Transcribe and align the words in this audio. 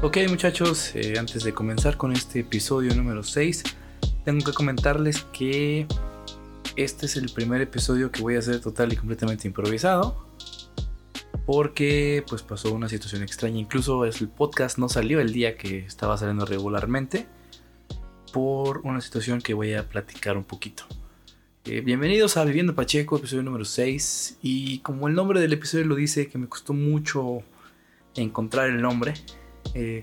Ok 0.00 0.18
muchachos, 0.28 0.94
eh, 0.94 1.18
antes 1.18 1.42
de 1.42 1.52
comenzar 1.52 1.96
con 1.96 2.12
este 2.12 2.38
episodio 2.38 2.94
número 2.94 3.24
6, 3.24 3.64
tengo 4.24 4.44
que 4.44 4.52
comentarles 4.52 5.24
que 5.32 5.88
este 6.76 7.06
es 7.06 7.16
el 7.16 7.32
primer 7.32 7.62
episodio 7.62 8.12
que 8.12 8.22
voy 8.22 8.36
a 8.36 8.38
hacer 8.38 8.60
total 8.60 8.92
y 8.92 8.96
completamente 8.96 9.48
improvisado. 9.48 10.24
Porque 11.46 12.24
pues 12.28 12.42
pasó 12.42 12.72
una 12.72 12.88
situación 12.88 13.24
extraña. 13.24 13.58
Incluso 13.58 14.04
el 14.04 14.28
podcast 14.28 14.78
no 14.78 14.88
salió 14.88 15.18
el 15.18 15.32
día 15.32 15.56
que 15.56 15.78
estaba 15.78 16.16
saliendo 16.16 16.46
regularmente. 16.46 17.26
Por 18.32 18.82
una 18.84 19.00
situación 19.00 19.40
que 19.40 19.52
voy 19.52 19.74
a 19.74 19.88
platicar 19.88 20.36
un 20.36 20.44
poquito. 20.44 20.84
Eh, 21.64 21.80
bienvenidos 21.80 22.36
a 22.36 22.44
Viviendo 22.44 22.76
Pacheco, 22.76 23.16
episodio 23.16 23.42
número 23.42 23.64
6. 23.64 24.38
Y 24.42 24.78
como 24.78 25.08
el 25.08 25.14
nombre 25.14 25.40
del 25.40 25.54
episodio 25.54 25.86
lo 25.86 25.96
dice, 25.96 26.28
que 26.28 26.38
me 26.38 26.46
costó 26.46 26.72
mucho 26.72 27.42
encontrar 28.14 28.68
el 28.68 28.80
nombre. 28.80 29.14
Eh, 29.74 30.00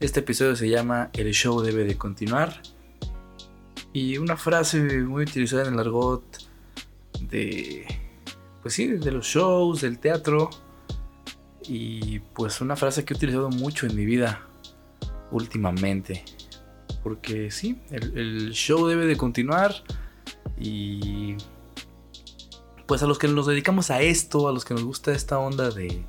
este 0.00 0.20
episodio 0.20 0.56
se 0.56 0.68
llama 0.68 1.10
El 1.12 1.32
show 1.32 1.60
debe 1.60 1.84
de 1.84 1.96
continuar. 1.96 2.60
Y 3.92 4.18
una 4.18 4.36
frase 4.36 4.80
muy 5.02 5.24
utilizada 5.24 5.68
en 5.68 5.74
el 5.74 5.80
argot 5.80 6.24
de. 7.20 7.86
Pues 8.62 8.74
sí, 8.74 8.86
de 8.88 9.12
los 9.12 9.26
shows, 9.26 9.80
del 9.82 9.98
teatro. 9.98 10.50
Y 11.68 12.20
pues 12.34 12.60
una 12.60 12.74
frase 12.76 13.04
que 13.04 13.14
he 13.14 13.16
utilizado 13.16 13.50
mucho 13.50 13.86
en 13.86 13.94
mi 13.94 14.04
vida 14.04 14.46
últimamente. 15.30 16.24
Porque 17.02 17.50
sí, 17.50 17.80
el, 17.90 18.50
show 18.52 18.86
debe 18.86 19.06
de 19.06 19.16
continuar. 19.16 19.74
Y 20.58 21.36
pues 22.86 23.02
a 23.02 23.06
los 23.06 23.18
que 23.18 23.28
nos 23.28 23.46
dedicamos 23.46 23.90
a 23.90 24.00
esto, 24.02 24.48
a 24.48 24.52
los 24.52 24.64
que 24.64 24.74
nos 24.74 24.84
gusta 24.84 25.12
esta 25.12 25.38
onda 25.38 25.70
de, 25.70 26.04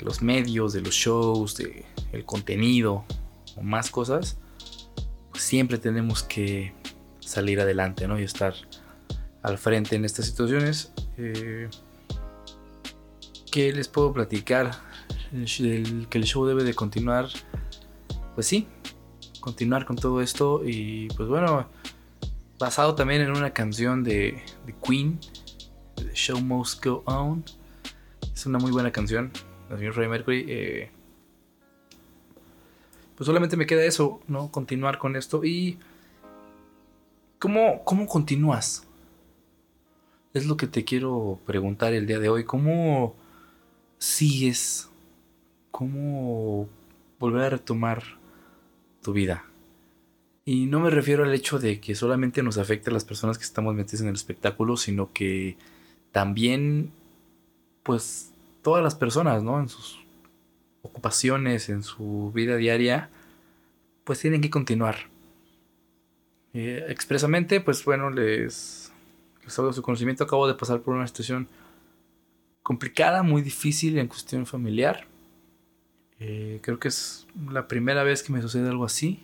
de 0.00 0.06
los 0.06 0.22
medios, 0.22 0.72
de 0.72 0.80
los 0.80 0.94
shows, 0.94 1.56
de 1.56 1.84
el 2.12 2.24
contenido 2.24 3.04
o 3.56 3.62
más 3.62 3.90
cosas, 3.90 4.38
siempre 5.34 5.76
tenemos 5.78 6.22
que 6.22 6.72
salir 7.20 7.60
adelante, 7.60 8.08
¿no? 8.08 8.18
Y 8.18 8.22
estar 8.22 8.54
al 9.42 9.58
frente 9.58 9.96
en 9.96 10.04
estas 10.06 10.26
situaciones. 10.26 10.92
Eh, 11.18 11.68
¿Qué 13.52 13.72
les 13.72 13.88
puedo 13.88 14.12
platicar? 14.12 14.72
que 15.30 16.18
el 16.18 16.24
show 16.24 16.44
debe 16.44 16.64
de 16.64 16.74
continuar. 16.74 17.28
Pues 18.34 18.46
sí, 18.48 18.66
continuar 19.38 19.84
con 19.84 19.96
todo 19.96 20.20
esto. 20.22 20.62
Y 20.64 21.08
pues 21.16 21.28
bueno, 21.28 21.68
basado 22.58 22.94
también 22.94 23.20
en 23.20 23.30
una 23.30 23.52
canción 23.52 24.02
de, 24.02 24.42
de 24.66 24.74
Queen, 24.82 25.20
The 25.94 26.14
Show 26.14 26.40
Must 26.40 26.84
Go 26.84 27.02
On. 27.04 27.44
Es 28.34 28.46
una 28.46 28.58
muy 28.58 28.72
buena 28.72 28.90
canción. 28.90 29.30
La 29.70 29.76
señor 29.76 29.94
Freddie 29.94 30.10
Mercury. 30.10 30.44
Eh, 30.48 30.90
pues 33.16 33.26
solamente 33.26 33.56
me 33.56 33.66
queda 33.66 33.84
eso, 33.84 34.20
¿no? 34.26 34.50
Continuar 34.50 34.98
con 34.98 35.14
esto. 35.14 35.44
Y. 35.44 35.78
¿Cómo, 37.38 37.84
cómo 37.84 38.06
continúas? 38.06 38.86
Es 40.34 40.46
lo 40.46 40.56
que 40.56 40.66
te 40.66 40.84
quiero 40.84 41.38
preguntar 41.46 41.94
el 41.94 42.06
día 42.06 42.18
de 42.18 42.28
hoy. 42.28 42.44
¿Cómo 42.44 43.14
sigues? 43.98 44.90
¿Cómo 45.70 46.68
volver 47.20 47.42
a 47.42 47.50
retomar 47.50 48.02
tu 49.02 49.12
vida? 49.12 49.44
Y 50.44 50.66
no 50.66 50.80
me 50.80 50.90
refiero 50.90 51.22
al 51.22 51.32
hecho 51.32 51.60
de 51.60 51.80
que 51.80 51.94
solamente 51.94 52.42
nos 52.42 52.58
afecte 52.58 52.90
a 52.90 52.92
las 52.92 53.04
personas 53.04 53.38
que 53.38 53.44
estamos 53.44 53.74
metidas 53.74 54.00
en 54.00 54.08
el 54.08 54.14
espectáculo, 54.14 54.76
sino 54.76 55.12
que 55.12 55.56
también, 56.10 56.90
pues, 57.84 58.32
todas 58.62 58.82
las 58.82 58.94
personas, 58.94 59.42
¿no? 59.42 59.60
En 59.60 59.68
sus 59.68 60.00
ocupaciones, 60.82 61.68
en 61.68 61.82
su 61.82 62.32
vida 62.34 62.56
diaria, 62.56 63.10
pues 64.04 64.20
tienen 64.20 64.40
que 64.40 64.50
continuar. 64.50 64.96
Eh, 66.52 66.84
expresamente, 66.88 67.60
pues 67.60 67.84
bueno, 67.84 68.10
les, 68.10 68.92
les 69.44 69.58
hago 69.58 69.72
su 69.72 69.82
conocimiento. 69.82 70.24
Acabo 70.24 70.48
de 70.48 70.54
pasar 70.54 70.80
por 70.80 70.94
una 70.94 71.06
situación 71.06 71.48
complicada, 72.62 73.22
muy 73.22 73.42
difícil 73.42 73.98
en 73.98 74.08
cuestión 74.08 74.46
familiar. 74.46 75.06
Eh, 76.18 76.60
creo 76.62 76.78
que 76.78 76.88
es 76.88 77.26
la 77.50 77.66
primera 77.68 78.02
vez 78.02 78.22
que 78.22 78.32
me 78.32 78.42
sucede 78.42 78.68
algo 78.68 78.84
así. 78.84 79.22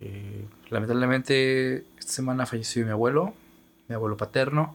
Eh, 0.00 0.46
lamentablemente, 0.70 1.84
esta 1.98 2.12
semana 2.12 2.46
falleció 2.46 2.84
mi 2.84 2.92
abuelo, 2.92 3.34
mi 3.88 3.94
abuelo 3.94 4.16
paterno, 4.16 4.74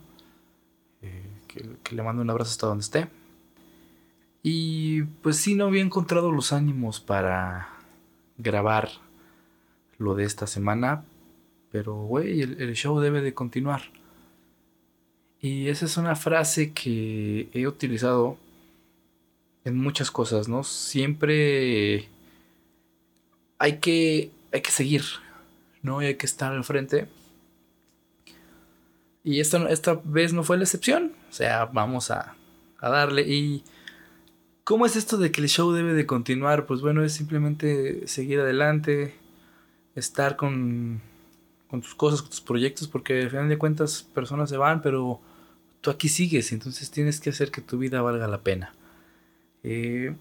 que 1.83 1.95
le 1.95 2.01
mando 2.01 2.23
un 2.23 2.29
abrazo 2.31 2.49
hasta 2.49 2.65
donde 2.65 2.81
esté. 2.81 3.07
Y 4.43 5.03
pues 5.03 5.37
sí, 5.37 5.55
no 5.55 5.65
había 5.65 5.81
encontrado 5.81 6.29
los 6.29 6.51
ánimos 6.51 6.99
para 6.99 7.69
grabar 8.37 8.89
lo 9.97 10.15
de 10.15 10.25
esta 10.25 10.47
semana. 10.47 11.05
Pero, 11.71 11.95
güey, 12.03 12.41
el, 12.41 12.73
show 12.75 12.99
debe 12.99 13.21
de 13.21 13.33
continuar. 13.33 13.81
Y 15.39 15.69
esa 15.69 15.85
es 15.85 15.95
una 15.95 16.15
frase 16.15 16.73
que 16.73 17.49
he 17.53 17.67
utilizado 17.67 18.37
en 19.63 19.77
muchas 19.77 20.11
cosas, 20.11 20.49
¿no? 20.49 20.63
Siempre 20.63 22.09
hay 23.57 23.79
que, 23.79 24.29
hay 24.51 24.61
que 24.61 24.71
seguir, 24.71 25.03
¿no? 25.81 26.01
Y 26.01 26.07
hay 26.07 26.15
que 26.15 26.25
estar 26.25 26.51
al 26.51 26.65
frente. 26.65 27.07
Y 29.23 29.39
esta, 29.39 29.69
esta 29.69 30.01
vez 30.03 30.33
no 30.33 30.43
fue 30.43 30.57
la 30.57 30.63
excepción. 30.63 31.13
O 31.29 31.33
sea, 31.33 31.65
vamos 31.65 32.11
a, 32.11 32.35
a 32.79 32.89
darle. 32.89 33.21
Y 33.21 33.63
¿Cómo 34.63 34.85
es 34.85 34.95
esto 34.95 35.17
de 35.17 35.29
que 35.29 35.41
el 35.41 35.49
show 35.49 35.73
debe 35.73 35.93
de 35.93 36.05
continuar? 36.05 36.65
Pues 36.65 36.79
bueno, 36.79 37.03
es 37.03 37.11
simplemente 37.11 38.07
seguir 38.07 38.39
adelante, 38.39 39.13
estar 39.93 40.37
con, 40.37 41.01
con 41.67 41.81
tus 41.81 41.93
cosas, 41.95 42.21
con 42.21 42.29
tus 42.29 42.39
proyectos, 42.39 42.87
porque 42.87 43.23
al 43.23 43.29
final 43.29 43.49
de 43.49 43.57
cuentas 43.57 44.03
personas 44.13 44.49
se 44.49 44.55
van, 44.55 44.81
pero 44.81 45.19
tú 45.81 45.89
aquí 45.89 46.07
sigues, 46.07 46.53
entonces 46.53 46.89
tienes 46.91 47.19
que 47.19 47.31
hacer 47.31 47.51
que 47.51 47.59
tu 47.59 47.77
vida 47.77 48.01
valga 48.01 48.25
la 48.29 48.41
pena. 48.41 48.73
Eh, 49.63 50.15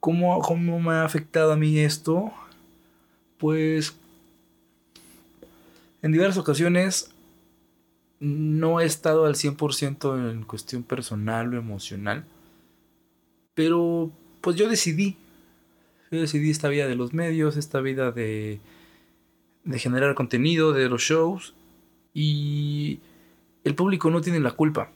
¿cómo, 0.00 0.40
¿Cómo 0.40 0.80
me 0.80 0.94
ha 0.94 1.04
afectado 1.04 1.52
a 1.52 1.56
mí 1.56 1.78
esto? 1.78 2.32
Pues 3.38 3.96
en 6.02 6.10
diversas 6.10 6.38
ocasiones 6.38 7.12
no 8.18 8.80
he 8.80 8.84
estado 8.84 9.26
al 9.26 9.36
100% 9.36 10.32
en 10.32 10.42
cuestión 10.42 10.82
personal 10.82 11.54
o 11.54 11.56
emocional 11.56 12.24
pero 13.58 14.12
pues 14.40 14.54
yo 14.54 14.68
decidí, 14.68 15.16
yo 16.12 16.20
decidí 16.20 16.48
esta 16.48 16.68
vida 16.68 16.86
de 16.86 16.94
los 16.94 17.12
medios, 17.12 17.56
esta 17.56 17.80
vida 17.80 18.12
de, 18.12 18.60
de 19.64 19.78
generar 19.80 20.14
contenido, 20.14 20.72
de 20.72 20.88
los 20.88 21.02
shows, 21.02 21.54
y 22.14 23.00
el 23.64 23.74
público 23.74 24.10
no 24.10 24.20
tiene 24.20 24.38
la 24.38 24.52
culpa. 24.52 24.92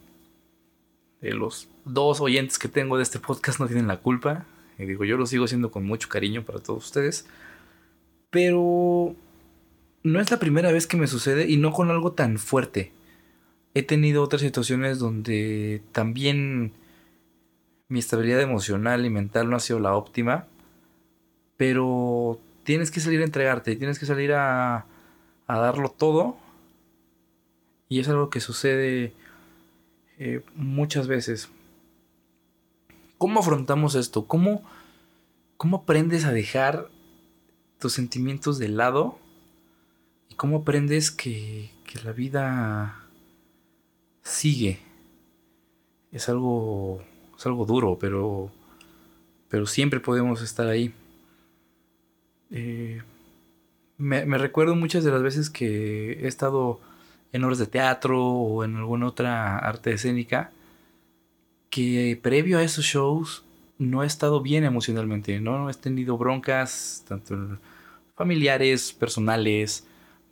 De 1.21 1.33
los 1.33 1.71
dos 1.85 2.21
oyentes 2.21 2.61
que 2.61 2.69
tengo 2.69 2.99
de 2.99 3.03
este 3.03 3.19
podcast 3.19 3.59
no 3.59 3.67
tienen 3.67 3.89
la 3.89 3.97
culpa. 3.97 4.47
Y 4.79 4.85
digo, 4.85 5.05
yo 5.05 5.17
lo 5.17 5.27
sigo 5.27 5.47
haciendo 5.47 5.73
con 5.73 5.85
mucho 5.85 6.09
cariño 6.09 6.45
para 6.45 6.61
todos 6.61 6.85
ustedes. 6.85 7.27
Pero 8.31 9.17
no 10.05 10.21
es 10.21 10.31
la 10.31 10.39
primera 10.39 10.71
vez 10.71 10.87
que 10.87 10.97
me 10.97 11.09
sucede 11.09 11.51
y 11.51 11.57
no 11.57 11.73
con 11.73 11.91
algo 11.91 12.13
tan 12.13 12.39
fuerte. 12.39 12.93
He 13.75 13.83
tenido 13.83 14.23
otras 14.23 14.41
situaciones 14.41 15.01
donde 15.01 15.83
también 15.91 16.75
mi 17.93 17.99
estabilidad 17.99 18.41
emocional 18.41 19.05
y 19.05 19.11
mental 19.11 19.51
no 19.51 19.57
ha 19.57 19.61
sido 19.61 19.79
la 19.79 19.95
óptima, 19.95 20.47
pero 21.59 22.41
tienes 22.65 22.91
que 22.91 23.01
salir 23.01 23.21
a 23.21 23.25
entregarte, 23.25 23.77
tienes 23.77 23.99
que 23.99 24.07
salir 24.07 24.33
a, 24.33 24.87
a 25.47 25.59
darlo 25.59 25.91
todo. 25.91 26.39
Y 27.91 28.01
es 28.01 28.09
algo 28.09 28.31
que 28.31 28.41
sucede 28.41 29.13
eh, 30.19 30.43
muchas 30.55 31.07
veces. 31.07 31.51
¿Cómo 33.19 33.41
afrontamos 33.41 33.95
esto? 33.95 34.27
¿Cómo, 34.27 34.63
¿Cómo 35.59 35.79
aprendes 35.79 36.25
a 36.25 36.33
dejar 36.33 36.89
tus 37.79 37.93
sentimientos 37.93 38.59
de 38.59 38.69
lado? 38.69 39.19
¿Y 40.31 40.35
cómo 40.37 40.59
aprendes 40.61 41.11
que, 41.11 41.71
que 41.85 42.01
la 42.01 42.13
vida 42.13 43.05
sigue? 44.23 44.81
Es 46.11 46.31
algo 46.31 47.03
es 47.43 47.47
algo 47.47 47.67
duro, 47.67 47.99
pero, 47.99 48.51
pero 49.49 49.67
siempre 49.67 49.99
podemos 49.99 50.43
estar 50.43 50.69
ahí. 50.69 50.95
Eh, 52.53 53.03
me, 53.99 54.39
recuerdo 54.39 54.77
muchas 54.77 55.03
de 55.03 55.11
las 55.11 55.23
veces 55.23 55.51
que 55.51 56.13
he 56.13 56.29
estado 56.29 56.81
en 57.33 57.43
obras 57.43 57.59
de 57.59 57.67
teatro 57.67 58.25
o 58.25 58.63
en 58.63 58.77
alguna 58.77 59.09
otra 59.09 59.59
arte 59.59 59.93
escénica, 59.93 60.53
que 61.69 62.19
previo 62.23 62.59
a 62.59 62.63
esos 62.63 62.85
shows 62.85 63.45
no 63.79 64.05
he 64.05 64.07
estado 64.07 64.41
bien 64.41 64.63
emocionalmente, 64.65 65.41
¿no? 65.41 65.69
He 65.69 65.75
tenido 65.75 66.17
broncas, 66.17 67.05
tanto 67.09 67.59
familiares, 68.15 68.93
personales, 68.93 69.85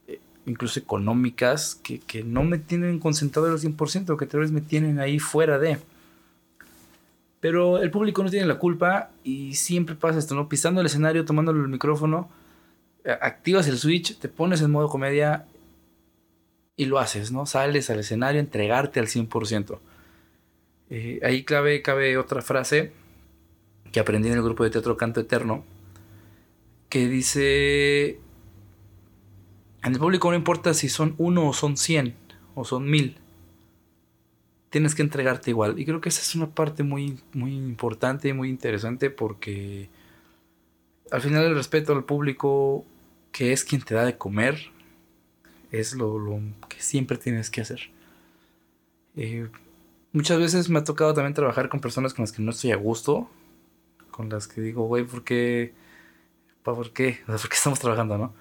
eh, 0.07 0.21
incluso 0.47 0.79
económicas, 0.79 1.75
que, 1.83 1.99
que, 1.99 2.23
no 2.23 2.45
me 2.45 2.59
tienen 2.59 3.01
concentrado 3.01 3.51
al 3.51 3.59
100%, 3.59 4.17
que 4.17 4.27
tal 4.27 4.41
vez 4.41 4.53
me 4.53 4.61
tienen 4.61 5.01
ahí 5.01 5.19
fuera 5.19 5.59
de. 5.59 5.79
Pero 7.41 7.79
el 7.79 7.91
público 7.91 8.23
no 8.23 8.31
tiene 8.31 8.47
la 8.47 8.59
culpa 8.59 9.11
y 9.25 9.55
siempre 9.55 9.95
pasa 9.95 10.19
esto, 10.19 10.35
¿no? 10.35 10.49
Pisando 10.49 10.81
el 10.81 10.87
escenario, 10.87 11.25
tomándole 11.25 11.61
el 11.61 11.69
micrófono, 11.69 12.29
activas 13.21 13.67
el 13.67 13.79
switch, 13.79 14.19
te 14.19 14.29
pones 14.29 14.61
en 14.61 14.71
modo 14.71 14.89
comedia 14.89 15.47
y 16.77 16.87
lo 16.87 16.99
haces, 16.99 17.33
¿no? 17.33 17.47
Sales 17.47 17.91
al 17.91 18.01
escenario, 18.01 18.41
entregarte 18.41 19.01
al 19.01 19.07
100%. 19.07 19.79
Eh, 20.91 21.21
ahí 21.23 21.45
clave, 21.45 21.83
cabe 21.83 22.19
otra 22.19 22.43
frase 22.43 22.93
que 23.93 24.01
aprendí 24.01 24.29
en 24.29 24.35
el 24.35 24.43
grupo 24.43 24.65
de 24.65 24.71
teatro 24.71 24.97
Canto 24.97 25.21
Eterno, 25.21 25.65
que 26.89 27.07
dice, 27.07 28.19
en 29.83 29.93
el 29.93 29.99
público 29.99 30.31
no 30.31 30.37
importa 30.37 30.75
si 30.75 30.89
son 30.89 31.15
uno 31.19 31.49
o 31.49 31.53
son 31.53 31.77
cien 31.77 32.15
o 32.55 32.65
son 32.65 32.91
mil, 32.91 33.17
tienes 34.71 34.95
que 34.95 35.03
entregarte 35.03 35.51
igual. 35.51 35.79
Y 35.79 35.85
creo 35.85 36.01
que 36.01 36.09
esa 36.09 36.23
es 36.23 36.35
una 36.35 36.49
parte 36.51 36.83
muy, 36.83 37.19
muy 37.33 37.55
importante 37.55 38.29
y 38.29 38.33
muy 38.33 38.49
interesante 38.49 39.11
porque 39.11 39.91
al 41.11 41.21
final 41.21 41.45
el 41.45 41.55
respeto 41.55 41.93
al 41.93 42.05
público, 42.05 42.85
que 43.33 43.53
es 43.53 43.65
quien 43.65 43.83
te 43.83 43.95
da 43.95 44.05
de 44.05 44.17
comer, 44.17 44.71
es 45.73 45.95
lo, 45.95 46.41
que 46.69 46.81
siempre 46.81 47.19
tienes 47.19 47.51
que 47.51 47.61
hacer. 47.61 47.91
Eh, 49.17 49.49
muchas 50.13 50.39
veces 50.39 50.69
me 50.69 50.79
ha 50.79 50.85
tocado 50.85 51.15
también 51.15 51.35
trabajar 51.35 51.69
con 51.69 51.81
personas 51.81 52.15
con 52.15 52.23
las 52.23 52.33
que 52.33 52.43
no 52.43 52.51
estoy 52.51 52.73
a 52.73 52.77
gusto, 52.77 53.29
con 54.11 54.29
las 54.29 54.47
que 54.47 54.61
digo, 54.61 54.87
güey, 54.87 55.05
¿por 55.05 55.25
qué? 55.25 55.75
¿Por 56.63 56.93
qué? 56.93 57.21
¿Por 57.27 57.49
qué 57.49 57.57
estamos 57.57 57.81
trabajando, 57.81 58.19
no? 58.19 58.35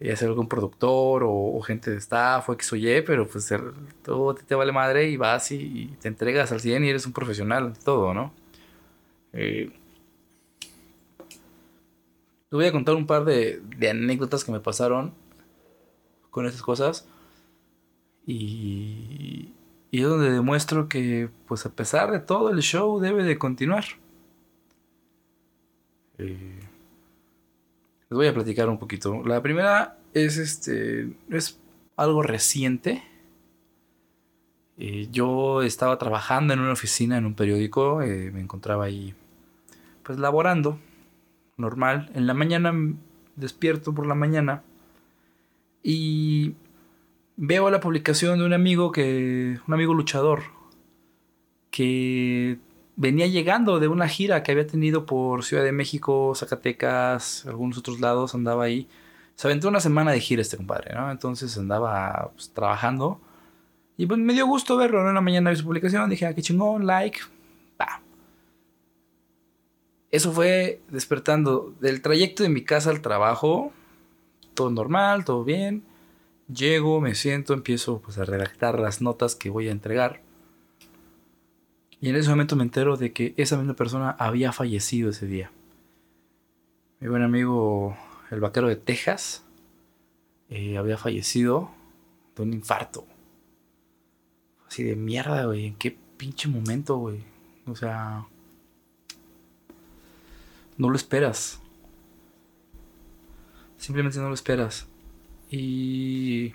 Ya 0.00 0.16
sea 0.16 0.28
algún 0.28 0.48
productor 0.48 1.22
o, 1.26 1.60
gente 1.60 1.90
de 1.90 1.98
staff 1.98 2.48
o 2.48 2.52
X 2.54 2.72
o 2.72 2.76
Y, 2.76 3.02
pero 3.02 3.28
pues 3.28 3.52
todo 4.02 4.34
te, 4.34 4.54
vale 4.54 4.72
madre 4.72 5.10
y 5.10 5.16
vas 5.16 5.52
y, 5.52 5.94
te 6.00 6.08
entregas 6.08 6.50
al 6.52 6.60
100 6.60 6.84
y 6.84 6.88
eres 6.88 7.06
un 7.06 7.12
profesional 7.12 7.74
todo, 7.84 8.14
¿no? 8.14 8.32
Eh, 9.32 9.70
te 12.48 12.56
voy 12.56 12.66
a 12.66 12.72
contar 12.72 12.94
un 12.96 13.06
par 13.06 13.24
de, 13.24 13.62
anécdotas 13.88 14.42
que 14.44 14.52
me 14.52 14.60
pasaron 14.60 15.12
con 16.30 16.46
esas 16.46 16.62
cosas 16.62 17.06
y, 18.26 19.52
y 19.90 20.00
es 20.02 20.08
donde 20.08 20.30
demuestro 20.30 20.88
que 20.88 21.28
pues 21.46 21.66
a 21.66 21.70
pesar 21.70 22.10
de 22.10 22.20
todo 22.20 22.50
el 22.50 22.60
show 22.60 23.00
debe 23.00 23.22
de 23.22 23.38
continuar. 23.38 23.84
Eh, 26.18 26.69
les 28.10 28.16
voy 28.16 28.26
a 28.26 28.34
platicar 28.34 28.68
un 28.68 28.78
poquito. 28.78 29.22
La 29.24 29.40
primera 29.40 29.96
es 30.14 30.36
este. 30.36 31.12
es 31.30 31.60
algo 31.96 32.22
reciente. 32.22 33.04
Eh, 34.78 35.08
yo 35.12 35.62
estaba 35.62 35.96
trabajando 35.96 36.52
en 36.52 36.60
una 36.60 36.72
oficina 36.72 37.18
en 37.18 37.24
un 37.24 37.34
periódico. 37.34 38.02
Eh, 38.02 38.32
me 38.32 38.40
encontraba 38.40 38.86
ahí. 38.86 39.14
Pues 40.02 40.18
laborando. 40.18 40.78
Normal. 41.56 42.10
En 42.14 42.26
la 42.26 42.34
mañana 42.34 42.72
despierto 43.36 43.94
por 43.94 44.06
la 44.06 44.16
mañana. 44.16 44.64
Y 45.84 46.54
veo 47.36 47.70
la 47.70 47.78
publicación 47.78 48.40
de 48.40 48.44
un 48.44 48.54
amigo 48.54 48.90
que. 48.90 49.60
un 49.68 49.74
amigo 49.74 49.94
luchador. 49.94 50.42
Que 51.70 52.58
venía 52.96 53.26
llegando 53.26 53.80
de 53.80 53.88
una 53.88 54.08
gira 54.08 54.42
que 54.42 54.52
había 54.52 54.66
tenido 54.66 55.06
por 55.06 55.44
Ciudad 55.44 55.64
de 55.64 55.72
México, 55.72 56.32
Zacatecas, 56.34 57.46
algunos 57.46 57.78
otros 57.78 58.00
lados, 58.00 58.34
andaba 58.34 58.64
ahí. 58.64 58.88
Se 59.34 59.46
aventó 59.48 59.68
una 59.68 59.80
semana 59.80 60.12
de 60.12 60.20
gira 60.20 60.42
este 60.42 60.56
compadre, 60.56 60.94
¿no? 60.94 61.10
Entonces 61.10 61.56
andaba 61.56 62.30
pues, 62.34 62.50
trabajando. 62.52 63.20
Y 63.96 64.06
pues 64.06 64.18
me 64.18 64.32
dio 64.32 64.46
gusto 64.46 64.76
verlo, 64.76 65.02
¿no? 65.02 65.08
En 65.08 65.14
la 65.14 65.20
mañana 65.20 65.50
vi 65.50 65.56
su 65.56 65.64
publicación, 65.64 66.08
dije, 66.10 66.26
ah, 66.26 66.34
qué 66.34 66.42
chingón, 66.42 66.86
like. 66.86 67.20
Pa. 67.76 68.02
Eso 70.10 70.32
fue 70.32 70.80
despertando 70.90 71.74
del 71.80 72.02
trayecto 72.02 72.42
de 72.42 72.48
mi 72.48 72.64
casa 72.64 72.90
al 72.90 73.00
trabajo. 73.00 73.72
Todo 74.54 74.70
normal, 74.70 75.24
todo 75.24 75.44
bien. 75.44 75.84
Llego, 76.52 77.00
me 77.00 77.14
siento, 77.14 77.54
empiezo 77.54 78.00
pues, 78.00 78.18
a 78.18 78.24
redactar 78.24 78.78
las 78.78 79.00
notas 79.00 79.36
que 79.36 79.50
voy 79.50 79.68
a 79.68 79.72
entregar. 79.72 80.20
Y 82.00 82.08
en 82.08 82.16
ese 82.16 82.30
momento 82.30 82.56
me 82.56 82.62
entero 82.62 82.96
de 82.96 83.12
que 83.12 83.34
esa 83.36 83.58
misma 83.58 83.74
persona 83.74 84.10
había 84.12 84.52
fallecido 84.52 85.10
ese 85.10 85.26
día. 85.26 85.50
Mi 86.98 87.08
buen 87.08 87.22
amigo, 87.22 87.96
el 88.30 88.40
vaquero 88.40 88.68
de 88.68 88.76
Texas, 88.76 89.44
eh, 90.48 90.78
había 90.78 90.96
fallecido 90.96 91.70
de 92.36 92.42
un 92.42 92.54
infarto. 92.54 93.06
Así 94.66 94.82
de 94.82 94.96
mierda, 94.96 95.44
güey. 95.44 95.66
¿En 95.66 95.74
qué 95.74 95.96
pinche 96.16 96.48
momento, 96.48 96.96
güey? 96.96 97.22
O 97.66 97.76
sea... 97.76 98.26
No 100.78 100.88
lo 100.88 100.96
esperas. 100.96 101.60
Simplemente 103.76 104.18
no 104.18 104.28
lo 104.28 104.34
esperas. 104.34 104.86
Y... 105.50 106.54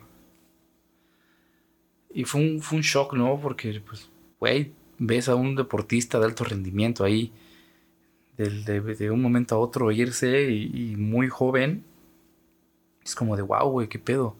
Y 2.11 2.23
fue 2.23 2.41
un, 2.41 2.61
fue 2.61 2.77
un 2.77 2.81
shock, 2.81 3.13
¿no? 3.13 3.39
Porque, 3.39 3.81
pues, 3.81 4.09
güey, 4.39 4.71
ves 4.97 5.29
a 5.29 5.35
un 5.35 5.55
deportista 5.55 6.19
de 6.19 6.25
alto 6.25 6.43
rendimiento 6.43 7.03
ahí, 7.03 7.31
de, 8.37 9.11
un 9.11 9.21
momento 9.21 9.55
a 9.55 9.59
otro 9.59 9.91
irse 9.91 10.51
y, 10.51 10.95
muy 10.97 11.29
joven, 11.29 11.83
es 13.03 13.15
como 13.15 13.35
de 13.35 13.43
wow, 13.43 13.69
güey, 13.69 13.87
qué 13.87 13.99
pedo. 13.99 14.35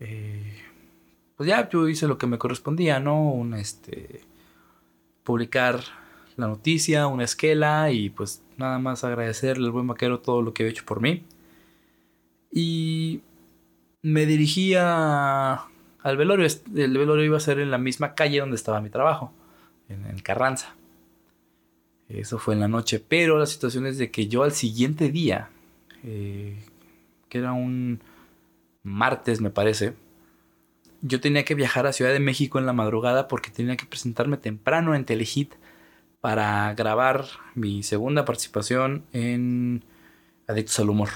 Eh, 0.00 0.58
pues 1.36 1.48
ya 1.48 1.68
yo 1.68 1.88
hice 1.88 2.06
lo 2.06 2.18
que 2.18 2.26
me 2.26 2.38
correspondía, 2.38 3.00
¿no? 3.00 3.30
Un 3.32 3.54
este. 3.54 4.20
publicar 5.24 5.80
la 6.36 6.46
noticia, 6.48 7.06
una 7.06 7.24
esquela 7.24 7.90
y 7.90 8.10
pues 8.10 8.42
nada 8.56 8.78
más 8.78 9.04
agradecerle 9.04 9.66
al 9.66 9.72
buen 9.72 9.86
vaquero 9.86 10.20
todo 10.20 10.42
lo 10.42 10.54
que 10.54 10.64
ha 10.64 10.68
hecho 10.68 10.84
por 10.84 11.00
mí. 11.00 11.24
Y 12.50 13.22
me 14.02 14.26
dirigía 14.26 15.64
al 16.02 16.16
velorio. 16.16 16.46
El 16.74 16.98
velorio 16.98 17.24
iba 17.24 17.36
a 17.36 17.40
ser 17.40 17.58
en 17.58 17.70
la 17.70 17.78
misma 17.78 18.14
calle 18.14 18.40
donde 18.40 18.56
estaba 18.56 18.80
mi 18.80 18.90
trabajo, 18.90 19.32
en, 19.88 20.18
Carranza. 20.20 20.74
Eso 22.08 22.38
fue 22.38 22.54
en 22.54 22.60
la 22.60 22.68
noche, 22.68 23.00
pero 23.00 23.38
la 23.38 23.46
situación 23.46 23.86
es 23.86 23.98
de 23.98 24.10
que 24.10 24.28
yo 24.28 24.42
al 24.42 24.52
siguiente 24.52 25.10
día, 25.10 25.48
eh, 26.04 26.62
que 27.28 27.38
era 27.38 27.52
un 27.52 28.00
martes 28.82 29.40
me 29.40 29.50
parece, 29.50 29.94
yo 31.00 31.20
tenía 31.20 31.44
que 31.44 31.54
viajar 31.54 31.86
a 31.86 31.92
Ciudad 31.92 32.12
de 32.12 32.20
México 32.20 32.58
en 32.58 32.66
la 32.66 32.72
madrugada 32.72 33.28
porque 33.28 33.50
tenía 33.50 33.76
que 33.76 33.86
presentarme 33.86 34.36
temprano 34.36 34.94
en 34.94 35.04
Telehit 35.04 35.54
para 36.20 36.72
grabar 36.74 37.26
mi 37.54 37.82
segunda 37.82 38.24
participación 38.24 39.04
en 39.12 39.84
Adictos 40.46 40.78
al 40.78 40.90
Humor. 40.90 41.08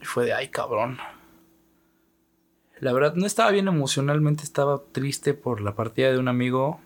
Y 0.00 0.04
fue 0.04 0.24
de, 0.24 0.32
ay 0.32 0.48
cabrón, 0.48 0.98
la 2.84 2.92
verdad, 2.92 3.14
no 3.14 3.24
estaba 3.24 3.50
bien 3.50 3.66
emocionalmente, 3.66 4.42
estaba 4.42 4.82
triste 4.92 5.32
por 5.32 5.62
la 5.62 5.74
partida 5.74 6.12
de 6.12 6.18
un 6.18 6.28
amigo. 6.28 6.82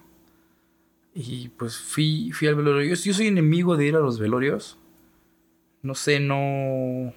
Y 1.12 1.48
pues 1.48 1.76
fui, 1.76 2.30
fui 2.30 2.46
al 2.46 2.54
velorio. 2.54 2.94
Yo, 2.94 3.12
soy 3.12 3.26
enemigo 3.26 3.76
de 3.76 3.86
ir 3.86 3.96
a 3.96 3.98
los 3.98 4.20
velorios. 4.20 4.78
No 5.82 5.96
sé, 5.96 6.20
no. 6.20 7.12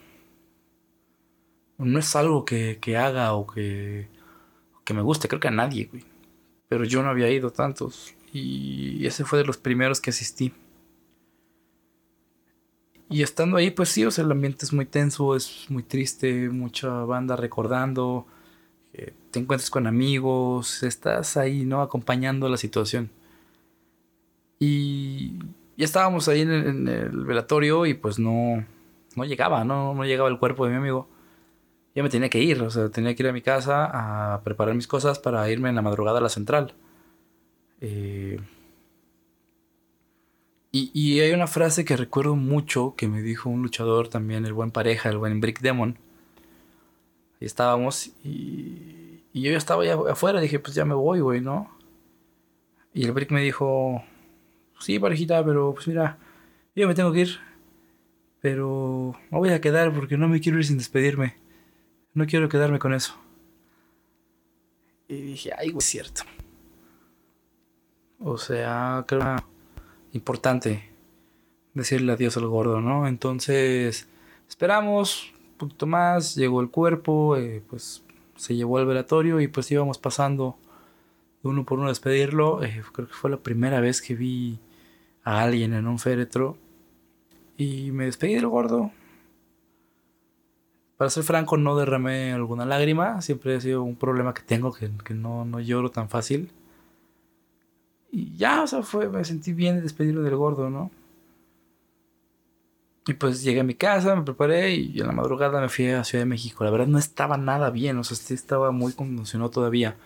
No 1.78 2.00
es 2.00 2.16
algo 2.16 2.44
que, 2.44 2.80
haga 2.98 3.34
o 3.34 3.46
que, 3.46 4.08
que 4.84 4.96
me 4.96 5.04
guste. 5.04 5.28
Creo 5.28 5.40
que 5.40 5.50
a 5.50 5.52
nadie, 5.52 5.86
güey. 5.86 6.04
Pero 6.68 6.84
yo 6.84 7.04
no 7.04 7.10
había 7.10 7.30
ido 7.30 7.52
tantos. 7.52 8.16
Y 8.34 9.06
ese 9.06 9.26
fue 9.26 9.38
de 9.38 9.46
los 9.46 9.58
primeros 9.58 10.02
que 10.02 10.10
asistí. 10.10 10.54
Y 13.12 13.22
estando 13.22 13.58
ahí, 13.58 13.70
pues 13.70 13.90
sí, 13.90 14.04
o 14.06 14.10
sea, 14.10 14.24
el 14.24 14.32
ambiente 14.32 14.66
es 14.66 14.74
muy 14.74 14.88
tenso, 14.88 15.36
es 15.36 15.68
muy 15.70 15.84
triste, 15.84 16.50
mucha 16.50 16.90
banda 17.06 17.36
recordando 17.36 18.26
te 18.94 19.40
encuentras 19.40 19.70
con 19.70 19.88
amigos, 19.88 20.84
estás 20.84 21.38
ahí, 21.38 21.64
¿no? 21.66 21.82
Acompañando 21.82 22.50
la 22.50 22.58
situación. 22.58 23.10
Y 24.60 25.40
ya 25.78 25.86
estábamos 25.86 26.28
ahí 26.28 26.42
en 26.42 26.88
el, 26.88 27.26
velatorio 27.26 27.86
y 27.86 27.94
pues 27.94 28.20
no, 28.20 28.66
no 29.16 29.26
llegaba, 29.26 29.64
¿no? 29.64 29.94
No 29.96 30.06
llegaba 30.06 30.30
el 30.30 30.38
cuerpo 30.38 30.66
de 30.66 30.72
mi 30.72 30.78
amigo. 30.78 31.10
Ya 31.96 32.04
me 32.04 32.10
tenía 32.10 32.30
que 32.30 32.40
ir, 32.40 32.62
o 32.62 32.70
sea, 32.70 32.90
tenía 32.90 33.16
que 33.16 33.24
ir 33.24 33.30
a 33.30 33.34
mi 33.34 33.42
casa 33.42 33.90
a 34.34 34.42
preparar 34.44 34.76
mis 34.76 34.88
cosas 34.88 35.20
para 35.20 35.50
irme 35.50 35.70
en 35.70 35.76
la 35.76 35.82
madrugada 35.82 36.20
a 36.20 36.22
la 36.22 36.30
central. 36.30 36.74
Eh, 37.82 38.40
y, 40.72 40.92
y, 40.94 41.20
hay 41.20 41.34
una 41.34 41.48
frase 41.48 41.84
que 41.84 41.98
recuerdo 41.98 42.36
mucho 42.36 42.96
que 42.96 43.08
me 43.08 43.22
dijo 43.22 43.50
un 43.50 43.62
luchador 43.62 44.08
también, 44.08 44.46
el 44.46 44.54
buen 44.54 44.72
pareja, 44.72 45.10
el 45.10 45.18
buen 45.18 45.42
Brick 45.42 45.60
Demon 45.60 45.98
y 47.42 47.46
estábamos 47.46 48.08
y, 48.24 49.24
y 49.34 49.42
yo 49.42 49.52
ya 49.52 49.58
estaba 49.58 49.84
ya 49.84 49.96
afuera, 49.96 50.40
dije, 50.40 50.60
pues 50.60 50.76
ya 50.76 50.86
me 50.86 50.94
voy, 50.94 51.20
güey, 51.20 51.42
¿no? 51.42 51.70
Y 52.94 53.06
el 53.06 53.12
Brick 53.12 53.32
me 53.32 53.42
dijo, 53.42 54.04
sí, 54.80 55.00
parejita, 55.00 55.44
pero 55.44 55.74
pues 55.74 55.88
mira, 55.88 56.18
yo 56.76 56.88
me 56.88 56.96
tengo 56.96 57.12
que 57.12 57.22
ir. 57.22 57.40
Pero 58.42 59.16
me 59.30 59.38
voy 59.38 59.50
a 59.50 59.62
quedar 59.62 59.94
porque 59.94 60.18
no 60.18 60.28
me 60.28 60.40
quiero 60.40 60.58
ir 60.58 60.66
sin 60.66 60.78
despedirme. 60.78 61.36
No 62.14 62.26
quiero 62.26 62.50
quedarme 62.50 62.80
con 62.80 62.94
eso. 62.94 63.16
Y 65.08 65.22
dije, 65.22 65.52
ay, 65.58 65.70
güey, 65.70 65.80
es 65.80 65.86
cierto. 65.86 66.24
O 68.20 68.38
sea, 68.38 69.06
creo 69.08 69.22
que 69.22 70.18
importante 70.18 70.90
decirle 71.74 72.12
adiós 72.12 72.38
al 72.38 72.48
gordo, 72.48 72.82
¿no? 72.82 73.08
Entonces, 73.08 74.08
esperamos 74.50 75.34
poquito 75.68 75.88
más, 75.88 76.36
llegó 76.36 76.62
el 76.62 76.70
cuerpo, 76.70 77.36
eh, 77.38 77.64
pues 77.70 78.04
se 78.36 78.56
llevó 78.56 78.78
al 78.78 78.86
velatorio 78.86 79.40
y 79.40 79.48
pues 79.48 79.72
íbamos 79.72 79.98
pasando 79.98 80.58
uno 81.44 81.66
por 81.66 81.80
uno 81.80 81.88
a 81.88 81.92
despedirlo. 81.92 82.64
Eh, 82.64 82.84
creo 82.94 83.08
que 83.08 83.14
fue 83.14 83.30
la 83.30 83.38
primera 83.38 83.80
vez 83.80 84.02
que 84.02 84.16
vi 84.16 84.60
a 85.24 85.42
alguien 85.42 85.74
en 85.74 85.88
un 85.88 86.00
féretro 86.00 86.58
y 87.58 87.92
me 87.92 88.06
despedí 88.06 88.36
del 88.36 88.48
gordo. 88.48 88.92
Para 90.98 91.10
ser 91.10 91.24
franco, 91.24 91.58
no 91.58 91.76
derramé 91.76 92.34
alguna 92.34 92.66
lágrima. 92.66 93.22
Siempre 93.22 93.56
ha 93.56 93.62
sido 93.62 93.84
un 93.84 93.96
problema 93.96 94.34
que 94.34 94.44
tengo, 94.44 94.72
que, 94.74 94.90
no, 95.14 95.46
no, 95.46 95.60
lloro 95.60 95.90
tan 95.90 96.10
fácil. 96.10 96.52
Y 98.12 98.36
ya, 98.38 98.62
o 98.62 98.68
sea, 98.68 98.84
fue, 98.84 99.10
me 99.10 99.24
sentí 99.24 99.54
bien 99.54 99.78
de 99.78 99.82
despedirme 99.82 100.22
del 100.22 100.36
gordo, 100.36 100.70
¿no? 100.70 100.92
Y 103.08 103.14
pues 103.16 103.42
llegué 103.44 103.62
a 103.62 103.64
mi 103.64 103.74
casa, 103.74 104.16
me 104.16 104.22
preparé 104.22 104.76
y 104.76 105.00
en 105.00 105.08
la 105.08 105.14
madrugada 105.14 105.60
me 105.60 105.70
fui 105.70 105.90
a 105.90 106.04
Ciudad 106.04 106.22
de 106.24 106.30
México. 106.30 106.64
La 106.64 106.70
verdad 106.70 106.88
no 106.88 107.00
estaba 107.00 107.38
nada 107.38 107.72
bien, 107.72 107.98
o 107.98 108.04
sea, 108.04 108.16
sí 108.16 108.34
estaba 108.36 108.72
muy 108.72 108.94
conmocionado 108.94 109.50
todavía. 109.50 109.98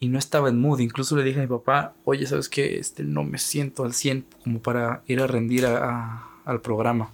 Y 0.00 0.08
no 0.08 0.18
estaba 0.18 0.48
en 0.48 0.58
mood. 0.60 0.80
Incluso 0.80 1.16
le 1.16 1.24
dije 1.24 1.38
a 1.40 1.42
mi 1.42 1.48
papá, 1.48 1.94
oye, 2.04 2.26
¿sabes 2.26 2.48
qué? 2.48 2.78
Este, 2.78 3.02
no 3.02 3.22
me 3.24 3.38
siento 3.38 3.84
al 3.84 3.92
100 3.92 4.26
como 4.42 4.60
para 4.62 5.02
ir 5.06 5.20
a 5.20 5.26
rendir 5.26 5.66
al 5.66 6.60
programa. 6.62 7.12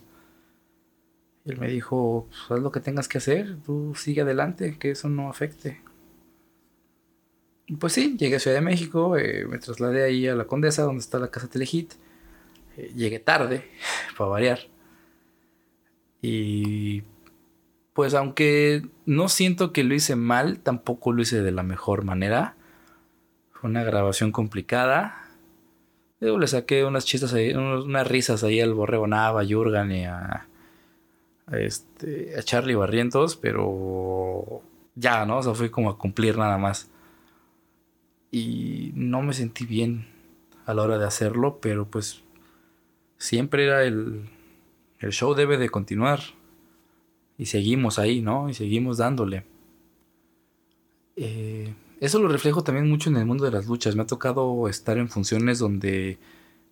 Y 1.45 1.51
él 1.51 1.59
me 1.59 1.69
dijo, 1.69 2.29
pues 2.29 2.51
haz 2.51 2.61
lo 2.61 2.71
que 2.71 2.81
tengas 2.81 3.09
que 3.09 3.19
hacer, 3.19 3.57
tú 3.65 3.95
sigue 3.97 4.23
adelante, 4.23 4.77
que 4.79 4.93
eso 4.93 5.09
no 5.09 5.29
afecte. 5.29 5.81
Y 7.67 7.77
pues 7.77 7.95
sí, 7.95 8.17
llegué 8.19 8.37
a 8.37 8.41
Ciudad 8.41 8.57
de 8.57 8.61
México, 8.63 9.17
eh, 9.17 9.47
me 9.47 9.59
trasladé 9.59 10.05
ahí 10.05 10.29
a 10.29 10.35
la 10.37 10.47
Condesa, 10.47 10.83
donde 10.83 11.01
está 11.01 11.19
la 11.19 11.31
casa 11.31 11.49
Telehit. 11.49 11.95
Eh, 12.77 12.93
llegué 12.95 13.19
tarde, 13.19 13.71
para 14.17 14.31
variar. 14.31 14.72
Y 16.23 17.03
pues 17.93 18.15
aunque 18.15 18.83
no 19.05 19.29
siento 19.29 19.73
que 19.73 19.85
lo 19.85 19.95
hice 19.95 20.17
mal, 20.17 20.61
tampoco 20.61 21.13
lo 21.13 21.21
hice 21.23 21.43
de 21.43 21.53
la 21.53 21.63
mejor 21.63 22.05
manera. 22.05 22.57
Fue 23.51 23.69
una 23.69 23.85
grabación 23.85 24.33
complicada. 24.33 25.29
Yo 26.21 26.39
le 26.39 26.47
saqué 26.47 26.85
unas 26.85 27.05
chistas 27.05 27.35
ahí, 27.35 27.53
unas 27.53 28.07
risas 28.07 28.45
ahí 28.45 28.61
al 28.61 28.73
Borrego 28.73 29.07
Nava, 29.07 29.43
a 29.43 29.47
Jurgen 29.47 29.93
y 29.93 30.05
a 30.07 30.47
este, 31.51 32.39
a 32.39 32.43
Charlie 32.43 32.75
Barrientos, 32.75 33.37
pero 33.37 34.63
ya, 34.95 35.27
¿no? 35.27 35.39
O 35.39 35.43
sea, 35.43 35.55
fui 35.55 35.71
como 35.71 35.91
a 35.91 35.99
cumplir 35.99 36.39
nada 36.39 36.59
más. 36.59 36.91
Y 38.31 38.93
no 38.95 39.23
me 39.23 39.35
sentí 39.35 39.67
bien 39.67 40.07
a 40.65 40.75
la 40.75 40.83
hora 40.83 40.99
de 40.99 41.07
hacerlo, 41.07 41.59
pero 41.61 41.87
pues 41.87 42.23
siempre 43.19 43.65
era 43.67 43.85
el, 43.85 44.31
el 45.03 45.13
show 45.13 45.35
debe 45.35 45.59
de 45.59 45.69
continuar. 45.69 46.21
Y 47.39 47.47
seguimos 47.47 47.99
ahí, 47.99 48.23
¿no? 48.23 48.49
Y 48.49 48.55
seguimos 48.55 48.99
dándole. 48.99 49.45
Eh, 51.17 51.75
eso 52.01 52.19
lo 52.19 52.29
reflejo 52.29 52.65
también 52.65 52.89
mucho 52.89 53.11
en 53.11 53.17
el 53.17 53.27
mundo 53.27 53.45
de 53.45 53.51
las 53.51 53.67
luchas. 53.67 53.97
Me 53.97 54.03
ha 54.03 54.07
tocado 54.07 54.69
estar 54.69 54.99
en 54.99 55.09
funciones 55.09 55.59
donde 55.59 56.19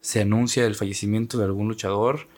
se 0.00 0.22
anuncia 0.22 0.64
el 0.66 0.74
fallecimiento 0.74 1.38
de 1.38 1.44
algún 1.44 1.68
luchador 1.68 2.28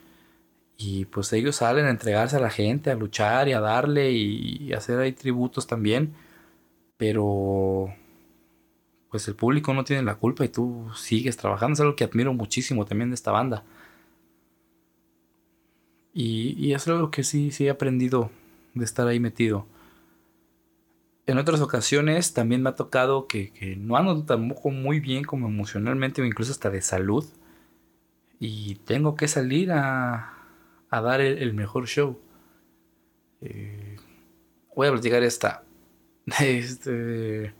y 0.76 1.04
pues 1.06 1.32
ellos 1.32 1.56
salen 1.56 1.86
a 1.86 1.90
entregarse 1.90 2.36
a 2.36 2.40
la 2.40 2.50
gente, 2.50 2.90
a 2.90 2.94
luchar 2.94 3.48
y 3.48 3.52
a 3.52 3.60
darle 3.60 4.12
y, 4.12 4.72
hacer 4.72 4.98
ahí 4.98 5.12
tributos 5.12 5.66
también. 5.66 6.14
Pero 6.96 7.94
pues 9.10 9.28
el 9.28 9.36
público 9.36 9.74
no 9.74 9.84
tiene 9.84 10.02
la 10.02 10.16
culpa 10.16 10.44
y 10.44 10.48
tú 10.48 10.88
sigues 10.96 11.36
trabajando. 11.36 11.74
Es 11.74 11.80
algo 11.80 11.96
que 11.96 12.04
admiro 12.04 12.32
muchísimo 12.34 12.84
también 12.84 13.10
de 13.10 13.14
esta 13.14 13.30
banda. 13.30 13.64
Y, 16.14 16.72
es 16.72 16.86
algo 16.88 17.10
que 17.10 17.24
sí, 17.24 17.50
sí 17.50 17.66
he 17.66 17.70
aprendido 17.70 18.30
de 18.74 18.84
estar 18.84 19.06
ahí 19.08 19.20
metido. 19.20 19.66
En 21.26 21.38
otras 21.38 21.60
ocasiones 21.60 22.34
también 22.34 22.62
me 22.62 22.70
ha 22.70 22.74
tocado 22.74 23.26
que, 23.26 23.52
que 23.52 23.76
no 23.76 23.96
ando 23.96 24.24
tampoco 24.24 24.70
muy 24.70 25.00
bien 25.00 25.24
como 25.24 25.48
emocionalmente 25.48 26.20
o 26.20 26.24
incluso 26.24 26.52
hasta 26.52 26.70
de 26.70 26.82
salud. 26.82 27.24
Y 28.40 28.74
tengo 28.84 29.14
que 29.14 29.28
salir 29.28 29.70
a, 29.72 30.32
a 30.92 31.00
dar 31.00 31.22
el, 31.22 31.54
mejor 31.54 31.86
show. 31.88 32.20
Eh, 33.40 33.96
voy 34.76 34.88
a 34.88 34.92
platicar 34.92 35.22
esta. 35.22 35.64
Este, 36.40 37.52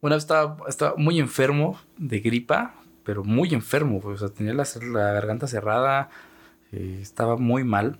una 0.00 0.14
vez 0.14 0.24
estaba, 0.24 0.58
estaba, 0.68 0.94
muy 0.96 1.18
enfermo 1.18 1.80
de 1.96 2.20
gripa, 2.20 2.74
pero 3.02 3.24
muy 3.24 3.54
enfermo. 3.54 4.00
Pues, 4.00 4.22
o 4.22 4.28
sea, 4.28 4.36
tenía 4.36 4.52
la, 4.52 4.64
garganta 5.12 5.46
cerrada, 5.46 6.10
eh, 6.72 6.98
estaba 7.00 7.36
muy 7.36 7.64
mal. 7.64 7.98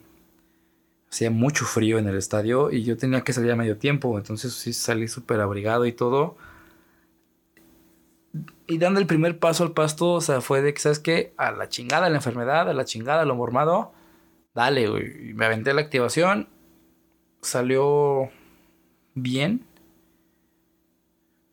Hacía 1.10 1.30
mucho 1.30 1.64
frío 1.64 1.98
en 1.98 2.06
el 2.06 2.16
estadio 2.16 2.70
y 2.70 2.84
yo 2.84 2.96
tenía 2.96 3.22
que 3.22 3.32
salir 3.32 3.50
a 3.52 3.56
medio 3.56 3.78
tiempo. 3.78 4.18
Entonces 4.18 4.52
sí 4.52 4.72
salí 4.72 5.08
súper 5.08 5.40
abrigado 5.40 5.86
y 5.86 5.92
todo. 5.92 6.36
Y 8.66 8.78
dando 8.78 9.00
el 9.00 9.06
primer 9.06 9.38
paso 9.38 9.64
al 9.64 9.72
pasto, 9.72 10.12
o 10.12 10.20
sea, 10.20 10.42
fue 10.42 10.60
de 10.60 10.74
que, 10.74 10.80
¿sabes 10.80 10.98
qué? 10.98 11.32
A 11.38 11.50
la 11.50 11.68
chingada 11.68 12.10
la 12.10 12.16
enfermedad, 12.16 12.68
a 12.68 12.74
la 12.74 12.84
chingada 12.84 13.24
lo 13.24 13.34
mormado 13.34 13.92
dale, 14.58 14.88
güey. 14.88 15.34
Me 15.34 15.46
aventé 15.46 15.72
la 15.72 15.82
activación. 15.82 16.48
Salió 17.42 18.30
bien. 19.14 19.64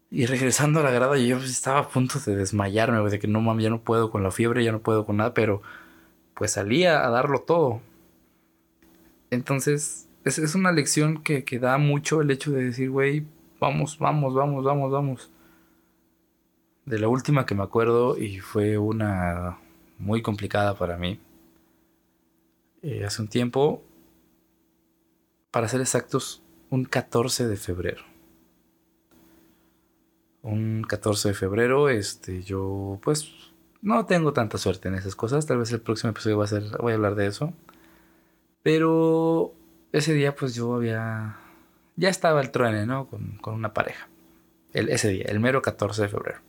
Y 0.09 0.25
regresando 0.25 0.79
a 0.79 0.83
la 0.83 0.91
grada, 0.91 1.17
yo 1.17 1.37
estaba 1.37 1.79
a 1.79 1.89
punto 1.89 2.19
de 2.19 2.35
desmayarme, 2.35 3.07
de 3.09 3.19
que 3.19 3.27
no 3.27 3.41
mames, 3.41 3.65
ya 3.65 3.69
no 3.69 3.81
puedo 3.81 4.09
con 4.11 4.23
la 4.23 4.31
fiebre, 4.31 4.63
ya 4.63 4.71
no 4.71 4.79
puedo 4.79 5.05
con 5.05 5.17
nada, 5.17 5.33
pero 5.33 5.61
pues 6.35 6.51
salía 6.51 7.05
a 7.05 7.09
darlo 7.09 7.39
todo. 7.39 7.81
Entonces, 9.31 10.07
es, 10.23 10.37
es 10.37 10.55
una 10.55 10.71
lección 10.71 11.23
que, 11.23 11.43
que 11.43 11.59
da 11.59 11.77
mucho 11.77 12.21
el 12.21 12.31
hecho 12.31 12.51
de 12.51 12.65
decir, 12.65 12.89
güey, 12.89 13.25
vamos, 13.59 13.97
vamos, 13.97 14.33
vamos, 14.33 14.63
vamos, 14.63 14.91
vamos. 14.91 15.31
De 16.85 16.99
la 16.99 17.07
última 17.07 17.45
que 17.45 17.55
me 17.55 17.63
acuerdo, 17.63 18.17
y 18.17 18.39
fue 18.39 18.77
una 18.77 19.57
muy 19.97 20.21
complicada 20.21 20.77
para 20.77 20.97
mí, 20.97 21.19
eh, 22.83 23.03
hace 23.05 23.21
un 23.21 23.27
tiempo, 23.27 23.81
para 25.51 25.67
ser 25.67 25.81
exactos, 25.81 26.43
un 26.69 26.85
14 26.85 27.47
de 27.47 27.55
febrero. 27.57 28.03
Un 30.43 30.83
14 30.87 31.29
de 31.29 31.33
febrero, 31.33 31.89
este, 31.89 32.43
yo 32.43 32.99
pues 33.01 33.31
no 33.85 34.07
tengo 34.07 34.33
tanta 34.33 34.57
suerte 34.57 34.87
en 34.87 34.95
esas 34.95 35.15
cosas. 35.15 35.45
Tal 35.45 35.59
vez 35.59 35.71
el 35.71 35.79
próximo 35.79 36.09
episodio 36.09 36.39
va 36.39 36.45
a 36.45 36.47
ser, 36.47 36.63
voy 36.79 36.93
a 36.93 36.95
hablar 36.95 37.13
de 37.13 37.27
eso. 37.27 37.53
Pero 38.63 39.53
ese 39.91 40.13
día 40.13 40.35
pues 40.35 40.55
yo 40.55 40.73
había, 40.73 41.37
ya 41.95 42.09
estaba 42.09 42.41
el 42.41 42.49
truene, 42.49 42.87
¿no? 42.87 43.07
Con, 43.07 43.37
con 43.37 43.53
una 43.53 43.75
pareja. 43.75 44.09
Ese 44.73 45.09
día, 45.09 45.25
el 45.27 45.39
mero 45.39 45.61
14 45.61 46.01
de 46.01 46.07
febrero. 46.07 46.39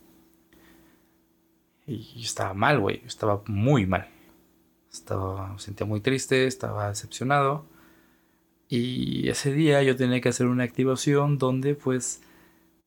Y 1.85 2.15
yo 2.15 2.25
estaba 2.25 2.55
mal, 2.55 2.79
güey. 2.79 3.03
Estaba 3.05 3.43
muy 3.45 3.85
mal. 3.85 4.07
Estaba, 4.91 5.53
me 5.53 5.59
sentía 5.59 5.85
muy 5.85 6.01
triste, 6.01 6.47
estaba 6.47 6.89
decepcionado. 6.89 7.67
Y 8.67 9.29
ese 9.29 9.53
día 9.53 9.83
yo 9.83 9.95
tenía 9.95 10.21
que 10.21 10.29
hacer 10.29 10.47
una 10.47 10.63
activación 10.63 11.37
donde 11.37 11.75
pues 11.75 12.23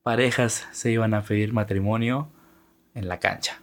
parejas 0.03 0.67
se 0.73 0.91
iban 0.91 1.13
a 1.13 1.23
pedir 1.23 1.53
matrimonio 1.53 2.27
en 2.93 3.07
la 3.07 3.19
cancha. 3.19 3.60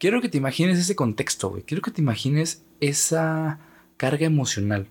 Quiero 0.00 0.22
que 0.22 0.30
te 0.30 0.38
imagines 0.38 0.78
ese 0.78 0.96
contexto, 0.96 1.50
güey. 1.50 1.62
Quiero 1.62 1.82
que 1.82 1.90
te 1.90 2.00
imagines 2.00 2.64
esa 2.80 3.58
carga 3.98 4.24
emocional 4.24 4.86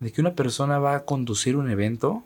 de 0.00 0.10
que 0.10 0.20
una 0.20 0.34
persona 0.34 0.80
va 0.80 0.96
a 0.96 1.04
conducir 1.04 1.54
un 1.54 1.70
evento 1.70 2.24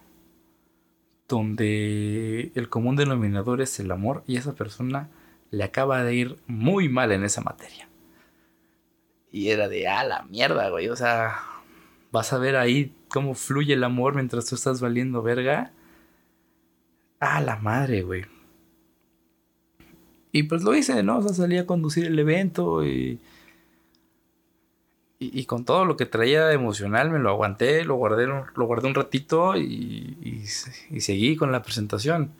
donde 1.28 2.50
el 2.54 2.70
común 2.70 2.96
denominador 2.96 3.60
es 3.60 3.78
el 3.78 3.90
amor 3.90 4.24
y 4.26 4.38
esa 4.38 4.54
persona 4.54 5.10
le 5.50 5.64
acaba 5.64 6.02
de 6.02 6.14
ir 6.14 6.38
muy 6.46 6.88
mal 6.88 7.12
en 7.12 7.24
esa 7.24 7.42
materia. 7.42 7.90
Y 9.30 9.50
era 9.50 9.68
de, 9.68 9.86
ah, 9.86 10.02
la 10.02 10.22
mierda, 10.22 10.70
güey. 10.70 10.88
O 10.88 10.96
sea, 10.96 11.42
vas 12.10 12.32
a 12.32 12.38
ver 12.38 12.56
ahí 12.56 12.94
cómo 13.08 13.34
fluye 13.34 13.74
el 13.74 13.84
amor 13.84 14.14
mientras 14.14 14.46
tú 14.46 14.54
estás 14.54 14.80
valiendo 14.80 15.20
verga. 15.20 15.72
Ah, 17.20 17.42
la 17.42 17.56
madre, 17.56 18.00
güey. 18.00 18.31
Y 20.32 20.44
pues 20.44 20.62
lo 20.62 20.74
hice, 20.74 21.02
¿no? 21.02 21.18
O 21.18 21.22
sea, 21.22 21.34
salí 21.34 21.58
a 21.58 21.66
conducir 21.66 22.06
el 22.06 22.18
evento 22.18 22.84
y, 22.84 23.20
y, 25.18 25.44
con 25.44 25.64
todo 25.64 25.84
lo 25.84 25.96
que 25.96 26.06
traía 26.06 26.52
emocional 26.52 27.10
me 27.10 27.18
lo 27.18 27.28
aguanté, 27.28 27.84
lo 27.84 27.96
guardé, 27.96 28.26
lo 28.26 28.66
guardé 28.66 28.88
un 28.88 28.94
ratito 28.94 29.56
y, 29.56 30.16
y, 30.90 31.00
seguí 31.00 31.36
con 31.36 31.52
la 31.52 31.62
presentación. 31.62 32.32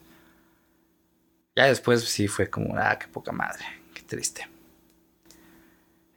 Ya 1.55 1.67
después 1.67 2.03
sí 2.03 2.29
fue 2.29 2.49
como, 2.49 2.77
ah, 2.79 2.99
qué 2.99 3.09
poca 3.09 3.31
madre, 3.31 3.65
qué 3.95 4.03
triste. 4.03 4.49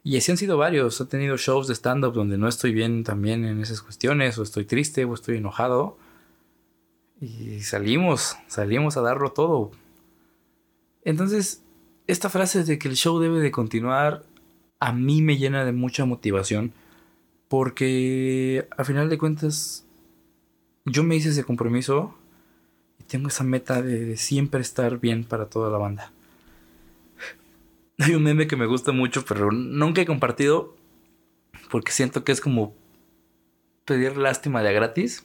Y 0.02 0.16
así 0.16 0.30
han 0.30 0.38
sido 0.38 0.56
varios. 0.56 0.98
He 1.00 1.04
tenido 1.04 1.36
shows 1.36 1.68
de 1.68 1.74
stand-up 1.74 2.14
donde 2.14 2.38
no 2.38 2.48
estoy 2.48 2.72
bien 2.72 3.04
también 3.04 3.44
en 3.44 3.60
esas 3.60 3.82
cuestiones, 3.82 4.38
o 4.38 4.42
estoy 4.42 4.64
triste, 4.64 5.04
o 5.04 5.12
estoy 5.12 5.36
enojado. 5.38 5.98
Y 7.20 7.60
salimos, 7.60 8.36
salimos 8.46 8.96
a 8.96 9.02
darlo 9.02 9.32
todo. 9.32 9.72
Entonces, 11.04 11.62
esta 12.06 12.30
frase 12.30 12.64
de 12.64 12.78
que 12.78 12.88
el 12.88 12.96
show 12.96 13.18
debe 13.18 13.40
de 13.40 13.50
continuar, 13.50 14.24
a 14.80 14.92
mí 14.92 15.22
me 15.22 15.36
llena 15.36 15.64
de 15.64 15.72
mucha 15.72 16.04
motivación. 16.04 16.72
Porque 17.48 18.66
a 18.76 18.84
final 18.84 19.08
de 19.08 19.18
cuentas, 19.18 19.84
yo 20.84 21.04
me 21.04 21.16
hice 21.16 21.30
ese 21.30 21.44
compromiso 21.44 22.14
y 22.98 23.04
tengo 23.04 23.28
esa 23.28 23.44
meta 23.44 23.82
de, 23.82 24.16
siempre 24.16 24.60
estar 24.60 24.98
bien 24.98 25.24
para 25.24 25.46
toda 25.46 25.70
la 25.70 25.78
banda. 25.78 26.12
Hay 27.98 28.14
un 28.14 28.24
meme 28.24 28.46
que 28.46 28.56
me 28.56 28.66
gusta 28.66 28.92
mucho, 28.92 29.24
pero 29.24 29.52
nunca 29.52 30.00
he 30.00 30.06
compartido 30.06 30.74
porque 31.70 31.92
siento 31.92 32.24
que 32.24 32.32
es 32.32 32.40
como 32.40 32.74
pedir 33.84 34.16
lástima 34.16 34.62
de 34.62 34.72
gratis. 34.72 35.24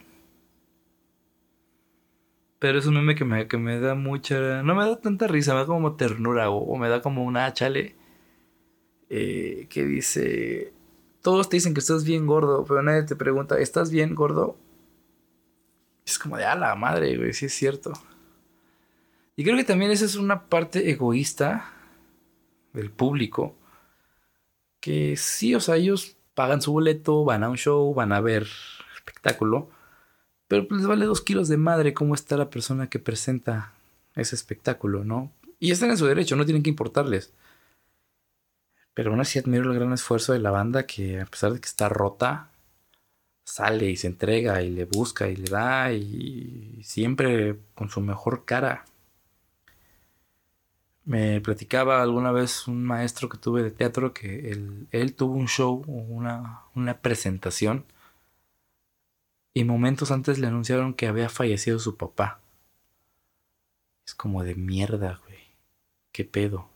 Pero 2.61 2.77
es 2.77 2.85
un 2.85 2.93
meme 2.93 3.15
que 3.15 3.25
me, 3.25 3.47
que 3.47 3.57
me 3.57 3.79
da 3.79 3.95
mucha. 3.95 4.61
No 4.61 4.75
me 4.75 4.85
da 4.85 4.95
tanta 5.01 5.25
risa, 5.25 5.53
me 5.55 5.61
da 5.61 5.65
como 5.65 5.95
ternura 5.95 6.51
o, 6.51 6.77
me 6.77 6.89
da 6.89 7.01
como 7.01 7.23
una 7.23 7.51
chale. 7.53 7.95
Eh, 9.09 9.65
que 9.67 9.83
dice. 9.83 10.71
Todos 11.23 11.49
te 11.49 11.57
dicen 11.57 11.73
que 11.73 11.79
estás 11.79 12.05
bien 12.05 12.27
gordo, 12.27 12.63
pero 12.65 12.83
nadie 12.83 13.01
te 13.01 13.15
pregunta, 13.15 13.57
¿estás 13.57 13.89
bien 13.89 14.13
gordo? 14.13 14.57
Es 16.05 16.19
como 16.19 16.37
de, 16.37 16.45
a 16.45 16.55
la 16.55 16.75
madre, 16.75 17.17
güey, 17.17 17.33
sí 17.33 17.47
es 17.47 17.53
cierto. 17.53 17.93
Y 19.35 19.43
creo 19.43 19.57
que 19.57 19.63
también 19.63 19.89
esa 19.89 20.05
es 20.05 20.15
una 20.15 20.45
parte 20.45 20.91
egoísta 20.91 21.73
del 22.73 22.91
público. 22.91 23.55
Que 24.79 25.17
sí, 25.17 25.55
o 25.55 25.59
sea, 25.59 25.77
ellos 25.77 26.15
pagan 26.35 26.61
su 26.61 26.73
boleto, 26.73 27.25
van 27.25 27.43
a 27.43 27.49
un 27.49 27.57
show, 27.57 27.91
van 27.95 28.11
a 28.13 28.21
ver 28.21 28.47
espectáculo. 28.95 29.71
Pero 30.51 30.67
pues 30.67 30.81
les 30.81 30.87
vale 30.89 31.05
dos 31.05 31.21
kilos 31.21 31.47
de 31.47 31.55
madre 31.55 31.93
cómo 31.93 32.13
está 32.13 32.35
la 32.35 32.49
persona 32.49 32.89
que 32.89 32.99
presenta 32.99 33.71
ese 34.17 34.35
espectáculo, 34.35 35.05
¿no? 35.05 35.31
Y 35.61 35.71
están 35.71 35.91
en 35.91 35.97
su 35.97 36.05
derecho, 36.05 36.35
no 36.35 36.43
tienen 36.43 36.61
que 36.61 36.69
importarles. 36.69 37.31
Pero 38.93 39.11
aún 39.11 39.21
así 39.21 39.39
admiro 39.39 39.71
el 39.71 39.79
gran 39.79 39.93
esfuerzo 39.93 40.33
de 40.33 40.39
la 40.39 40.51
banda 40.51 40.85
que 40.85 41.21
a 41.21 41.25
pesar 41.25 41.53
de 41.53 41.61
que 41.61 41.67
está 41.67 41.87
rota, 41.87 42.49
sale 43.45 43.91
y 43.91 43.95
se 43.95 44.07
entrega 44.07 44.61
y 44.61 44.71
le 44.71 44.83
busca 44.83 45.29
y 45.29 45.37
le 45.37 45.49
da 45.49 45.93
y 45.93 46.81
siempre 46.83 47.55
con 47.73 47.89
su 47.89 48.01
mejor 48.01 48.43
cara. 48.43 48.83
Me 51.05 51.39
platicaba 51.39 52.01
alguna 52.01 52.33
vez 52.33 52.67
un 52.67 52.83
maestro 52.83 53.29
que 53.29 53.37
tuve 53.37 53.63
de 53.63 53.71
teatro 53.71 54.13
que 54.13 54.51
él, 54.91 55.15
tuvo 55.15 55.35
un 55.35 55.47
show, 55.47 55.81
una, 55.87 56.63
una 56.75 56.97
presentación, 56.97 57.85
y 59.53 59.63
momentos 59.63 60.11
antes 60.11 60.39
le 60.39 60.47
anunciaron 60.47 60.93
que 60.93 61.07
había 61.07 61.29
fallecido 61.29 61.79
su 61.79 61.97
papá. 61.97 62.41
Es 64.05 64.15
como 64.15 64.43
de 64.43 64.55
mierda, 64.55 65.19
güey. 65.25 65.39
¿Qué 66.11 66.25
pedo? 66.25 66.69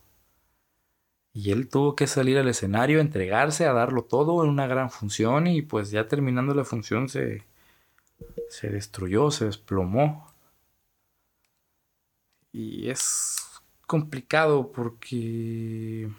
Y 1.33 1.51
él 1.51 1.67
tuvo 1.67 1.95
que 1.95 2.07
salir 2.07 2.37
al 2.37 2.47
escenario, 2.47 2.99
entregarse, 3.01 3.65
a 3.65 3.73
darlo 3.73 4.03
todo 4.03 4.43
en 4.43 4.49
una 4.49 4.67
gran 4.67 4.89
función 4.89 5.47
y 5.47 5.61
pues 5.61 5.91
ya 5.91 6.07
terminando 6.07 6.53
la 6.53 6.63
función 6.63 7.09
se, 7.09 7.43
se 8.49 8.69
destruyó, 8.69 9.31
se 9.31 9.45
desplomó. 9.45 10.33
Y 12.53 12.89
es 12.89 13.37
complicado 13.85 14.71
porque 14.71 16.09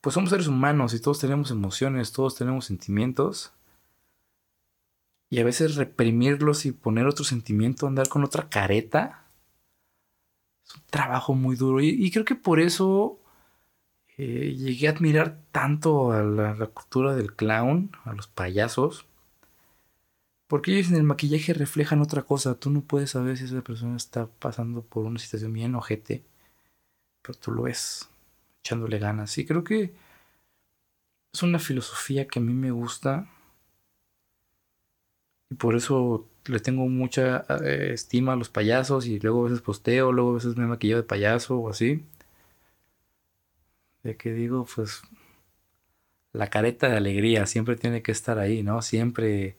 pues 0.00 0.14
somos 0.14 0.30
seres 0.30 0.46
humanos 0.46 0.94
y 0.94 1.00
todos 1.00 1.18
tenemos 1.18 1.50
emociones, 1.50 2.12
todos 2.12 2.36
tenemos 2.36 2.66
sentimientos. 2.66 3.52
Y 5.34 5.40
a 5.40 5.44
veces 5.44 5.74
reprimirlos 5.74 6.64
y 6.64 6.70
poner 6.70 7.06
otro 7.08 7.24
sentimiento, 7.24 7.88
andar 7.88 8.08
con 8.08 8.22
otra 8.22 8.48
careta, 8.48 9.26
es 10.64 10.76
un 10.76 10.82
trabajo 10.90 11.34
muy 11.34 11.56
duro. 11.56 11.80
Y, 11.80 12.08
creo 12.12 12.24
que 12.24 12.36
por 12.36 12.60
eso 12.60 13.18
eh, 14.16 14.54
llegué 14.56 14.86
a 14.86 14.92
admirar 14.92 15.40
tanto 15.50 16.12
a 16.12 16.22
la, 16.22 16.66
cultura 16.68 17.16
del 17.16 17.34
clown, 17.34 17.90
a 18.04 18.12
los 18.12 18.28
payasos. 18.28 19.06
Porque 20.46 20.72
ellos 20.72 20.92
en 20.92 20.98
el 20.98 21.02
maquillaje 21.02 21.52
reflejan 21.52 22.00
otra 22.00 22.22
cosa. 22.22 22.54
Tú 22.60 22.70
no 22.70 22.82
puedes 22.82 23.10
saber 23.10 23.36
si 23.36 23.46
esa 23.46 23.60
persona 23.60 23.96
está 23.96 24.28
pasando 24.28 24.82
por 24.82 25.04
una 25.04 25.18
situación 25.18 25.52
bien 25.52 25.74
ojete. 25.74 26.22
Pero 27.22 27.36
tú 27.40 27.50
lo 27.50 27.62
ves 27.62 28.08
echándole 28.60 29.00
ganas. 29.00 29.36
Y 29.38 29.44
creo 29.46 29.64
que 29.64 29.96
es 31.32 31.42
una 31.42 31.58
filosofía 31.58 32.28
que 32.28 32.38
a 32.38 32.42
mí 32.42 32.54
me 32.54 32.70
gusta. 32.70 33.33
Por 35.58 35.76
eso 35.76 36.28
le 36.46 36.60
tengo 36.60 36.86
mucha 36.88 37.44
eh, 37.64 37.90
estima 37.94 38.34
a 38.34 38.36
los 38.36 38.48
payasos. 38.48 39.06
Y 39.06 39.20
luego 39.20 39.42
a 39.42 39.44
veces 39.44 39.60
posteo, 39.62 40.12
luego 40.12 40.30
a 40.32 40.34
veces 40.34 40.56
me 40.56 40.66
maquillo 40.66 40.96
de 40.96 41.02
payaso 41.04 41.58
o 41.58 41.70
así. 41.70 42.04
De 44.02 44.16
que 44.16 44.32
digo, 44.32 44.66
pues. 44.74 45.02
La 46.32 46.50
careta 46.50 46.88
de 46.88 46.96
alegría 46.96 47.46
siempre 47.46 47.76
tiene 47.76 48.02
que 48.02 48.10
estar 48.12 48.38
ahí, 48.40 48.62
¿no? 48.64 48.82
Siempre 48.82 49.56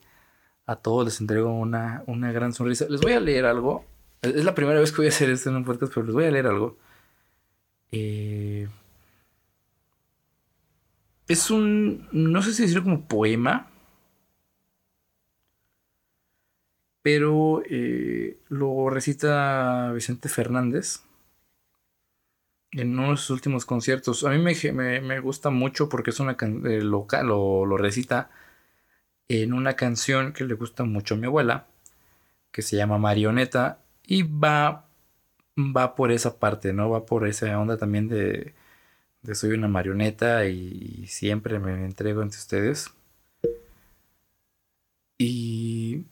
a 0.66 0.76
todos 0.76 1.04
les 1.06 1.20
entrego 1.20 1.52
una, 1.52 2.02
gran 2.32 2.52
sonrisa. 2.52 2.86
Les 2.88 3.00
voy 3.00 3.12
a 3.12 3.20
leer 3.20 3.46
algo. 3.46 3.84
Es 4.22 4.44
la 4.44 4.54
primera 4.54 4.80
vez 4.80 4.90
que 4.90 4.98
voy 4.98 5.06
a 5.06 5.10
hacer 5.10 5.30
esto 5.30 5.50
en 5.50 5.56
un 5.56 5.64
podcast, 5.64 5.92
pero 5.94 6.06
les 6.06 6.14
voy 6.14 6.24
a 6.24 6.30
leer 6.30 6.46
algo. 6.48 6.76
Eh, 7.92 8.68
es 11.28 11.50
un, 11.50 12.08
no 12.12 12.42
sé 12.42 12.52
si 12.52 12.62
decirlo 12.62 12.84
como 12.84 13.06
poema, 13.06 13.70
pero 17.06 17.62
eh, 17.70 18.36
lo 18.48 18.90
recita 18.90 19.92
Vicente 19.92 20.28
Fernández 20.28 21.04
en 22.72 22.98
uno 22.98 23.12
de 23.12 23.16
sus 23.16 23.30
últimos 23.30 23.64
conciertos. 23.64 24.24
A 24.24 24.30
mí 24.30 24.38
me, 24.40 25.20
gusta 25.20 25.50
mucho 25.50 25.88
porque 25.88 26.10
es 26.10 26.18
una 26.18 26.32
eh, 26.32 26.80
lo, 26.82 27.06
lo 27.64 27.76
recita 27.76 28.28
en 29.28 29.52
una 29.52 29.74
canción 29.74 30.32
que 30.32 30.42
le 30.42 30.54
gusta 30.54 30.82
mucho 30.82 31.14
a 31.14 31.18
mi 31.18 31.26
abuela, 31.26 31.68
que 32.50 32.62
se 32.62 32.76
llama 32.76 32.98
Marioneta, 32.98 33.78
y 34.04 34.24
va, 34.24 34.88
va 35.56 35.94
por 35.94 36.10
esa 36.10 36.40
parte, 36.40 36.72
¿no? 36.72 36.90
Va 36.90 37.06
por 37.06 37.28
esa 37.28 37.56
onda 37.56 37.76
también 37.78 38.08
de, 38.08 38.52
de 39.22 39.34
soy 39.36 39.52
una 39.52 39.68
marioneta 39.68 40.46
y, 40.46 41.06
siempre 41.06 41.60
me 41.60 41.84
entrego 41.84 42.22
ante 42.22 42.36
ustedes. 42.36 42.90
Y 45.18 46.04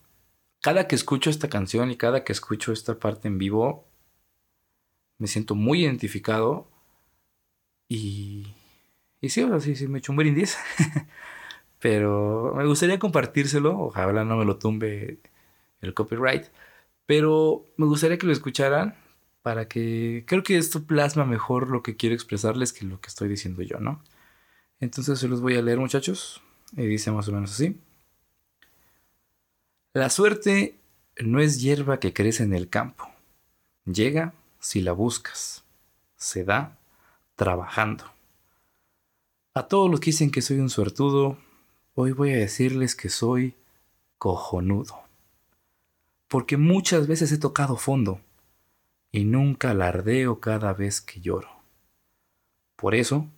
cada 0.64 0.88
que 0.88 0.94
escucho 0.94 1.28
esta 1.28 1.50
canción 1.50 1.90
y 1.90 1.96
cada 1.98 2.24
que 2.24 2.32
escucho 2.32 2.72
esta 2.72 2.98
parte 2.98 3.28
en 3.28 3.36
vivo, 3.36 3.86
me 5.18 5.26
siento 5.26 5.54
muy 5.54 5.84
identificado 5.84 6.70
y, 7.86 8.46
y 9.20 9.28
sí, 9.28 9.44
sí, 9.60 9.76
sí, 9.76 9.88
me 9.88 9.98
echo 9.98 10.12
un 10.12 10.16
brindis. 10.16 10.56
Pero 11.80 12.54
me 12.56 12.64
gustaría 12.64 12.98
compartírselo. 12.98 13.78
Ojalá 13.78 14.24
no 14.24 14.38
me 14.38 14.46
lo 14.46 14.56
tumbe 14.56 15.18
el 15.82 15.92
copyright. 15.92 16.46
Pero 17.04 17.66
me 17.76 17.84
gustaría 17.84 18.16
que 18.16 18.26
lo 18.26 18.32
escucharan 18.32 18.96
para 19.42 19.68
que 19.68 20.24
creo 20.26 20.42
que 20.42 20.56
esto 20.56 20.84
plasma 20.84 21.26
mejor 21.26 21.68
lo 21.68 21.82
que 21.82 21.96
quiero 21.98 22.14
expresarles 22.14 22.72
que 22.72 22.86
lo 22.86 23.02
que 23.02 23.08
estoy 23.08 23.28
diciendo 23.28 23.60
yo, 23.60 23.80
¿no? 23.80 24.02
Entonces 24.80 25.18
se 25.18 25.28
los 25.28 25.42
voy 25.42 25.58
a 25.58 25.62
leer 25.62 25.78
muchachos. 25.78 26.40
Y 26.72 26.86
dice 26.86 27.12
más 27.12 27.28
o 27.28 27.32
menos 27.32 27.52
así. 27.52 27.78
La 29.94 30.10
suerte 30.10 30.78
no 31.18 31.40
es 31.40 31.62
hierba 31.62 31.98
que 31.98 32.12
crece 32.12 32.42
en 32.42 32.52
el 32.52 32.68
campo. 32.68 33.08
Llega 33.86 34.34
si 34.60 34.82
la 34.82 34.92
buscas. 34.92 35.64
Se 36.16 36.44
da 36.44 36.76
trabajando. 37.36 38.04
A 39.54 39.66
todos 39.68 39.90
los 39.90 40.00
que 40.00 40.10
dicen 40.10 40.30
que 40.30 40.42
soy 40.42 40.58
un 40.58 40.68
suertudo, 40.68 41.38
Hoy 41.96 42.10
voy 42.10 42.32
a 42.32 42.38
decirles 42.38 42.96
que 42.96 43.08
soy 43.08 43.54
cojonudo. 44.18 45.04
Porque 46.26 46.56
muchas 46.56 47.06
veces 47.06 47.30
he 47.30 47.38
tocado 47.38 47.76
fondo 47.76 48.20
y 49.12 49.24
nunca 49.24 49.70
alardeo 49.70 50.40
cada 50.40 50.72
vez 50.72 51.00
que 51.00 51.20
lloro. 51.20 51.48
Por 52.74 52.96
eso, 52.96 53.28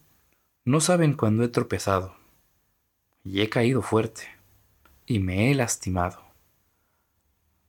no 0.64 0.80
saben 0.80 1.12
cuando 1.12 1.44
he 1.44 1.48
tropezado 1.48 2.16
y 3.22 3.42
he 3.42 3.50
caído 3.50 3.82
fuerte 3.82 4.22
y 5.04 5.18
me 5.18 5.50
he 5.50 5.54
lastimado. 5.54 6.25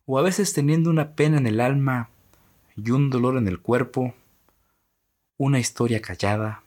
O 0.08 0.18
a 0.18 0.22
veces 0.22 0.54
teniendo 0.54 0.90
una 0.90 1.12
pena 1.12 1.38
en 1.38 1.46
el 1.46 1.60
alma 1.60 2.10
y 2.78 2.92
un 2.92 3.10
dolor 3.10 3.38
en 3.38 3.48
el 3.48 3.60
cuerpo, 3.60 4.16
una 5.38 5.60
historia 5.60 6.02
callada, 6.02 6.64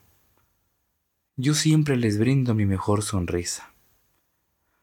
yo 1.37 1.55
siempre 1.55 1.97
les 1.97 2.19
brindo 2.19 2.55
mi 2.55 2.67
mejor 2.67 3.03
sonrisa 3.03 3.71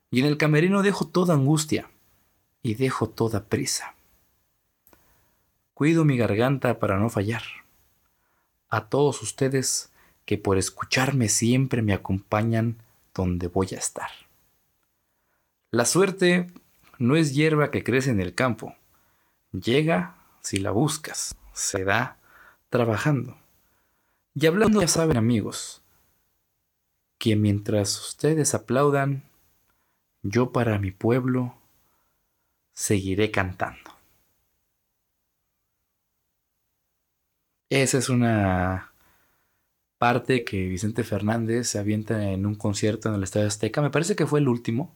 y 0.09 0.21
en 0.21 0.25
el 0.25 0.37
camerino 0.37 0.81
dejo 0.81 1.05
toda 1.05 1.35
angustia 1.35 1.87
y 2.63 2.73
dejo 2.73 3.07
toda 3.09 3.45
prisa. 3.45 3.93
Cuido 5.75 6.03
mi 6.03 6.17
garganta 6.17 6.79
para 6.79 6.97
no 6.97 7.09
fallar. 7.09 7.43
A 8.69 8.85
todos 8.85 9.21
ustedes 9.21 9.91
que 10.25 10.39
por 10.39 10.57
escucharme 10.57 11.29
siempre 11.29 11.83
me 11.83 11.93
acompañan 11.93 12.77
donde 13.13 13.47
voy 13.47 13.67
a 13.73 13.77
estar. 13.77 14.09
La 15.69 15.85
suerte 15.85 16.49
no 16.99 17.15
es 17.15 17.33
hierba 17.33 17.71
que 17.71 17.83
crece 17.83 18.11
en 18.11 18.19
el 18.19 18.33
campo. 18.33 18.75
Llega 19.51 20.15
si 20.41 20.57
la 20.57 20.71
buscas, 20.71 21.35
se 21.53 21.83
da 21.83 22.17
trabajando. 22.69 23.37
Y 24.33 24.45
hablando, 24.45 24.81
ya 24.81 24.87
saben 24.87 25.17
amigos, 25.17 25.81
que 27.17 27.35
mientras 27.35 27.99
ustedes 27.99 28.53
aplaudan, 28.53 29.23
yo 30.21 30.51
para 30.51 30.77
mi 30.79 30.91
pueblo 30.91 31.55
seguiré 32.73 33.31
cantando. 33.31 33.97
Esa 37.69 37.97
es 37.97 38.09
una 38.09 38.93
parte 39.97 40.45
que 40.45 40.67
Vicente 40.67 41.03
Fernández 41.03 41.67
se 41.67 41.79
avienta 41.79 42.31
en 42.31 42.45
un 42.45 42.55
concierto 42.55 43.09
en 43.09 43.15
el 43.15 43.23
Estadio 43.23 43.47
Azteca. 43.47 43.81
Me 43.81 43.89
parece 43.89 44.15
que 44.15 44.25
fue 44.25 44.39
el 44.39 44.47
último. 44.47 44.95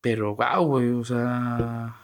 Pero, 0.00 0.36
wow, 0.36 0.64
güey, 0.66 0.90
o 0.90 1.04
sea. 1.04 1.96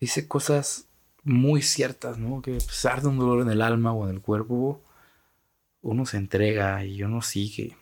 Dice 0.00 0.28
cosas 0.28 0.88
muy 1.24 1.62
ciertas, 1.62 2.18
¿no? 2.18 2.42
Que 2.42 2.52
a 2.56 2.58
pesar 2.58 3.02
de 3.02 3.08
un 3.08 3.18
dolor 3.18 3.42
en 3.42 3.50
el 3.50 3.62
alma 3.62 3.92
o 3.92 4.08
en 4.08 4.14
el 4.14 4.22
cuerpo, 4.22 4.82
uno 5.82 6.06
se 6.06 6.18
entrega 6.18 6.84
y 6.84 7.02
uno 7.02 7.22
sigue. 7.22 7.76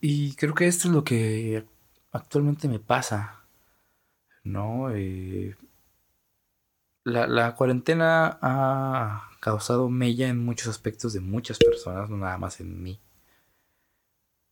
Y 0.00 0.34
creo 0.36 0.54
que 0.54 0.66
esto 0.66 0.88
es 0.88 0.94
lo 0.94 1.02
que 1.04 1.66
actualmente 2.12 2.68
me 2.68 2.78
pasa, 2.78 3.44
¿no? 4.44 4.90
Eh, 4.90 5.56
la, 7.04 7.26
la, 7.26 7.54
cuarentena 7.54 8.38
ha 8.42 9.30
causado 9.40 9.88
mella 9.88 10.28
en 10.28 10.44
muchos 10.44 10.68
aspectos 10.68 11.12
de 11.14 11.20
muchas 11.20 11.58
personas, 11.58 12.10
no 12.10 12.16
nada 12.18 12.38
más 12.38 12.60
en 12.60 12.82
mí. 12.82 13.00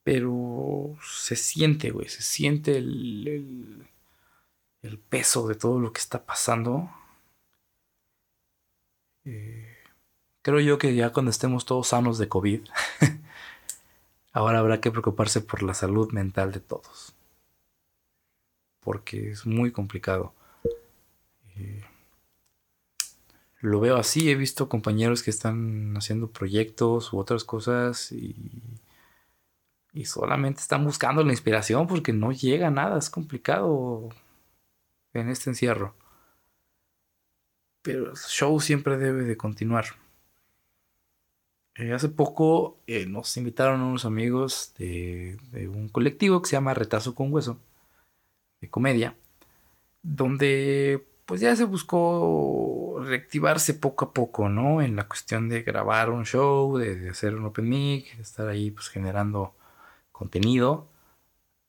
Pero 0.04 0.96
se 1.02 1.36
siente, 1.36 1.90
güey, 1.90 2.08
se 2.08 2.22
siente 2.22 2.76
el, 2.76 3.86
el, 4.82 4.98
peso 4.98 5.46
de 5.46 5.54
todo 5.54 5.78
lo 5.78 5.92
que 5.92 6.00
está 6.00 6.24
pasando. 6.24 6.90
Eh, 9.24 9.76
creo 10.42 10.60
yo 10.60 10.78
que 10.78 10.94
ya 10.94 11.12
cuando 11.12 11.30
estemos 11.30 11.64
todos 11.66 11.88
sanos 11.88 12.18
de 12.18 12.28
COVID, 12.28 12.62
ahora 14.32 14.58
habrá 14.58 14.80
que 14.80 14.90
preocuparse 14.90 15.40
por 15.40 15.62
la 15.62 15.74
salud 15.74 16.12
mental 16.12 16.52
de 16.52 16.60
todos. 16.60 17.14
Porque 18.80 19.30
es 19.30 19.46
muy 19.46 19.70
complicado. 19.70 20.34
Eh, 21.56 21.84
lo 23.60 23.78
veo 23.78 23.96
así, 23.96 24.28
he 24.28 24.34
visto 24.34 24.68
compañeros 24.68 25.22
que 25.22 25.30
están 25.30 25.96
haciendo 25.96 26.28
proyectos 26.28 27.12
u 27.12 27.18
otras 27.18 27.44
cosas 27.44 28.10
y 28.10 28.34
y 29.92 30.06
solamente 30.06 30.60
están 30.60 30.84
buscando 30.84 31.22
la 31.22 31.32
inspiración 31.32 31.86
porque 31.86 32.12
no 32.12 32.32
llega 32.32 32.70
nada, 32.70 32.98
es 32.98 33.10
complicado 33.10 34.08
en 35.12 35.28
este 35.28 35.50
encierro. 35.50 35.94
Pero 37.82 38.10
el 38.10 38.16
show 38.16 38.60
siempre 38.60 38.96
debe 38.96 39.24
de 39.24 39.36
continuar. 39.36 39.86
Eh, 41.74 41.92
hace 41.92 42.08
poco 42.08 42.78
eh, 42.86 43.06
nos 43.06 43.36
invitaron 43.36 43.80
unos 43.80 44.04
amigos 44.04 44.74
de, 44.78 45.38
de, 45.52 45.68
un 45.68 45.88
colectivo 45.88 46.42
que 46.42 46.48
se 46.50 46.56
llama 46.56 46.74
Retazo 46.74 47.14
con 47.14 47.32
Hueso, 47.32 47.58
de 48.60 48.68
comedia, 48.68 49.16
donde 50.02 51.06
pues 51.24 51.40
ya 51.40 51.56
se 51.56 51.64
buscó 51.64 53.02
reactivarse 53.04 53.74
poco 53.74 54.06
a 54.06 54.12
poco, 54.12 54.48
¿no? 54.48 54.82
En 54.82 54.96
la 54.96 55.08
cuestión 55.08 55.48
de 55.48 55.62
grabar 55.62 56.10
un 56.10 56.26
show, 56.26 56.76
de, 56.76 57.08
hacer 57.10 57.34
un 57.34 57.46
open 57.46 57.68
mic, 57.68 58.16
de 58.16 58.22
estar 58.22 58.48
ahí 58.48 58.70
pues 58.70 58.88
generando 58.88 59.54
contenido. 60.12 60.88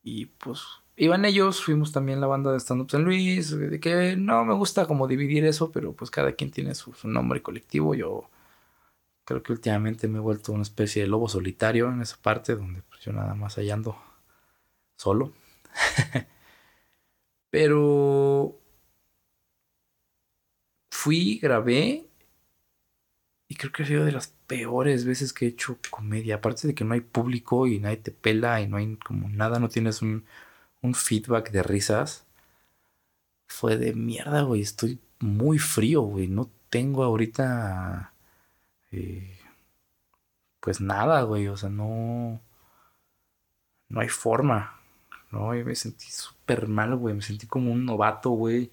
Y 0.04 0.28
pues 0.28 0.62
iban 0.96 1.26
ellos, 1.26 1.64
fuimos 1.64 1.92
también 1.92 2.22
la 2.22 2.28
banda 2.28 2.52
de 2.52 2.60
Stand 2.60 2.82
Up 2.82 2.92
San 2.92 3.04
Luis, 3.04 3.52
de 3.58 3.80
que 3.80 4.16
no 4.18 4.46
me 4.46 4.54
gusta 4.54 4.86
como 4.88 5.08
dividir 5.08 5.46
eso, 5.46 5.72
pero 5.72 5.94
pues 5.94 6.12
cada 6.12 6.34
quien 6.34 6.52
tiene 6.52 6.76
su, 6.76 6.94
nombre 7.06 7.42
colectivo. 7.42 7.96
Yo 7.96 8.30
creo 9.26 9.44
que 9.44 9.54
últimamente 9.54 10.08
me 10.08 10.20
he 10.20 10.22
vuelto 10.22 10.52
una 10.54 10.64
especie 10.64 11.04
de 11.04 11.08
lobo 11.10 11.28
solitario 11.30 11.90
en 11.90 12.02
esa 12.02 12.18
parte 12.22 12.56
donde 12.56 12.82
pues, 12.84 13.02
yo 13.02 13.14
nada 13.14 13.36
más 13.36 13.56
hallando 13.56 13.98
solo. 14.98 15.34
pero 17.50 18.60
fui, 20.92 21.40
grabé 21.40 22.08
y 23.48 23.56
creo 23.56 23.72
que 23.72 23.84
ha 23.84 23.86
sido 23.86 24.06
de 24.06 24.12
las 24.12 24.30
peores 24.54 25.06
veces 25.06 25.34
que 25.34 25.46
he 25.46 25.50
hecho 25.50 25.78
comedia. 25.90 26.36
Aparte 26.36 26.68
de 26.68 26.76
que 26.76 26.84
no 26.86 26.94
hay 26.94 27.02
público 27.02 27.68
y 27.68 27.80
nadie 27.80 27.98
te 27.98 28.12
pela 28.12 28.62
y 28.62 28.68
no 28.68 28.78
hay 28.78 28.98
como 28.98 29.28
nada, 29.30 29.60
no 29.60 29.70
tienes 29.70 30.02
un, 30.02 30.26
feedback 30.94 31.52
de 31.52 31.64
risas. 31.64 32.26
Fue 33.48 33.78
de 33.78 33.94
mierda, 33.94 34.42
güey. 34.44 34.62
Estoy 34.62 35.00
muy 35.20 35.58
frío, 35.60 36.02
güey. 36.02 36.28
No 36.28 36.50
tengo 36.70 37.04
ahorita. 37.04 38.14
Eh, 38.92 39.40
pues 40.60 40.82
nada, 40.82 41.24
güey. 41.24 41.48
O 41.48 41.58
sea, 41.58 41.70
no. 41.70 42.42
No 43.90 44.02
hay 44.02 44.10
forma. 44.10 44.80
No, 45.32 45.50
me 45.52 45.76
sentí 45.76 46.06
súper 46.12 46.68
mal, 46.68 46.96
güey. 46.96 47.16
Me 47.16 47.22
sentí 47.22 47.48
como 47.48 47.72
un 47.72 47.86
novato, 47.86 48.32
güey. 48.32 48.72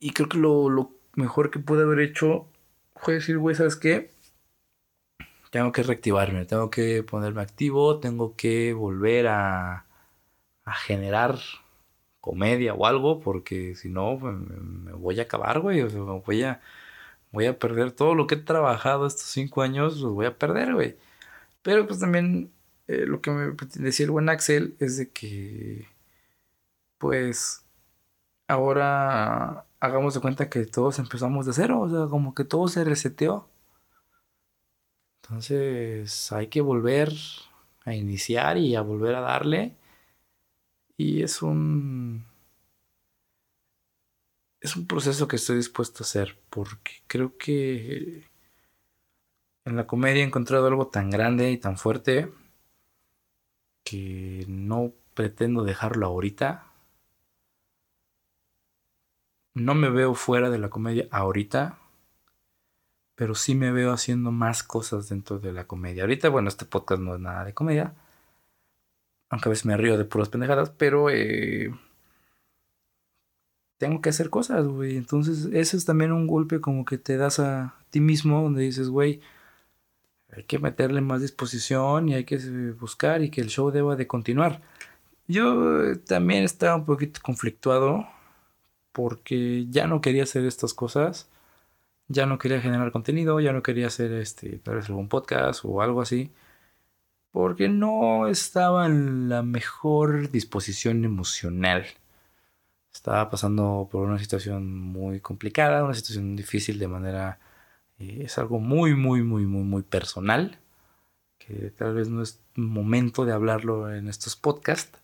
Y 0.00 0.12
creo 0.12 0.28
que 0.28 0.38
lo, 0.38 0.68
lo 0.70 0.92
mejor 1.14 1.50
que 1.50 1.58
pude 1.58 1.82
haber 1.82 2.00
hecho 2.00 2.48
fue 3.00 3.14
decir, 3.14 3.38
güey, 3.38 3.56
¿sabes 3.56 3.76
qué? 3.76 4.10
Tengo 5.50 5.72
que 5.72 5.82
reactivarme, 5.82 6.44
tengo 6.44 6.70
que 6.70 7.02
ponerme 7.02 7.42
activo, 7.42 8.00
tengo 8.00 8.36
que 8.36 8.72
volver 8.74 9.28
a, 9.28 9.84
generar 10.86 11.38
comedia 12.20 12.74
o 12.74 12.86
algo, 12.86 13.20
porque 13.20 13.74
si 13.74 13.88
no, 13.88 14.18
pues, 14.20 14.34
me, 14.36 14.92
voy 14.92 15.18
a 15.20 15.22
acabar, 15.24 15.60
güey. 15.60 15.82
O 15.82 15.90
sea, 15.90 16.00
voy 16.02 16.42
a, 16.42 16.60
voy 17.32 17.46
a 17.46 17.58
perder 17.58 17.92
todo 17.92 18.14
lo 18.14 18.26
que 18.26 18.36
he 18.36 18.38
trabajado 18.38 19.06
estos 19.06 19.24
cinco 19.24 19.62
años, 19.62 19.98
los 20.00 20.12
voy 20.14 20.26
a 20.26 20.38
perder, 20.38 20.74
güey. 20.74 20.96
Pero 21.62 21.86
pues 21.86 22.00
también 22.00 22.52
eh, 22.88 23.06
lo 23.06 23.20
que 23.20 23.30
me 23.30 23.54
decía 23.76 24.04
el 24.06 24.12
buen 24.12 24.28
Axel 24.30 24.76
es 24.80 24.96
de 24.98 25.10
que, 25.10 25.88
pues, 26.98 27.64
ahora 28.48 29.66
hagamos 29.80 30.14
de 30.14 30.20
cuenta 30.20 30.50
que 30.50 30.66
todos 30.66 30.98
empezamos 30.98 31.46
de 31.46 31.52
cero, 31.52 31.80
o 31.80 31.88
sea, 31.88 32.06
como 32.08 32.34
que 32.34 32.44
todo 32.44 32.68
se 32.68 32.84
reseteó. 32.84 33.48
Entonces 35.22 36.32
hay 36.32 36.48
que 36.48 36.60
volver 36.62 37.12
a 37.84 37.94
iniciar 37.94 38.56
y 38.58 38.74
a 38.76 38.82
volver 38.82 39.14
a 39.14 39.20
darle. 39.20 39.76
Y 40.96 41.22
es 41.22 41.42
un... 41.42 42.26
Es 44.60 44.74
un 44.76 44.86
proceso 44.88 45.28
que 45.28 45.36
estoy 45.36 45.56
dispuesto 45.56 46.02
a 46.02 46.06
hacer 46.06 46.36
porque 46.50 47.02
creo 47.06 47.36
que 47.38 48.26
en 49.64 49.76
la 49.76 49.86
comedia 49.86 50.22
he 50.22 50.26
encontrado 50.26 50.66
algo 50.66 50.88
tan 50.88 51.10
grande 51.10 51.52
y 51.52 51.58
tan 51.58 51.78
fuerte 51.78 52.32
que 53.84 54.44
no 54.48 54.92
pretendo 55.14 55.62
dejarlo 55.62 56.06
ahorita 56.06 56.67
no 59.58 59.74
me 59.74 59.90
veo 59.90 60.14
fuera 60.14 60.50
de 60.50 60.58
la 60.58 60.70
comedia 60.70 61.06
ahorita, 61.10 61.78
pero 63.14 63.34
sí 63.34 63.54
me 63.54 63.72
veo 63.72 63.92
haciendo 63.92 64.30
más 64.30 64.62
cosas 64.62 65.08
dentro 65.08 65.38
de 65.38 65.52
la 65.52 65.66
comedia. 65.66 66.04
Ahorita, 66.04 66.28
bueno, 66.28 66.48
este 66.48 66.64
podcast 66.64 67.02
no 67.02 67.14
es 67.14 67.20
nada 67.20 67.44
de 67.44 67.54
comedia, 67.54 67.94
aunque 69.30 69.48
a 69.48 69.50
veces 69.50 69.66
me 69.66 69.76
río 69.76 69.98
de 69.98 70.04
puras 70.04 70.28
pendejadas, 70.28 70.70
pero 70.70 71.10
eh, 71.10 71.72
tengo 73.78 74.00
que 74.00 74.10
hacer 74.10 74.30
cosas, 74.30 74.66
güey. 74.66 74.96
Entonces, 74.96 75.48
eso 75.52 75.76
es 75.76 75.84
también 75.84 76.12
un 76.12 76.26
golpe 76.26 76.60
como 76.60 76.84
que 76.84 76.98
te 76.98 77.16
das 77.16 77.40
a 77.40 77.74
ti 77.90 78.00
mismo, 78.00 78.42
donde 78.42 78.62
dices, 78.62 78.88
güey, 78.88 79.20
hay 80.30 80.44
que 80.44 80.58
meterle 80.58 81.00
más 81.00 81.20
disposición 81.22 82.08
y 82.08 82.14
hay 82.14 82.24
que 82.24 82.38
buscar 82.78 83.22
y 83.22 83.30
que 83.30 83.40
el 83.40 83.48
show 83.48 83.70
deba 83.70 83.96
de 83.96 84.06
continuar. 84.06 84.62
Yo 85.26 85.84
eh, 85.84 85.96
también 85.96 86.44
estaba 86.44 86.76
un 86.76 86.86
poquito 86.86 87.20
conflictuado 87.22 88.06
porque 88.92 89.66
ya 89.70 89.86
no 89.86 90.00
quería 90.00 90.24
hacer 90.24 90.44
estas 90.46 90.74
cosas, 90.74 91.28
ya 92.08 92.26
no 92.26 92.38
quería 92.38 92.60
generar 92.60 92.92
contenido, 92.92 93.40
ya 93.40 93.52
no 93.52 93.62
quería 93.62 93.88
hacer 93.88 94.12
este, 94.12 94.58
tal 94.58 94.76
vez 94.76 94.88
algún 94.88 95.08
podcast 95.08 95.62
o 95.64 95.82
algo 95.82 96.02
así, 96.02 96.32
porque 97.32 97.68
no 97.68 98.26
estaba 98.28 98.86
en 98.86 99.28
la 99.28 99.42
mejor 99.42 100.30
disposición 100.30 101.04
emocional. 101.04 101.86
Estaba 102.92 103.30
pasando 103.30 103.88
por 103.90 104.08
una 104.08 104.18
situación 104.18 104.72
muy 104.74 105.20
complicada, 105.20 105.84
una 105.84 105.94
situación 105.94 106.36
difícil 106.36 106.78
de 106.78 106.88
manera... 106.88 107.38
Eh, 107.98 108.22
es 108.24 108.38
algo 108.38 108.60
muy, 108.60 108.94
muy, 108.94 109.22
muy, 109.22 109.46
muy, 109.46 109.62
muy 109.64 109.82
personal, 109.82 110.58
que 111.38 111.70
tal 111.70 111.94
vez 111.94 112.08
no 112.08 112.22
es 112.22 112.40
momento 112.56 113.24
de 113.24 113.32
hablarlo 113.32 113.92
en 113.94 114.08
estos 114.08 114.36
podcasts 114.36 114.98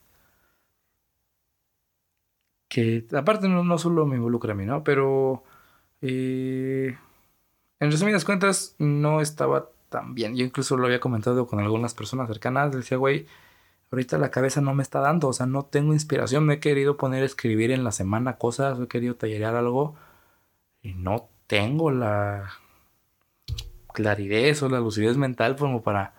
que 2.67 3.05
aparte 3.15 3.47
no, 3.47 3.77
solo 3.77 4.05
me 4.05 4.17
involucra 4.17 4.53
a 4.53 4.55
mí, 4.55 4.65
¿no? 4.65 4.83
Pero 4.83 5.43
eh, 6.01 6.97
en 7.79 7.91
resumidas 7.91 8.25
cuentas 8.25 8.75
no 8.79 9.21
estaba 9.21 9.69
tan 9.89 10.15
bien. 10.15 10.35
Yo 10.35 10.45
incluso 10.45 10.77
lo 10.77 10.85
había 10.87 10.99
comentado 10.99 11.47
con 11.47 11.59
algunas 11.59 11.93
personas 11.93 12.27
cercanas. 12.27 12.71
Decía, 12.71 12.97
güey, 12.97 13.27
ahorita 13.91 14.17
la 14.17 14.31
cabeza 14.31 14.61
no 14.61 14.73
me 14.73 14.83
está 14.83 14.99
dando, 14.99 15.27
o 15.29 15.33
sea, 15.33 15.45
no 15.45 15.65
tengo 15.65 15.93
inspiración, 15.93 16.45
me 16.45 16.55
he 16.55 16.59
querido 16.59 16.97
poner 16.97 17.23
a 17.23 17.25
escribir 17.25 17.71
en 17.71 17.83
la 17.83 17.91
semana 17.91 18.37
cosas, 18.37 18.79
he 18.79 18.87
querido 18.87 19.15
tallerear 19.15 19.55
algo 19.55 19.95
y 20.81 20.93
no 20.93 21.29
tengo 21.47 21.91
la 21.91 22.51
claridad 23.93 24.63
o 24.63 24.69
la 24.69 24.79
lucidez 24.79 25.17
mental 25.17 25.55
como 25.55 25.81
para 25.81 26.13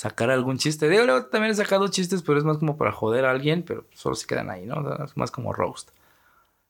sacar 0.00 0.30
algún 0.30 0.56
chiste. 0.56 0.88
Digo, 0.88 1.04
luego 1.04 1.26
también 1.26 1.52
he 1.52 1.54
sacado 1.54 1.86
chistes, 1.88 2.22
pero 2.22 2.38
es 2.38 2.44
más 2.44 2.56
como 2.56 2.78
para 2.78 2.90
joder 2.90 3.26
a 3.26 3.30
alguien, 3.32 3.62
pero 3.62 3.84
solo 3.92 4.14
se 4.14 4.26
quedan 4.26 4.48
ahí, 4.48 4.64
¿no? 4.64 5.04
es 5.04 5.14
más 5.14 5.30
como 5.30 5.52
roast. 5.52 5.90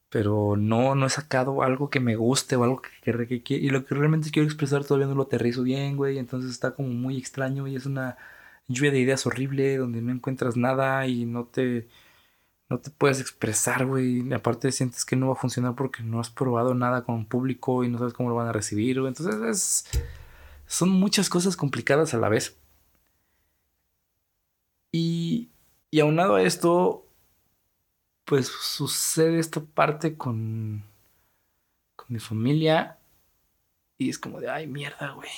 Pero 0.09 0.57
no, 0.57 0.97
no 0.97 1.07
he 1.07 1.11
sacado 1.11 1.62
algo 1.62 1.90
que 1.90 2.01
me 2.01 2.16
guste 2.16 2.57
o 2.57 2.64
algo 2.64 2.83
que, 2.83 2.90
que, 3.29 3.43
que, 3.45 3.55
Y 3.55 3.71
lo 3.71 3.85
que 3.85 3.95
realmente 3.95 4.33
quiero 4.33 4.49
expresar 4.49 4.85
todavía 4.85 5.07
no 5.07 5.14
lo 5.14 5.23
aterrizo 5.23 5.62
bien, 5.62 5.97
güey. 5.97 6.19
Entonces 6.19 6.51
está 6.51 6.73
como 6.75 6.88
muy 6.88 7.19
extraño 7.19 7.69
y 7.69 7.77
es 7.77 7.87
una 7.87 8.19
lluvia 8.66 8.90
de 8.90 8.99
ideas 8.99 9.25
horrible 9.27 9.77
donde 9.77 10.03
no 10.03 10.11
encuentras 10.11 10.57
nada 10.57 11.07
y 11.07 11.25
no 11.25 11.45
te, 11.45 11.87
no 12.69 12.79
te 12.81 12.90
puedes 12.90 13.21
expresar, 13.21 13.87
güey. 13.87 14.33
Aparte 14.35 14.73
sientes 14.73 15.05
que 15.05 15.14
no 15.14 15.29
va 15.29 15.35
a 15.35 15.37
funcionar 15.37 15.77
porque 15.77 16.03
no 16.03 16.19
has 16.19 16.31
probado 16.31 16.75
nada 16.75 17.05
con 17.05 17.14
un 17.14 17.27
público 17.27 17.85
y 17.85 17.88
no 17.88 17.99
sabes 17.99 18.12
cómo 18.14 18.29
lo 18.31 18.35
van 18.35 18.49
a 18.49 18.53
recibir, 18.53 18.99
güey. 19.01 19.12
Entonces 19.12 19.40
es, 19.43 20.03
son 20.66 20.90
muchas 20.90 21.29
cosas 21.29 21.57
complicadas 21.57 22.12
a 22.14 22.19
la 22.19 22.29
vez. 22.29 22.60
Y, 24.92 25.50
y 25.90 26.00
aunado 26.00 26.37
a 26.37 26.42
esto, 26.42 27.07
pues 28.24 28.48
sucede 28.48 29.38
esta 29.38 29.61
parte 29.61 30.16
con, 30.16 30.85
con 31.96 32.07
mi 32.09 32.18
familia 32.18 33.00
y 34.00 34.09
es 34.09 34.18
como 34.18 34.40
de, 34.40 34.48
ay, 34.48 34.66
mierda, 34.66 35.11
güey. 35.12 35.29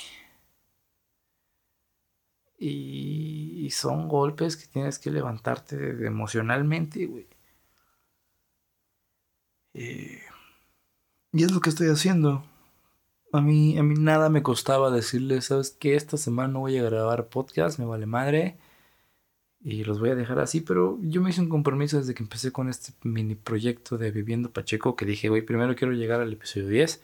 Y, 2.57 3.69
son 3.71 4.07
golpes 4.07 4.55
que 4.55 4.67
tienes 4.67 4.97
que 4.99 5.11
levantarte 5.11 5.75
emocionalmente, 6.05 7.05
güey. 7.07 7.27
Eh, 9.73 10.21
y 11.33 11.43
es 11.43 11.51
lo 11.51 11.59
que 11.59 11.69
estoy 11.71 11.87
haciendo. 11.89 12.45
A 13.33 13.41
mí, 13.41 13.77
a 13.77 13.83
mí 13.83 13.95
nada 13.97 14.29
me 14.29 14.43
costaba 14.43 14.91
decirle, 14.91 15.41
¿sabes 15.41 15.71
qué? 15.71 15.95
Esta 15.95 16.15
semana 16.15 16.53
no 16.53 16.59
voy 16.61 16.77
a 16.77 16.83
grabar 16.83 17.27
podcast, 17.27 17.79
me 17.79 17.85
vale 17.85 18.05
madre. 18.05 18.57
Y 19.63 19.85
los 19.85 19.99
voy 19.99 20.09
a 20.09 20.15
dejar 20.15 20.39
así, 20.39 20.59
pero 20.59 20.99
yo 21.01 21.21
me 21.21 21.29
hice 21.29 21.39
un 21.39 21.47
compromiso 21.47 21.97
desde 21.97 22.13
que 22.13 22.23
empecé 22.23 22.51
con 22.51 22.67
este 22.69 22.91
mini 23.03 23.35
proyecto 23.35 23.97
de 23.97 24.11
Viviendo 24.11 24.51
Pacheco, 24.51 24.97
que 24.97 25.05
dije, 25.05 25.29
güey, 25.29 25.41
primero 25.41 25.75
quiero 25.75 25.93
llegar 25.93 26.19
al 26.19 26.33
episodio 26.33 26.67
10. 26.67 27.01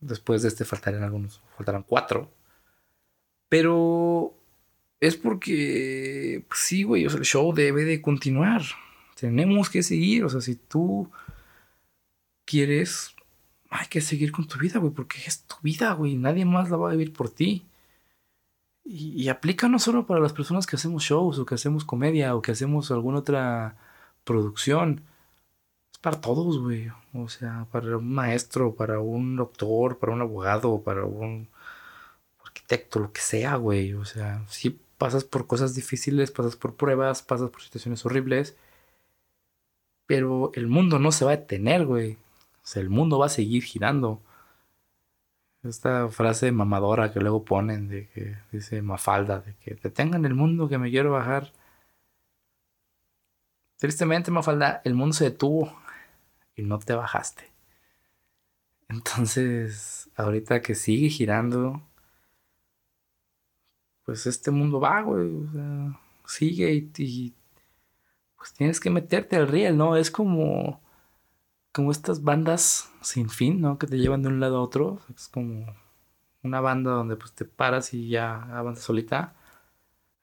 Después 0.00 0.42
de 0.42 0.48
este 0.48 0.64
faltarán 0.64 1.02
algunos, 1.02 1.42
faltarán 1.56 1.82
cuatro. 1.82 2.30
Pero 3.50 4.34
es 5.00 5.16
porque, 5.16 6.44
pues 6.48 6.60
sí, 6.60 6.84
güey, 6.84 7.04
el 7.04 7.20
show 7.22 7.52
debe 7.52 7.84
de 7.84 8.00
continuar. 8.00 8.62
Tenemos 9.14 9.68
que 9.68 9.82
seguir, 9.82 10.24
o 10.24 10.30
sea, 10.30 10.40
si 10.40 10.56
tú 10.56 11.10
quieres, 12.46 13.14
hay 13.68 13.86
que 13.88 14.00
seguir 14.00 14.32
con 14.32 14.48
tu 14.48 14.58
vida, 14.58 14.78
güey, 14.78 14.92
porque 14.92 15.18
es 15.26 15.42
tu 15.42 15.56
vida, 15.62 15.92
güey, 15.92 16.16
nadie 16.16 16.46
más 16.46 16.70
la 16.70 16.78
va 16.78 16.88
a 16.88 16.92
vivir 16.92 17.12
por 17.12 17.28
ti. 17.30 17.66
Y, 18.88 19.28
aplica 19.28 19.68
no 19.68 19.78
solo 19.80 20.06
para 20.06 20.20
las 20.20 20.32
personas 20.32 20.66
que 20.66 20.76
hacemos 20.76 21.02
shows 21.02 21.38
o 21.38 21.46
que 21.46 21.56
hacemos 21.56 21.84
comedia 21.84 22.36
o 22.36 22.42
que 22.42 22.52
hacemos 22.52 22.90
alguna 22.92 23.18
otra 23.18 23.76
producción. 24.24 25.02
Es 25.92 25.98
para 25.98 26.20
todos, 26.20 26.60
güey. 26.60 26.90
O 27.14 27.28
sea, 27.28 27.66
para 27.72 27.96
un 27.98 28.14
maestro, 28.14 28.74
para 28.76 29.00
un 29.00 29.36
doctor, 29.36 29.98
para 29.98 30.12
un 30.12 30.22
abogado, 30.22 30.82
para 30.82 31.04
un 31.04 31.48
arquitecto, 32.44 33.00
lo 33.00 33.12
que 33.12 33.20
sea, 33.20 33.56
güey. 33.56 33.94
O 33.94 34.04
sea, 34.04 34.44
si 34.48 34.70
pasas 34.98 35.24
por 35.24 35.46
cosas 35.46 35.74
difíciles, 35.74 36.30
pasas 36.30 36.56
por 36.56 36.76
pruebas, 36.76 37.22
pasas 37.22 37.50
por 37.50 37.62
situaciones 37.62 38.04
horribles. 38.06 38.56
Pero 40.06 40.52
el 40.54 40.68
mundo 40.68 40.98
no 41.00 41.12
se 41.12 41.24
va 41.24 41.32
a 41.32 41.36
detener, 41.38 41.86
güey. 41.86 42.14
O 42.14 42.66
sea, 42.66 42.82
el 42.82 42.90
mundo 42.90 43.18
va 43.18 43.26
a 43.26 43.28
seguir 43.30 43.64
girando. 43.64 44.20
Esta 45.68 46.08
frase 46.08 46.52
mamadora 46.52 47.12
que 47.12 47.20
luego 47.20 47.44
ponen 47.44 47.88
de 47.88 48.08
que 48.08 48.36
dice 48.52 48.82
Mafalda, 48.82 49.40
de 49.40 49.54
que 49.56 49.74
detengan 49.74 50.24
el 50.24 50.34
mundo 50.34 50.68
que 50.68 50.78
me 50.78 50.90
quiero 50.90 51.12
bajar. 51.12 51.52
Tristemente, 53.78 54.30
Mafalda, 54.30 54.80
el 54.84 54.94
mundo 54.94 55.14
se 55.14 55.24
detuvo 55.24 55.76
y 56.54 56.62
no 56.62 56.78
te 56.78 56.94
bajaste. 56.94 57.50
Entonces, 58.88 60.08
ahorita 60.16 60.62
que 60.62 60.74
sigue 60.74 61.08
girando, 61.08 61.82
pues 64.04 64.26
este 64.26 64.50
mundo 64.50 64.80
va, 64.80 65.02
güey, 65.02 65.34
o 65.34 65.52
sea, 65.52 66.00
sigue 66.26 66.72
y, 66.96 67.34
pues 68.36 68.52
tienes 68.54 68.80
que 68.80 68.90
meterte 68.90 69.36
al 69.36 69.48
riel, 69.48 69.76
¿no? 69.76 69.96
Es 69.96 70.10
como, 70.10 70.80
como 71.76 71.90
estas 71.92 72.22
bandas 72.24 72.90
sin 73.02 73.28
fin, 73.28 73.60
¿no? 73.60 73.78
Que 73.78 73.86
te 73.86 73.98
llevan 73.98 74.22
de 74.22 74.28
un 74.28 74.40
lado 74.40 74.56
a 74.56 74.62
otro, 74.62 74.98
es 75.14 75.28
como 75.28 75.66
una 76.42 76.62
banda 76.62 76.92
donde 76.92 77.16
pues 77.16 77.34
te 77.34 77.44
paras 77.44 77.92
y 77.92 78.08
ya 78.08 78.44
avanzas 78.56 78.84
solita. 78.84 79.34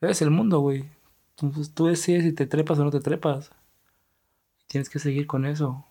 Es 0.02 0.24
el 0.24 0.32
mundo, 0.32 0.62
güey. 0.62 0.90
Entonces 1.38 1.72
tú 1.76 1.86
decides 1.86 2.24
si 2.24 2.34
te 2.34 2.48
trepas 2.48 2.80
o 2.80 2.84
no 2.84 2.90
te 2.90 3.02
trepas. 3.02 3.52
Tienes 4.66 4.90
que 4.90 4.98
seguir 4.98 5.28
con 5.28 5.46
eso. 5.46 5.86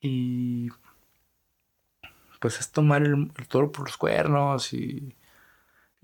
Y 0.00 0.68
pues 2.38 2.60
es 2.60 2.70
tomar 2.70 3.02
el, 3.02 3.32
toro 3.48 3.72
por 3.72 3.88
los 3.88 3.96
cuernos 3.96 4.72
y 4.72 5.16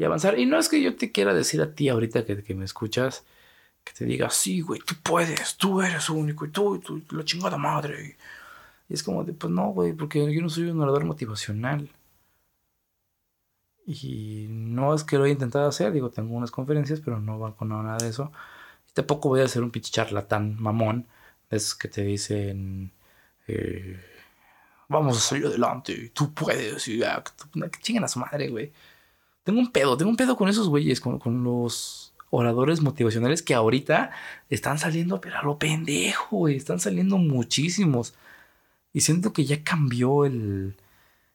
avanzar. 0.04 0.40
Y 0.40 0.46
no 0.46 0.58
es 0.58 0.68
que 0.68 0.82
yo 0.82 0.96
te 0.96 1.12
quiera 1.12 1.34
decir 1.34 1.62
a 1.62 1.72
ti 1.72 1.88
ahorita 1.88 2.24
que 2.24 2.54
me 2.56 2.64
escuchas, 2.64 3.24
que 3.86 3.92
te 3.94 4.04
diga, 4.04 4.30
sí, 4.30 4.60
güey, 4.62 4.80
tú 4.80 4.94
puedes, 5.02 5.56
tú 5.56 5.80
eres 5.80 6.10
único 6.10 6.44
y 6.46 6.50
tú, 6.50 6.80
tú 6.80 7.02
la 7.10 7.24
chingada 7.24 7.56
madre. 7.56 8.16
Y 8.88 8.94
es 8.94 9.02
como 9.02 9.24
de, 9.24 9.32
pues 9.32 9.52
no, 9.52 9.68
güey, 9.68 9.92
porque 9.94 10.32
yo 10.34 10.42
no 10.42 10.50
soy 10.50 10.64
un 10.64 10.80
orador 10.80 11.04
motivacional. 11.04 11.90
Y 13.86 14.46
no 14.50 14.94
es 14.94 15.04
que 15.04 15.16
lo 15.16 15.24
haya 15.24 15.32
intentado 15.32 15.68
hacer, 15.68 15.92
digo, 15.92 16.10
tengo 16.10 16.34
unas 16.34 16.50
conferencias, 16.50 17.00
pero 17.00 17.20
no 17.20 17.38
va 17.38 17.54
con 17.56 17.68
nada 17.68 17.96
de 17.98 18.08
eso. 18.08 18.32
Y 18.90 18.92
tampoco 18.92 19.28
voy 19.28 19.40
a 19.40 19.44
hacer 19.44 19.62
un 19.62 19.70
pinche 19.70 19.92
charlatán 19.92 20.60
mamón, 20.60 21.06
de 21.50 21.56
esos 21.56 21.76
que 21.76 21.88
te 21.88 22.02
dicen, 22.02 22.92
eh, 23.46 24.00
vamos 24.88 25.16
a 25.18 25.20
salir 25.20 25.46
adelante, 25.46 26.10
tú 26.14 26.32
puedes, 26.34 26.88
y 26.88 27.02
ah, 27.04 27.22
que 27.52 27.80
chinguen 27.82 28.04
a 28.04 28.08
su 28.08 28.18
madre, 28.18 28.48
güey. 28.48 28.72
Tengo 29.44 29.60
un 29.60 29.70
pedo, 29.72 29.96
tengo 29.96 30.10
un 30.10 30.16
pedo 30.16 30.36
con 30.36 30.48
esos 30.48 30.68
güeyes, 30.68 31.00
con, 31.00 31.44
los 31.44 32.05
oradores 32.30 32.80
motivacionales 32.80 33.42
que 33.42 33.54
ahorita 33.54 34.10
están 34.50 34.78
saliendo, 34.78 35.20
pero 35.20 35.38
a 35.38 35.42
lo 35.42 35.58
pendejo, 35.58 36.36
güey. 36.38 36.56
Están 36.56 36.80
saliendo 36.80 37.18
muchísimos. 37.18 38.14
Y 38.92 39.02
siento 39.02 39.32
que 39.32 39.44
ya 39.44 39.62
cambió 39.64 40.24
el, 40.24 40.76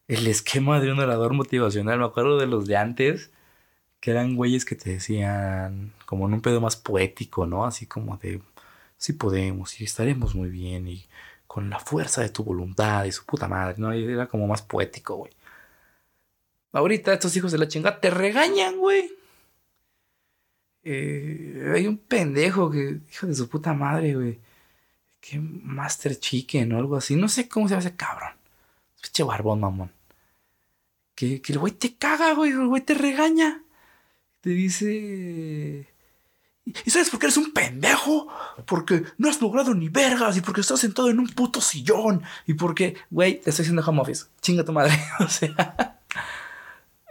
el 0.08 0.27
esquema 0.27 0.80
de 0.80 0.91
un 0.91 0.99
orador 0.99 1.34
motivacional. 1.34 1.99
Me 1.99 2.06
acuerdo 2.06 2.38
de 2.39 2.47
los 2.47 2.67
de 2.67 2.77
antes, 2.77 3.32
que 3.99 4.12
eran 4.12 4.36
güeyes 4.36 4.65
que 4.65 4.75
te 4.75 4.91
decían, 4.91 5.93
como 6.06 6.27
en 6.27 6.34
un 6.36 6.41
pedo 6.41 6.62
más 6.62 6.75
poético, 6.75 7.45
¿no? 7.47 7.65
Así 7.65 7.86
como 7.88 8.17
de, 8.17 8.41
sí 8.97 9.13
podemos 9.13 9.80
y 9.82 9.86
estaremos 9.86 10.36
muy 10.36 10.49
bien 10.49 10.88
y 10.88 11.08
con 11.47 11.69
la 11.69 11.80
fuerza 11.80 12.21
de 12.21 12.30
tu 12.30 12.43
voluntad 12.43 13.06
y 13.06 13.12
su 13.12 13.25
puta 13.25 13.47
madre, 13.47 13.75
¿no? 13.77 13.91
Era 13.91 14.27
como 14.27 14.47
más 14.47 14.62
poético, 14.62 15.15
güey. 15.17 15.34
Ahorita 16.73 17.13
estos 17.13 17.36
hijos 17.36 17.51
de 17.51 17.58
la 17.58 17.67
chingada 17.67 17.99
te 17.99 18.10
regañan, 18.10 18.77
güey. 18.77 19.12
Eh, 20.84 21.72
hay 21.76 21.88
un 21.88 21.98
pendejo 21.98 22.72
que, 22.72 23.02
hijo 23.12 23.28
de 23.28 23.36
su 23.36 23.50
puta 23.50 23.74
madre, 23.74 24.15
güey. 24.15 24.39
Que 25.20 25.39
Master 25.39 26.20
Chicken 26.20 26.74
o 26.74 26.78
algo 26.78 26.98
así. 26.98 27.15
No 27.15 27.30
sé 27.30 27.48
cómo 27.48 27.67
se 27.67 27.74
llama 27.74 27.86
ese 27.86 27.96
cabrón. 27.96 28.34
Pinche 29.02 29.24
barbón, 29.24 29.60
mamón. 29.60 29.91
Que, 31.15 31.41
que 31.41 31.54
el 31.54 31.60
güey 31.60 31.74
te 31.74 31.96
caga, 31.96 32.34
güey. 32.34 32.52
El 32.52 32.67
güey 32.67 32.82
te 32.82 32.94
regaña. 32.96 33.63
Te 34.41 34.50
dice. 34.52 35.88
¿Y 36.65 36.89
sabes 36.89 37.10
por 37.10 37.20
qué 37.20 37.28
eres 37.28 37.38
un 37.38 37.54
pendejo? 37.54 38.28
Porque 38.65 39.04
no 39.17 39.30
has 39.30 39.41
logrado 39.41 39.74
ni 39.74 39.89
vergas 39.89 40.38
y 40.38 40.41
porque 40.41 40.62
estás 40.62 40.80
sentado 40.80 41.10
en 41.10 41.20
un 41.20 41.28
puto 41.28 41.60
sillón 41.60 42.24
y 42.46 42.54
porque, 42.54 42.96
güey, 43.10 43.39
te 43.41 43.50
estoy 43.50 43.63
haciendo 43.63 43.84
home 43.84 44.02
office. 44.02 44.26
Chinga 44.41 44.63
tu 44.63 44.72
madre. 44.72 44.94
o 45.20 45.28
sea. 45.28 46.00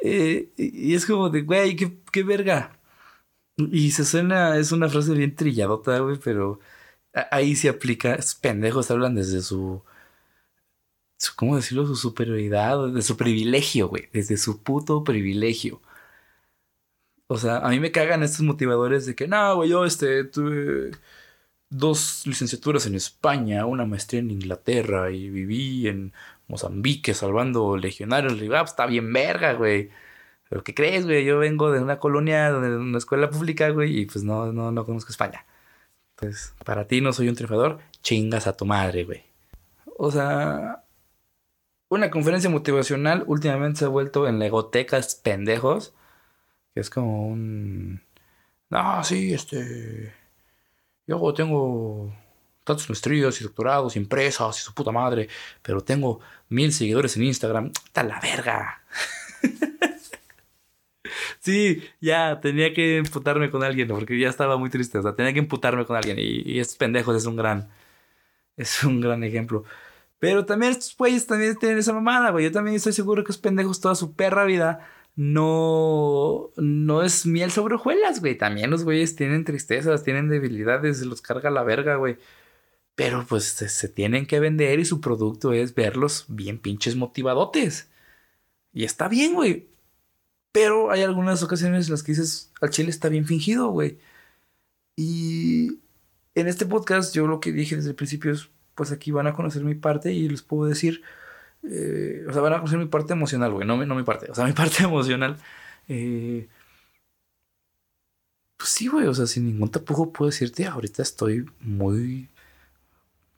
Eh, 0.03 0.51
y 0.57 0.95
es 0.95 1.05
como 1.05 1.29
de, 1.29 1.43
güey, 1.43 1.77
qué, 1.77 1.99
qué 2.11 2.23
verga. 2.23 2.80
Y 3.73 3.90
se 3.92 4.05
suena, 4.05 4.57
es 4.57 4.73
una 4.73 4.88
frase 4.88 5.12
bien 5.14 5.35
trilladota, 5.35 5.99
güey, 6.01 6.18
pero 6.23 6.61
ahí 7.31 7.57
se 7.57 7.68
aplica. 7.68 8.14
Estos 8.14 8.37
pendejos 8.37 8.90
hablan 8.90 9.14
desde 9.14 9.42
su, 9.42 9.83
¿cómo 11.37 11.57
decirlo? 11.57 11.87
Su 11.87 11.96
superioridad, 11.96 12.88
de 12.88 13.03
su 13.03 13.16
privilegio, 13.16 13.88
güey, 13.88 14.09
desde 14.12 14.37
su 14.37 14.62
puto 14.62 15.05
privilegio. 15.05 15.81
O 17.29 17.38
sea, 17.38 17.59
a 17.59 17.68
mí 17.70 17.79
me 17.79 17.92
cagan 17.92 18.23
estos 18.23 18.40
motivadores 18.42 19.07
de 19.07 19.14
que, 19.14 19.29
no, 19.29 19.55
güey, 19.57 19.70
yo 19.70 19.85
este, 19.85 20.25
tuve 20.25 20.90
dos 21.70 22.27
licenciaturas 22.27 22.87
en 22.87 22.94
España, 22.96 23.66
una 23.66 23.87
maestría 23.87 24.20
en 24.20 24.31
Inglaterra 24.33 25.11
y 25.12 25.31
viví 25.31 25.88
en 25.88 26.12
Mozambique 26.49 27.14
salvando 27.14 27.77
legionarios. 27.77 28.35
Le 28.38 28.46
ah, 28.57 28.61
pues, 28.62 28.73
está 28.73 28.87
bien 28.87 29.12
verga, 29.12 29.53
güey. 29.55 29.90
Pero 30.51 30.65
¿qué 30.65 30.75
crees, 30.75 31.07
güey? 31.07 31.25
Yo 31.25 31.39
vengo 31.39 31.71
de 31.71 31.81
una 31.81 32.01
colonia, 32.01 32.53
de 32.53 32.77
una 32.77 32.99
escuela 32.99 33.31
pública, 33.31 33.71
güey, 33.71 34.01
y 34.01 34.07
pues 34.07 34.25
no, 34.25 34.53
no, 34.53 34.73
no 34.73 34.85
conozco 34.85 35.13
España. 35.13 35.47
Entonces, 36.17 36.55
para 36.65 36.87
ti 36.89 37.01
no 37.01 37.13
soy 37.13 37.29
un 37.29 37.37
triunfador, 37.37 37.79
chingas 38.03 38.49
a 38.49 38.57
tu 38.57 38.67
madre, 38.67 39.05
güey. 39.05 39.23
O 39.97 40.11
sea, 40.11 40.85
una 41.89 42.11
conferencia 42.11 42.51
motivacional 42.51 43.23
últimamente 43.29 43.79
se 43.79 43.85
ha 43.85 43.89
vuelto 43.89 44.27
en 44.27 44.41
legotecas 44.41 45.15
pendejos, 45.15 45.95
que 46.75 46.81
es 46.81 46.91
como 46.91 47.29
un... 47.29 48.03
No, 48.71 49.05
sí, 49.05 49.33
este... 49.33 50.13
Yo 51.07 51.33
tengo 51.33 52.13
tantos 52.65 52.89
maestrías 52.89 53.41
y 53.41 53.45
doctorados, 53.45 53.97
empresas 53.97 54.59
y 54.59 54.63
su 54.63 54.75
puta 54.75 54.91
madre, 54.91 55.29
pero 55.63 55.81
tengo 55.81 56.21
mil 56.49 56.73
seguidores 56.73 57.17
en 57.17 57.23
Instagram. 57.25 57.73
¡Está 57.85 58.03
la 58.03 58.19
verga! 58.21 58.83
sí, 61.40 61.83
ya 62.00 62.40
tenía 62.40 62.72
que 62.74 62.98
emputarme 62.98 63.50
con 63.50 63.64
alguien, 63.64 63.88
porque 63.88 64.18
ya 64.18 64.29
estaba 64.29 64.57
muy 64.57 64.70
triste. 64.70 64.98
O 64.98 65.03
sea, 65.03 65.14
tenía 65.16 65.33
que 65.33 65.40
emputarme 65.40 65.85
con 65.87 65.96
alguien. 65.96 66.18
Y, 66.18 66.42
y 66.50 66.61
estos 66.61 66.76
pendejos 66.76 67.16
es 67.16 67.26
un 67.26 67.37
gran. 67.37 67.68
Es 68.57 68.85
un 68.85 69.00
gran 69.00 69.24
ejemplo. 69.24 69.64
Pero 70.20 70.44
también 70.46 70.72
estos 70.72 70.96
güeyes 70.96 71.26
también 71.26 71.57
tienen 71.59 71.79
esa 71.79 71.94
mamada, 71.94 72.31
güey. 72.31 72.44
Yo 72.44 72.53
también 72.53 72.76
estoy 72.76 72.92
seguro 72.92 73.24
que 73.24 73.33
esos 73.33 73.42
pendejos 73.42 73.81
toda 73.81 73.94
su 73.94 74.14
perra 74.14 74.44
vida 74.44 74.87
no, 75.16 76.50
no 76.57 77.03
es 77.03 77.26
miel 77.26 77.50
sobre 77.50 77.76
hojuelas, 77.76 78.20
güey. 78.20 78.37
También 78.37 78.70
los 78.70 78.85
güeyes 78.85 79.16
tienen 79.16 79.44
tristezas, 79.44 80.05
tienen 80.05 80.29
debilidades, 80.29 81.03
los 81.07 81.22
carga 81.22 81.50
la 81.50 81.62
verga, 81.62 81.96
güey. 81.96 82.18
Pero 82.94 83.26
pues 83.26 83.44
se, 83.44 83.88
tienen 83.88 84.26
que 84.26 84.40
vender 84.40 84.79
y 84.79 84.85
su 84.85 85.00
producto 85.00 85.53
es 85.55 85.74
verlos 85.74 86.26
bien 86.29 86.59
pinches 86.59 86.96
motivadotes. 86.96 87.90
Y 88.72 88.85
está 88.85 89.09
bien, 89.09 89.35
güey. 89.35 89.70
Pero 90.53 90.91
hay 90.91 91.03
algunas 91.03 91.43
ocasiones 91.43 91.87
en 91.87 91.93
las 91.93 92.03
que 92.03 92.13
dices, 92.13 92.53
al 92.61 92.71
chile 92.71 92.91
está 92.91 93.09
bien 93.09 93.27
fingido, 93.27 93.71
güey. 93.71 93.99
Y 94.97 95.81
en 96.35 96.49
este 96.49 96.67
podcast 96.67 97.15
yo 97.15 97.27
lo 97.27 97.41
que 97.41 97.53
dije 97.53 97.77
desde 97.77 97.91
el 97.91 97.97
principio 97.97 98.33
es, 98.33 98.51
pues 98.75 98.93
aquí 98.93 99.13
van 99.13 99.27
a 99.27 99.35
conocer 99.35 99.65
mi 99.65 99.75
parte 99.75 100.13
y 100.13 100.29
les 100.29 100.43
puedo 100.43 100.69
decir, 100.69 101.03
eh, 101.63 102.25
o 102.29 102.33
sea, 102.33 102.43
van 102.43 102.55
a 102.55 102.59
conocer 102.59 102.79
mi 102.79 102.87
parte 102.87 103.13
emocional, 103.13 103.53
güey, 103.53 103.67
no, 103.67 103.85
no 103.85 103.95
mi 103.95 104.03
parte, 104.03 104.31
o 104.31 104.35
sea, 104.35 104.47
mi 104.47 104.53
parte 104.55 104.85
emocional. 104.85 105.37
Eh, 105.89 106.49
pues 108.57 108.71
sí, 108.71 108.89
güey, 108.89 109.07
o 109.07 109.15
sea, 109.15 109.27
sin 109.27 109.47
ningún 109.47 109.71
tapujo 109.71 110.13
puedo 110.13 110.31
decirte, 110.31 110.67
ahorita 110.67 111.03
estoy 111.03 111.47
muy 111.61 112.29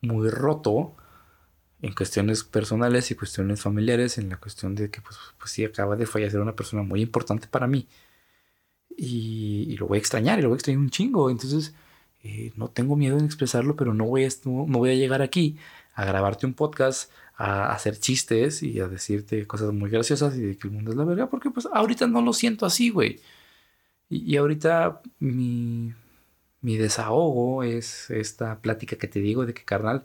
muy 0.03 0.29
roto 0.31 0.97
en 1.83 1.93
cuestiones 1.95 2.45
personales 2.45 3.11
y 3.11 3.17
cuestiones 3.17 3.61
familiares, 3.61 4.17
en 4.17 4.29
la 4.31 4.37
cuestión 4.39 4.75
de 4.77 4.91
que 4.91 5.01
pues, 5.01 5.17
pues 5.39 5.51
sí 5.51 5.65
acaba 5.65 5.97
de 5.97 6.07
fallecer 6.07 6.41
una 6.41 6.55
persona 6.55 6.83
muy 6.85 7.03
importante 7.03 7.49
para 7.49 7.67
mí. 7.67 7.89
Y, 8.97 9.77
lo 9.79 9.87
voy 9.89 9.97
a 9.99 10.01
extrañar, 10.01 10.39
y 10.39 10.43
lo 10.43 10.49
voy 10.49 10.57
a 10.57 10.59
extrañar 10.59 10.81
un 10.81 10.91
chingo. 10.91 11.31
Entonces, 11.31 11.75
eh, 12.23 12.53
no 12.57 12.69
tengo 12.69 12.97
miedo 12.97 13.19
en 13.19 13.25
expresarlo, 13.25 13.77
pero 13.77 13.95
no 13.95 14.05
voy, 14.07 14.25
a, 14.25 14.29
no, 14.45 14.67
voy 14.67 14.91
a 14.91 14.95
llegar 14.95 15.23
aquí 15.23 15.59
a 15.95 16.05
grabarte 16.05 16.47
un 16.47 16.55
podcast, 16.55 17.11
a 17.37 17.73
hacer 17.73 17.99
chistes 17.99 18.63
y 18.63 18.81
a 18.81 18.89
decirte 18.89 19.47
cosas 19.47 19.73
muy 19.73 19.91
graciosas 19.91 20.37
y 20.37 20.43
de 20.43 20.59
que 20.59 20.69
el 20.69 20.75
mundo 20.75 20.93
es 20.93 20.97
la 20.97 21.05
verga, 21.05 21.29
porque 21.31 21.51
pues 21.51 21.67
ahorita 21.73 22.07
no 22.07 22.23
lo 22.23 22.33
siento 22.33 22.67
así, 22.67 22.91
güey. 22.91 23.21
Y, 24.09 24.33
y 24.35 24.37
ahorita 24.37 25.03
mi, 25.19 25.95
mi 26.61 26.77
desahogo 26.77 27.65
es 27.65 28.11
esta 28.11 28.61
plática 28.61 28.97
que 28.97 29.09
te 29.09 29.21
digo 29.21 29.47
de 29.47 29.55
que, 29.55 29.65
carnal, 29.65 30.05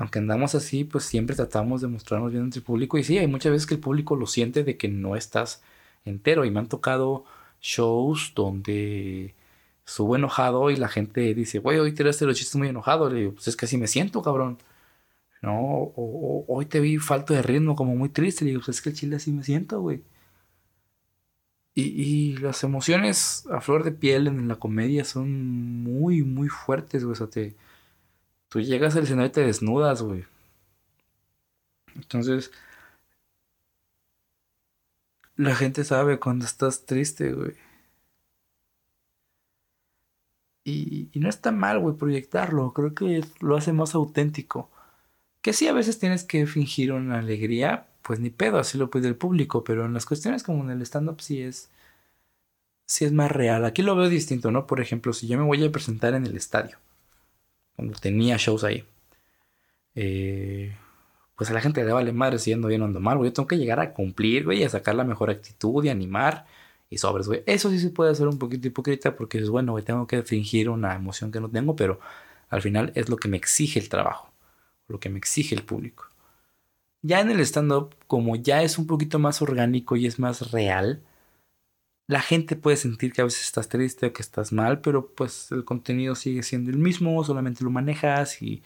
aunque 0.00 0.18
andamos 0.18 0.54
así, 0.54 0.84
pues 0.84 1.04
siempre 1.04 1.36
tratamos 1.36 1.82
de 1.82 1.88
mostrarnos 1.88 2.32
bien 2.32 2.44
entre 2.44 2.60
el 2.60 2.64
público. 2.64 2.96
Y 2.98 3.04
sí, 3.04 3.18
hay 3.18 3.26
muchas 3.26 3.52
veces 3.52 3.66
que 3.66 3.74
el 3.74 3.80
público 3.80 4.16
lo 4.16 4.26
siente 4.26 4.64
de 4.64 4.78
que 4.78 4.88
no 4.88 5.14
estás 5.14 5.62
entero. 6.06 6.46
Y 6.46 6.50
me 6.50 6.60
han 6.60 6.68
tocado 6.68 7.26
shows 7.60 8.32
donde 8.34 9.34
subo 9.84 10.16
enojado 10.16 10.70
y 10.70 10.76
la 10.76 10.88
gente 10.88 11.34
dice, 11.34 11.58
güey, 11.58 11.78
hoy 11.80 11.92
tiraste 11.92 12.24
los 12.24 12.38
chistes 12.38 12.56
muy 12.56 12.68
enojado. 12.68 13.10
Le 13.10 13.20
digo, 13.20 13.34
pues 13.34 13.48
es 13.48 13.56
que 13.56 13.66
así 13.66 13.76
me 13.78 13.88
siento, 13.88 14.22
cabrón. 14.22 14.58
No, 15.42 15.52
o, 15.96 16.44
hoy 16.48 16.66
te 16.66 16.80
vi 16.80 16.98
falto 16.98 17.34
de 17.34 17.42
ritmo, 17.42 17.76
como 17.76 17.94
muy 17.96 18.08
triste. 18.10 18.44
Le 18.46 18.52
digo, 18.52 18.62
pues 18.64 18.78
es 18.78 18.82
que 18.82 18.90
el 18.90 18.96
chile 18.96 19.16
así 19.16 19.32
me 19.32 19.44
siento, 19.44 19.80
güey. 19.82 20.02
Y, 21.74 22.36
las 22.38 22.64
emociones 22.64 23.46
a 23.50 23.60
flor 23.60 23.84
de 23.84 23.92
piel 23.92 24.26
en 24.26 24.48
la 24.48 24.56
comedia 24.56 25.04
son 25.04 25.82
muy, 25.82 26.22
muy 26.22 26.48
fuertes, 26.48 27.04
güey. 27.04 27.12
O 27.12 27.16
sea, 27.16 27.28
te, 27.28 27.56
tú 28.50 28.60
llegas 28.60 28.96
al 28.96 29.04
escenario 29.04 29.28
y 29.30 29.32
te 29.32 29.46
desnudas, 29.46 30.02
güey. 30.02 30.26
Entonces, 31.94 32.52
la 35.36 35.54
gente 35.54 35.84
sabe 35.84 36.20
cuando 36.20 36.44
estás 36.44 36.84
triste, 36.84 37.32
güey. 37.32 37.54
Y, 40.64 41.10
no 41.14 41.28
está 41.28 41.52
mal, 41.52 41.78
güey, 41.80 41.96
proyectarlo. 41.96 42.72
Creo 42.72 42.94
que 42.94 43.24
lo 43.40 43.56
hace 43.56 43.72
más 43.72 43.94
auténtico. 43.94 44.70
Que 45.42 45.52
sí, 45.52 45.68
a 45.68 45.72
veces 45.72 45.98
tienes 45.98 46.24
que 46.24 46.46
fingir 46.46 46.92
una 46.92 47.18
alegría, 47.20 47.88
pues 48.02 48.20
ni 48.20 48.30
pedo, 48.30 48.58
así 48.58 48.78
lo 48.78 48.90
pide 48.90 49.08
el 49.08 49.16
público, 49.16 49.64
pero 49.64 49.86
en 49.86 49.94
las 49.94 50.06
cuestiones 50.06 50.42
como 50.42 50.64
en 50.64 50.70
el 50.70 50.82
stand-up 50.82 51.20
sí 51.22 51.42
es, 51.42 51.70
sí 52.86 53.04
es 53.04 53.12
más 53.12 53.32
real. 53.32 53.64
Aquí 53.64 53.82
lo 53.82 53.96
veo 53.96 54.08
distinto, 54.08 54.50
¿no? 54.50 54.66
Por 54.66 54.80
ejemplo, 54.80 55.12
si 55.12 55.26
yo 55.28 55.38
me 55.38 55.44
voy 55.44 55.64
a 55.64 55.72
presentar 55.72 56.14
en 56.14 56.26
el 56.26 56.36
estadio, 56.36 56.78
cuando 57.76 57.98
tenía 57.98 58.36
shows 58.36 58.64
ahí, 58.64 58.84
eh, 59.94 60.76
pues 61.36 61.50
a 61.50 61.54
la 61.54 61.60
gente 61.60 61.82
le 61.84 61.92
vale 61.92 62.12
madre 62.12 62.38
si 62.38 62.52
ando 62.52 62.68
bien 62.68 62.82
o 62.82 62.84
ando 62.84 63.00
mal. 63.00 63.18
Yo 63.22 63.32
tengo 63.32 63.46
que 63.46 63.56
llegar 63.58 63.80
a 63.80 63.94
cumplir, 63.94 64.44
güey, 64.44 64.62
a 64.64 64.68
sacar 64.68 64.94
la 64.94 65.04
mejor 65.04 65.30
actitud 65.30 65.84
y 65.84 65.88
animar 65.88 66.46
y 66.90 66.98
sobres, 66.98 67.28
güey. 67.28 67.42
Eso 67.46 67.70
sí 67.70 67.78
se 67.78 67.90
puede 67.90 68.10
hacer 68.12 68.28
un 68.28 68.38
poquito 68.38 68.68
hipócrita 68.68 69.16
porque 69.16 69.38
es 69.38 69.48
bueno, 69.48 69.72
güey, 69.72 69.84
tengo 69.84 70.06
que 70.06 70.22
fingir 70.22 70.68
una 70.68 70.94
emoción 70.94 71.32
que 71.32 71.40
no 71.40 71.48
tengo, 71.50 71.76
pero 71.76 72.00
al 72.50 72.62
final 72.62 72.92
es 72.94 73.08
lo 73.08 73.16
que 73.16 73.28
me 73.28 73.36
exige 73.36 73.80
el 73.80 73.88
trabajo, 73.88 74.32
lo 74.88 75.00
que 75.00 75.08
me 75.08 75.18
exige 75.18 75.54
el 75.54 75.62
público. 75.64 76.08
Ya 77.02 77.20
en 77.20 77.30
el 77.30 77.40
stand-up, 77.40 77.94
como 78.06 78.36
ya 78.36 78.62
es 78.62 78.76
un 78.78 78.86
poquito 78.86 79.18
más 79.18 79.40
orgánico 79.40 79.96
y 79.96 80.06
es 80.06 80.18
más 80.18 80.50
real, 80.52 81.02
la 82.10 82.20
gente 82.20 82.56
puede 82.56 82.76
sentir 82.76 83.12
que 83.12 83.22
a 83.22 83.24
veces 83.24 83.42
estás 83.42 83.68
triste 83.68 84.06
o 84.06 84.12
que 84.12 84.22
estás 84.22 84.52
mal, 84.52 84.80
pero 84.80 85.14
pues 85.14 85.52
el 85.52 85.64
contenido 85.64 86.14
sigue 86.16 86.42
siendo 86.42 86.70
el 86.70 86.78
mismo, 86.78 87.22
solamente 87.24 87.64
lo 87.64 87.70
manejas 87.70 88.42
y, 88.42 88.62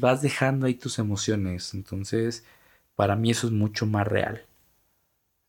vas 0.00 0.22
dejando 0.22 0.66
ahí 0.66 0.74
tus 0.74 0.98
emociones. 0.98 1.74
Entonces, 1.74 2.44
para 2.96 3.16
mí 3.16 3.30
eso 3.32 3.46
es 3.48 3.52
mucho 3.52 3.86
más 3.86 4.06
real. 4.06 4.46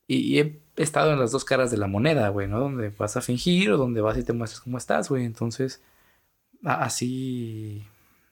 Y, 0.08 0.40
he 0.40 0.62
estado 0.78 1.14
en 1.14 1.20
las 1.20 1.32
dos 1.32 1.46
caras 1.46 1.72
de 1.72 1.78
la 1.78 1.88
moneda, 1.88 2.30
güey, 2.30 2.48
¿no? 2.48 2.60
Donde 2.60 2.90
vas 2.90 3.18
a 3.18 3.22
fingir 3.22 3.72
o 3.72 3.78
donde 3.78 4.02
vas 4.02 4.18
y 4.18 4.24
te 4.24 4.34
muestras 4.34 4.62
cómo 4.62 4.78
estás, 4.78 5.10
güey. 5.10 5.26
Entonces, 5.26 5.82
así 6.64 7.86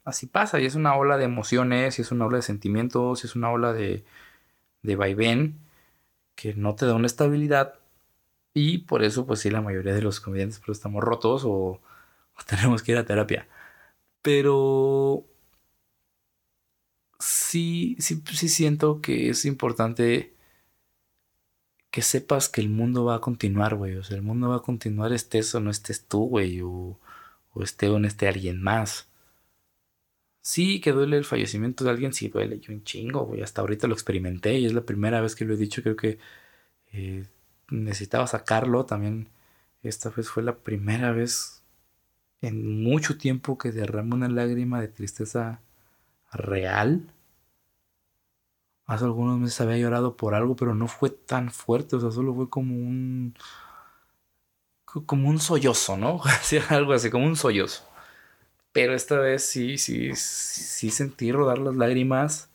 así 0.06 0.28
pasa, 0.28 0.60
y 0.60 0.66
es 0.66 0.76
una 0.76 0.96
ola 0.96 1.18
de 1.18 1.26
emociones, 1.26 2.00
y 2.00 2.02
es 2.02 2.12
una 2.12 2.26
ola 2.26 2.38
de 2.38 2.44
sentimientos, 2.44 3.24
y 3.24 3.28
es 3.28 3.36
una 3.36 3.52
ola 3.52 3.74
de, 3.74 4.04
de 4.84 4.96
vaivén 4.96 5.60
que 6.36 6.54
no 6.56 6.76
te 6.76 6.86
da 6.86 6.96
una 6.96 7.08
estabilidad. 7.08 7.76
Y 8.54 8.80
por 8.80 9.04
eso, 9.04 9.26
pues 9.26 9.40
sí, 9.42 9.50
la 9.50 9.62
mayoría 9.62 9.94
de 9.94 10.02
los 10.02 10.20
comediantes 10.20 10.60
pues, 10.66 10.78
estamos 10.78 11.04
rotos 11.04 11.44
o, 11.46 11.82
tenemos 12.48 12.84
que 12.84 12.94
ir 12.94 12.98
a 12.98 13.06
terapia. 13.06 13.48
Pero 14.22 15.26
sí, 17.20 17.96
sí, 18.00 18.22
sí 18.34 18.50
siento 18.50 19.02
que 19.02 19.30
es 19.30 19.46
importante 19.46 20.34
que 21.92 22.02
sepas 22.02 22.50
que 22.50 22.62
el 22.62 22.70
mundo 22.70 23.06
va 23.06 23.16
a 23.16 23.22
continuar, 23.22 23.76
güey. 23.76 23.96
O 23.98 24.04
sea, 24.04 24.18
el 24.18 24.24
mundo 24.24 24.50
va 24.50 24.58
a 24.58 24.60
continuar 24.62 25.14
estés 25.14 25.54
o 25.56 25.60
no 25.60 25.70
estés 25.72 26.08
tú, 26.08 26.28
güey. 26.28 26.62
O, 26.62 27.00
o 27.54 27.64
esté 27.64 27.90
o 27.90 28.00
no 28.00 28.08
esté 28.08 28.28
alguien 28.28 28.62
más. 28.62 29.10
Sí, 30.42 30.82
que 30.82 30.92
duele 30.92 31.18
el 31.18 31.24
fallecimiento 31.26 31.84
de 31.86 31.90
alguien, 31.92 32.14
sí 32.14 32.28
duele, 32.28 32.60
yo 32.60 32.74
un 32.74 32.84
chingo, 32.84 33.26
güey. 33.26 33.42
Hasta 33.42 33.62
ahorita 33.62 33.88
lo 33.88 33.94
experimenté 33.94 34.60
y 34.60 34.66
es 34.66 34.74
la 34.74 34.86
primera 34.86 35.22
vez 35.22 35.36
que 35.36 35.46
lo 35.46 35.54
he 35.54 35.58
dicho. 35.58 35.82
Creo 35.82 35.96
que 35.96 36.20
eh, 36.94 37.26
necesitaba 37.70 38.28
sacarlo. 38.28 38.86
También 38.86 39.28
esta 39.84 40.10
vez 40.10 40.30
fue 40.30 40.44
la 40.44 40.56
primera 40.56 41.12
vez 41.12 41.64
en 42.42 42.84
mucho 42.84 43.18
tiempo 43.18 43.58
que 43.58 43.72
derramé 43.72 44.16
una 44.16 44.30
lágrima 44.30 44.82
de 44.82 44.90
tristeza 44.90 45.62
real. 46.32 47.08
Hace 48.86 49.06
algunos 49.06 49.40
meses 49.40 49.62
había 49.62 49.78
llorado 49.78 50.18
por 50.18 50.36
algo, 50.36 50.56
pero 50.56 50.76
no 50.76 50.88
fue 50.88 51.10
tan 51.10 51.52
fuerte, 51.52 51.96
o 51.96 52.00
sea, 52.02 52.12
solo 52.12 52.34
fue 52.36 52.50
como 52.50 52.76
un. 52.76 53.34
como 55.06 55.30
un 55.30 55.40
sollozo, 55.40 55.98
¿no? 55.98 56.22
algo 56.70 56.94
así, 56.94 57.10
como 57.10 57.26
un 57.26 57.38
sollozo. 57.38 57.84
Pero 58.74 58.94
esta 58.96 59.20
vez 59.20 59.46
sí, 59.46 59.78
sí, 59.78 60.16
sí 60.16 60.90
sentí 60.92 61.32
rodar 61.32 61.60
las 61.60 61.76
lágrimas 61.76 62.50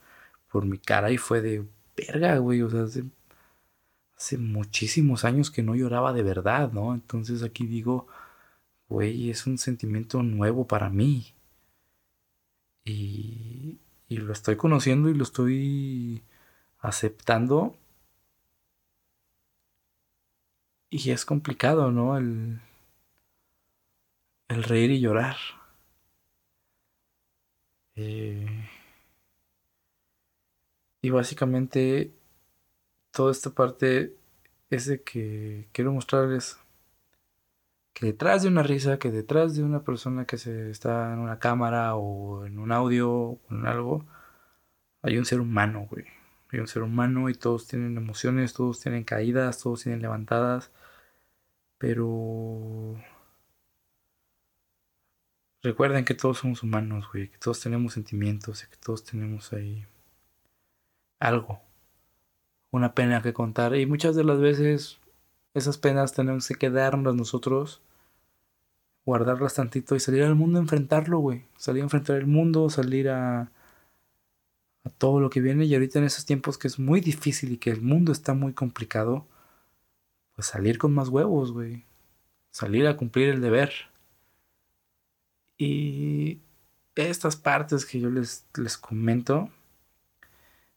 por 0.51 0.65
mi 0.67 0.79
cara 0.79 1.11
y 1.11 1.19
fue 1.19 1.41
de 1.41 1.65
verga, 1.97 2.39
güey. 2.39 2.63
O 2.63 2.71
sea, 2.71 3.03
hace, 4.19 4.39
muchísimos 4.39 5.25
años 5.25 5.51
que 5.51 5.63
no 5.63 5.75
lloraba 5.75 6.13
de 6.13 6.23
verdad, 6.23 6.73
¿no? 6.73 6.95
Entonces 6.95 7.43
aquí 7.43 7.67
digo, 7.67 8.07
güey, 8.89 9.31
es 9.31 9.47
un 9.47 9.59
sentimiento 9.59 10.23
nuevo 10.23 10.67
para 10.67 10.91
mí. 10.91 11.35
Y, 12.85 13.79
y 14.09 14.17
lo 14.17 14.33
estoy 14.33 14.57
conociendo 14.57 15.09
y 15.11 15.15
lo 15.15 15.23
estoy 15.25 16.23
aceptando. 16.81 17.77
Y 20.91 21.11
es 21.11 21.25
complicado, 21.25 21.91
¿no? 21.91 22.17
El, 22.17 22.61
el 24.49 24.63
reír 24.65 24.91
y 24.91 25.01
llorar. 25.01 25.37
Eh, 27.97 28.69
y 31.03 31.11
básicamente 31.11 32.18
toda 33.19 33.33
esta 33.33 33.51
parte 33.51 34.15
es 34.71 34.87
de 34.87 35.03
que 35.03 35.69
quiero 35.73 35.93
mostrarles 35.93 36.57
que 37.93 38.07
detrás 38.07 38.45
de 38.45 38.49
una 38.49 38.63
risa, 38.63 39.01
que 39.01 39.11
detrás 39.11 39.57
de 39.57 39.65
una 39.65 39.83
persona 39.83 40.25
que 40.25 40.39
se 40.39 40.71
está 40.71 41.13
en 41.13 41.19
una 41.19 41.41
cámara 41.41 41.97
o 41.97 42.47
en 42.47 42.61
un 42.61 42.71
audio 42.71 43.11
o 43.11 43.41
en 43.51 43.67
algo, 43.67 44.07
hay 45.03 45.19
un 45.19 45.25
ser 45.25 45.41
humano, 45.41 45.89
güey. 45.91 46.05
Hay 46.53 46.61
un 46.61 46.69
ser 46.69 46.83
humano 46.85 47.29
y 47.29 47.35
todos 47.35 47.67
tienen 47.67 47.97
emociones, 47.97 48.55
todos 48.55 48.79
tienen 48.79 49.03
caídas, 49.03 49.59
todos 49.59 49.83
tienen 49.83 50.01
levantadas. 50.01 50.71
Pero 51.79 53.03
recuerden 55.61 56.05
que 56.05 56.15
todos 56.15 56.39
somos 56.39 56.63
humanos, 56.63 57.09
güey, 57.13 57.31
que 57.31 57.39
todos 57.39 57.61
tenemos 57.61 57.95
sentimientos 57.95 58.63
y 58.63 58.69
que 58.69 58.77
todos 58.77 59.03
tenemos 59.03 59.53
ahí 59.53 59.87
algo, 61.19 61.68
una 62.71 62.95
pena 62.95 63.23
que 63.23 63.33
contar. 63.33 63.77
Y 63.77 63.87
muchas 63.87 64.17
de 64.17 64.25
las 64.25 64.39
veces 64.41 64.99
esas 65.55 65.79
penas 65.79 66.13
tenemos 66.13 66.47
que 66.49 66.55
quedarnos 66.55 67.15
nosotros, 67.15 67.81
guardarlas 69.05 69.55
tantito 69.55 69.97
y 69.97 70.01
salir 70.01 70.23
al 70.23 70.35
mundo 70.35 70.59
a 70.59 70.63
enfrentarlo, 70.63 71.19
güey. 71.19 71.45
Salir 71.57 71.83
a 71.83 71.87
enfrentar 71.87 72.17
el 72.17 72.27
mundo, 72.27 72.71
salir 72.71 73.09
a, 73.09 73.51
a 74.85 74.91
todo 74.99 75.21
lo 75.21 75.31
que 75.31 75.41
viene. 75.41 75.65
Y 75.65 75.75
ahorita 75.75 75.99
en 75.99 76.05
esos 76.05 76.27
tiempos 76.27 76.59
que 76.59 76.69
es 76.69 76.79
muy 76.79 77.01
difícil 77.01 77.53
y 77.53 77.59
que 77.59 77.71
el 77.71 77.81
mundo 77.81 78.13
está 78.13 78.35
muy 78.35 78.53
complicado, 78.53 79.27
pues 80.35 80.49
salir 80.49 80.79
con 80.79 80.95
más 80.95 81.09
huevos, 81.09 81.53
güey. 81.53 81.85
Salir 82.51 82.87
a 82.87 82.97
cumplir 82.97 83.31
el 83.31 83.41
deber. 83.41 83.73
Y 85.57 86.39
estas 86.95 87.37
partes 87.37 87.85
que 87.85 88.01
yo 88.01 88.11
les, 88.11 88.45
les 88.57 88.77
comento 88.77 89.51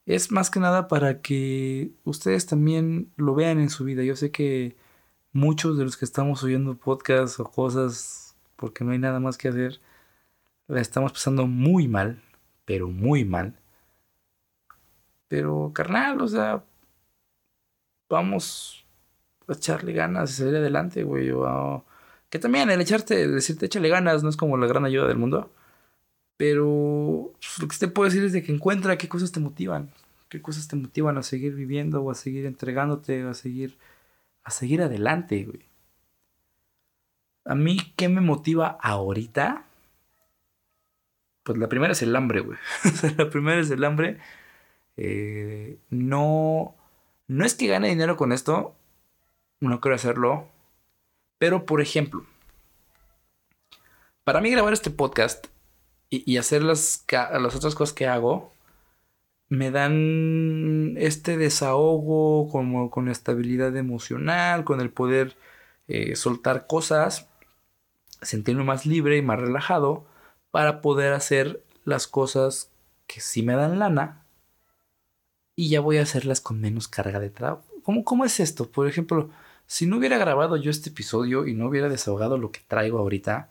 es 0.06 0.30
más 0.32 0.50
que 0.50 0.60
nada 0.60 0.88
para 0.88 1.20
que 1.22 1.92
ustedes 2.04 2.46
también 2.46 3.12
lo 3.16 3.34
vean 3.34 3.60
en 3.60 3.70
su 3.70 3.84
vida. 3.84 4.02
Yo 4.02 4.16
sé 4.16 4.30
que 4.30 4.76
muchos 5.32 5.78
de 5.78 5.84
los 5.84 5.96
que 5.96 6.04
estamos 6.04 6.42
oyendo 6.44 6.76
podcasts 6.76 7.40
o 7.40 7.44
cosas 7.44 8.36
porque 8.56 8.84
no 8.84 8.92
hay 8.92 8.98
nada 8.98 9.20
más 9.20 9.38
que 9.38 9.48
hacer, 9.48 9.80
la 10.68 10.80
estamos 10.80 11.12
pasando 11.12 11.46
muy 11.46 11.88
mal, 11.88 12.22
pero 12.64 12.88
muy 12.88 13.24
mal. 13.24 13.58
Pero 15.28 15.72
carnal, 15.74 16.20
o 16.20 16.28
sea, 16.28 16.64
vamos 18.08 18.86
a 19.48 19.52
echarle 19.54 19.92
ganas 19.92 20.30
y 20.30 20.34
salir 20.34 20.56
adelante, 20.56 21.02
güey. 21.02 21.32
que 22.30 22.38
también 22.38 22.70
el 22.70 22.80
echarte, 22.80 23.28
decirte 23.28 23.66
échale 23.66 23.88
ganas 23.88 24.22
no 24.22 24.28
es 24.28 24.36
como 24.36 24.56
la 24.56 24.66
gran 24.66 24.84
ayuda 24.84 25.08
del 25.08 25.18
mundo. 25.18 25.50
Pero 26.42 27.34
pues, 27.38 27.58
lo 27.60 27.68
que 27.68 27.76
te 27.76 27.86
puedo 27.86 28.10
decir 28.10 28.24
es 28.24 28.32
de 28.32 28.42
que 28.42 28.50
encuentra 28.50 28.98
qué 28.98 29.08
cosas 29.08 29.30
te 29.30 29.38
motivan. 29.38 29.92
Qué 30.28 30.42
cosas 30.42 30.66
te 30.66 30.74
motivan 30.74 31.16
a 31.16 31.22
seguir 31.22 31.54
viviendo 31.54 32.02
o 32.02 32.10
a 32.10 32.16
seguir 32.16 32.46
entregándote 32.46 33.24
o 33.24 33.30
a 33.30 33.34
seguir, 33.34 33.78
a 34.42 34.50
seguir 34.50 34.82
adelante, 34.82 35.44
güey. 35.44 35.64
A 37.44 37.54
mí, 37.54 37.76
¿qué 37.94 38.08
me 38.08 38.20
motiva 38.20 38.76
ahorita? 38.82 39.66
Pues 41.44 41.58
la 41.58 41.68
primera 41.68 41.92
es 41.92 42.02
el 42.02 42.16
hambre, 42.16 42.40
güey. 42.40 42.58
la 43.18 43.30
primera 43.30 43.60
es 43.60 43.70
el 43.70 43.84
hambre. 43.84 44.18
Eh, 44.96 45.78
no, 45.90 46.74
no 47.28 47.44
es 47.44 47.54
que 47.54 47.68
gane 47.68 47.88
dinero 47.88 48.16
con 48.16 48.32
esto. 48.32 48.74
No 49.60 49.80
quiero 49.80 49.94
hacerlo. 49.94 50.48
Pero, 51.38 51.66
por 51.66 51.80
ejemplo, 51.80 52.26
para 54.24 54.40
mí 54.40 54.50
grabar 54.50 54.72
este 54.72 54.90
podcast 54.90 55.51
y, 56.14 56.36
hacer 56.36 56.62
las, 56.62 57.06
las 57.10 57.56
otras 57.56 57.74
cosas 57.74 57.94
que 57.94 58.06
hago, 58.06 58.52
me 59.48 59.70
dan 59.70 60.94
este 60.98 61.38
desahogo 61.38 62.50
como 62.50 62.90
con 62.90 63.08
estabilidad 63.08 63.74
emocional, 63.76 64.64
con 64.64 64.80
el 64.82 64.90
poder 64.90 65.36
eh, 65.88 66.14
soltar 66.16 66.66
cosas, 66.66 67.28
sentirme 68.20 68.62
más 68.62 68.84
libre 68.84 69.16
y 69.16 69.22
más 69.22 69.40
relajado 69.40 70.04
para 70.50 70.82
poder 70.82 71.14
hacer 71.14 71.62
las 71.84 72.06
cosas 72.06 72.70
que 73.06 73.20
sí 73.20 73.42
me 73.42 73.54
dan 73.54 73.78
lana 73.78 74.22
y 75.56 75.70
ya 75.70 75.80
voy 75.80 75.96
a 75.96 76.02
hacerlas 76.02 76.42
con 76.42 76.60
menos 76.60 76.88
carga 76.88 77.20
de 77.20 77.30
trabajo. 77.30 77.64
¿Cómo, 77.84 78.04
¿Cómo 78.04 78.26
es 78.26 78.38
esto? 78.38 78.70
Por 78.70 78.86
ejemplo, 78.86 79.30
si 79.66 79.86
no 79.86 79.96
hubiera 79.96 80.18
grabado 80.18 80.56
yo 80.56 80.70
este 80.70 80.90
episodio 80.90 81.46
y 81.46 81.54
no 81.54 81.68
hubiera 81.68 81.88
desahogado 81.88 82.36
lo 82.36 82.52
que 82.52 82.60
traigo 82.68 82.98
ahorita, 82.98 83.48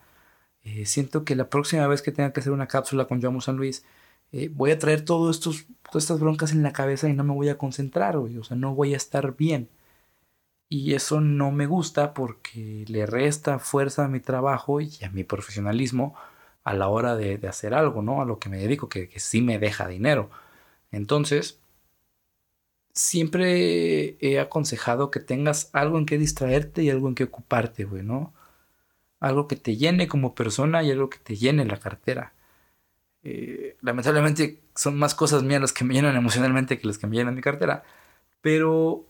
eh, 0.64 0.86
siento 0.86 1.24
que 1.24 1.36
la 1.36 1.48
próxima 1.50 1.86
vez 1.86 2.02
que 2.02 2.12
tenga 2.12 2.32
que 2.32 2.40
hacer 2.40 2.52
una 2.52 2.68
cápsula 2.68 3.06
con 3.06 3.20
Joamo 3.20 3.40
San 3.40 3.56
Luis, 3.56 3.84
eh, 4.32 4.50
voy 4.52 4.70
a 4.70 4.78
traer 4.78 5.04
todas 5.04 5.40
estas 5.94 6.20
broncas 6.20 6.52
en 6.52 6.62
la 6.62 6.72
cabeza 6.72 7.08
y 7.08 7.14
no 7.14 7.24
me 7.24 7.34
voy 7.34 7.48
a 7.48 7.58
concentrar, 7.58 8.16
O 8.16 8.44
sea, 8.44 8.56
no 8.56 8.74
voy 8.74 8.94
a 8.94 8.96
estar 8.96 9.36
bien. 9.36 9.68
Y 10.68 10.94
eso 10.94 11.20
no 11.20 11.52
me 11.52 11.66
gusta 11.66 12.14
porque 12.14 12.84
le 12.88 13.04
resta 13.06 13.58
fuerza 13.58 14.04
a 14.06 14.08
mi 14.08 14.20
trabajo 14.20 14.80
y 14.80 14.90
a 15.04 15.10
mi 15.10 15.22
profesionalismo 15.24 16.14
a 16.64 16.74
la 16.74 16.88
hora 16.88 17.16
de, 17.16 17.38
hacer 17.48 17.74
algo, 17.74 18.02
¿no? 18.02 18.22
A 18.22 18.24
lo 18.24 18.38
que 18.38 18.48
me 18.48 18.58
dedico, 18.58 18.88
que, 18.88 19.08
que 19.08 19.20
sí 19.20 19.42
me 19.42 19.58
deja 19.58 19.88
dinero. 19.88 20.30
Entonces, 20.92 21.60
siempre 22.94 24.16
he 24.20 24.40
aconsejado 24.40 25.10
que 25.10 25.20
tengas 25.20 25.70
algo 25.72 25.98
en 25.98 26.06
que 26.06 26.18
distraerte 26.18 26.82
y 26.82 26.90
algo 26.90 27.08
en 27.08 27.14
que 27.14 27.24
ocuparte, 27.24 27.84
güey, 27.84 28.02
¿no? 28.02 28.34
Algo 29.22 29.48
que 29.48 29.56
te 29.56 29.76
llene 29.76 30.08
como 30.08 30.34
persona 30.34 30.82
y 30.82 30.90
algo 30.90 31.08
que 31.10 31.18
te 31.18 31.36
llene 31.36 31.64
la 31.64 31.78
cartera. 31.78 32.34
Eh, 33.24 33.76
lamentablemente 33.82 34.60
son 34.74 34.98
más 34.98 35.14
cosas 35.14 35.42
mías 35.44 35.60
las 35.60 35.72
que 35.72 35.84
me 35.84 35.94
llenan 35.94 36.16
emocionalmente 36.16 36.78
que 36.78 36.86
las 36.88 36.98
que 36.98 37.06
me 37.06 37.16
llenan 37.16 37.36
mi 37.36 37.40
cartera, 37.42 37.84
pero 38.40 39.06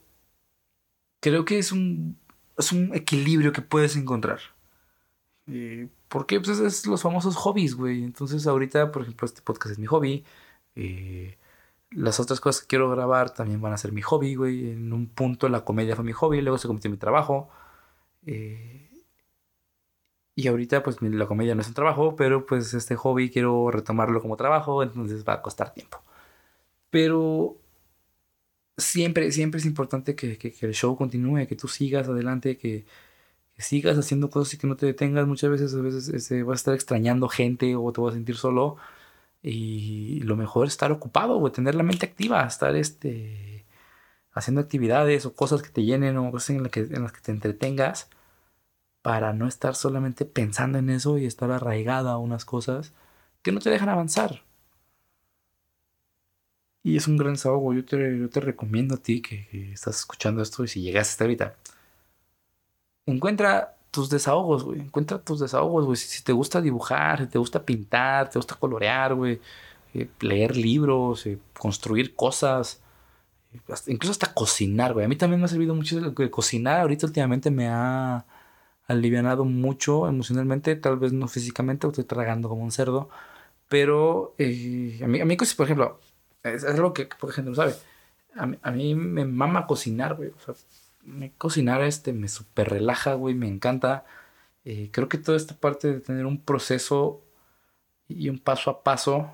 creo 1.20 1.44
que 1.46 1.58
es 1.58 1.72
un, 1.72 2.18
es 2.58 2.72
un 2.72 2.94
equilibrio 2.94 3.52
que 3.52 3.62
puedes 3.62 3.96
encontrar. 3.96 4.40
Eh, 5.46 5.88
porque 6.08 6.40
pues 6.40 6.58
es 6.60 6.86
los 6.86 7.02
famosos 7.02 7.36
hobbies, 7.36 7.74
güey. 7.74 8.04
Entonces 8.04 8.46
ahorita, 8.46 8.92
por 8.92 9.02
ejemplo, 9.02 9.26
este 9.26 9.42
podcast 9.42 9.72
es 9.72 9.78
mi 9.78 9.86
hobby. 9.86 10.24
Eh, 10.76 11.38
las 11.90 12.20
otras 12.20 12.40
cosas 12.40 12.62
que 12.62 12.68
quiero 12.68 12.90
grabar 12.90 13.34
también 13.34 13.60
van 13.60 13.72
a 13.72 13.78
ser 13.78 13.92
mi 13.92 14.02
hobby, 14.02 14.34
güey. 14.34 14.70
En 14.70 14.92
un 14.92 15.08
punto 15.08 15.48
la 15.48 15.64
comedia 15.64 15.96
fue 15.96 16.04
mi 16.04 16.12
hobby, 16.12 16.40
luego 16.42 16.58
se 16.58 16.68
convirtió 16.68 16.88
en 16.88 16.92
mi 16.92 16.98
trabajo. 16.98 17.50
Eh, 18.26 18.90
y 20.34 20.48
ahorita 20.48 20.82
pues 20.82 21.00
la 21.02 21.26
comedia 21.26 21.54
no 21.54 21.60
es 21.62 21.68
un 21.68 21.74
trabajo, 21.74 22.16
pero 22.16 22.46
pues 22.46 22.74
este 22.74 22.96
hobby 22.96 23.30
quiero 23.30 23.70
retomarlo 23.70 24.20
como 24.22 24.36
trabajo, 24.36 24.82
entonces 24.82 25.24
va 25.28 25.34
a 25.34 25.42
costar 25.42 25.74
tiempo. 25.74 26.02
Pero 26.90 27.58
siempre, 28.76 29.30
siempre 29.32 29.58
es 29.60 29.66
importante 29.66 30.14
que, 30.16 30.38
el 30.60 30.74
show 30.74 30.96
continúe, 30.96 31.46
que 31.46 31.56
tú 31.56 31.68
sigas 31.68 32.08
adelante, 32.08 32.58
que, 32.58 32.86
sigas 33.58 33.98
haciendo 33.98 34.30
cosas 34.30 34.54
y 34.54 34.58
que 34.58 34.66
no 34.66 34.76
te 34.76 34.86
detengas. 34.86 35.26
Muchas 35.26 35.50
veces, 35.50 35.74
a 35.74 35.80
veces 35.80 36.08
este, 36.08 36.42
vas 36.42 36.54
a 36.54 36.60
estar 36.60 36.74
extrañando 36.74 37.28
gente 37.28 37.76
o 37.76 37.92
te 37.92 38.00
vas 38.00 38.12
a 38.12 38.16
sentir 38.16 38.36
solo. 38.36 38.76
Y 39.42 40.20
lo 40.20 40.36
mejor 40.36 40.66
es 40.66 40.74
estar 40.74 40.92
ocupado, 40.92 41.38
o 41.38 41.52
tener 41.52 41.74
la 41.74 41.82
mente 41.84 42.06
activa, 42.06 42.44
estar 42.46 42.76
este, 42.76 43.66
haciendo 44.32 44.60
actividades 44.60 45.26
o 45.26 45.34
cosas 45.34 45.62
que 45.62 45.70
te 45.70 45.84
llenen 45.84 46.16
o 46.18 46.30
cosas 46.32 46.50
en, 46.56 46.66
que, 46.70 46.80
en 46.80 47.02
las 47.02 47.12
que 47.12 47.20
te 47.20 47.32
entretengas 47.32 48.08
para 49.02 49.32
no 49.32 49.48
estar 49.48 49.74
solamente 49.74 50.24
pensando 50.24 50.78
en 50.78 50.90
eso 50.90 51.18
y 51.18 51.26
estar 51.26 51.50
arraigada 51.50 52.12
a 52.12 52.18
unas 52.18 52.44
cosas 52.44 52.92
que 53.42 53.52
no 53.52 53.60
te 53.60 53.70
dejan 53.70 53.88
avanzar. 53.88 54.42
Y 56.84 56.96
es 56.96 57.06
un 57.08 57.16
gran 57.16 57.34
desahogo. 57.34 57.74
Yo 57.74 57.84
te, 57.84 58.40
recomiendo 58.40 58.96
a 58.96 58.98
ti 58.98 59.22
que, 59.22 59.72
estás 59.72 60.00
escuchando 60.00 60.42
esto 60.42 60.64
y 60.64 60.68
si 60.68 60.82
llegaste 60.82 61.12
hasta 61.12 61.24
ahorita, 61.24 61.56
encuentra 63.06 63.76
tus 63.90 64.08
desahogos, 64.10 64.64
güey. 64.64 64.80
Encuentra 64.80 65.18
tus 65.18 65.40
desahogos, 65.40 65.84
güey. 65.86 65.96
Si, 65.96 66.22
te 66.22 66.32
gusta 66.32 66.60
dibujar, 66.60 67.20
si 67.20 67.26
te 67.26 67.38
gusta 67.38 67.64
pintar, 67.64 68.30
te 68.30 68.38
gusta 68.38 68.54
colorear, 68.56 69.14
güey. 69.14 69.40
Eh, 69.94 70.08
leer 70.20 70.56
libros, 70.56 71.26
eh, 71.26 71.38
construir 71.58 72.14
cosas. 72.14 72.80
Incluso 73.86 74.12
hasta 74.12 74.32
cocinar, 74.34 74.94
güey. 74.94 75.04
A 75.04 75.08
mí 75.08 75.16
también 75.16 75.40
me 75.40 75.46
ha 75.46 75.48
servido 75.48 75.74
mucho 75.74 76.14
cocinar. 76.30 76.80
Ahorita 76.80 77.06
últimamente 77.06 77.50
me 77.50 77.68
ha 77.68 78.24
alivianado 78.86 79.44
mucho 79.44 80.08
emocionalmente, 80.08 80.76
tal 80.76 80.98
vez 80.98 81.12
no 81.12 81.28
físicamente, 81.28 81.86
estoy 81.86 82.04
tragando 82.04 82.48
como 82.48 82.62
un 82.62 82.72
cerdo, 82.72 83.10
pero 83.68 84.34
eh, 84.38 85.00
a, 85.02 85.06
mí, 85.06 85.20
a 85.20 85.24
mí, 85.24 85.36
por 85.36 85.66
ejemplo, 85.66 86.00
es, 86.42 86.64
algo 86.64 86.92
que 86.94 87.06
por 87.06 87.30
ejemplo 87.30 87.50
no 87.50 87.56
sabe, 87.56 87.74
a 88.34 88.70
mí, 88.70 88.94
me 88.94 89.24
mama 89.24 89.66
cocinar, 89.66 90.14
güey, 90.16 90.30
o 90.30 90.40
sea, 90.40 90.54
me, 91.04 91.32
cocinar 91.32 91.82
este 91.82 92.12
me 92.12 92.28
super 92.28 92.68
relaja, 92.70 93.14
güey, 93.14 93.34
me 93.34 93.48
encanta. 93.48 94.04
Eh, 94.64 94.90
creo 94.92 95.08
que 95.08 95.18
toda 95.18 95.36
esta 95.36 95.54
parte 95.56 95.92
de 95.92 96.00
tener 96.00 96.26
un 96.26 96.40
proceso 96.40 97.22
y 98.08 98.28
un 98.28 98.38
paso 98.38 98.70
a 98.70 98.82
paso 98.84 99.30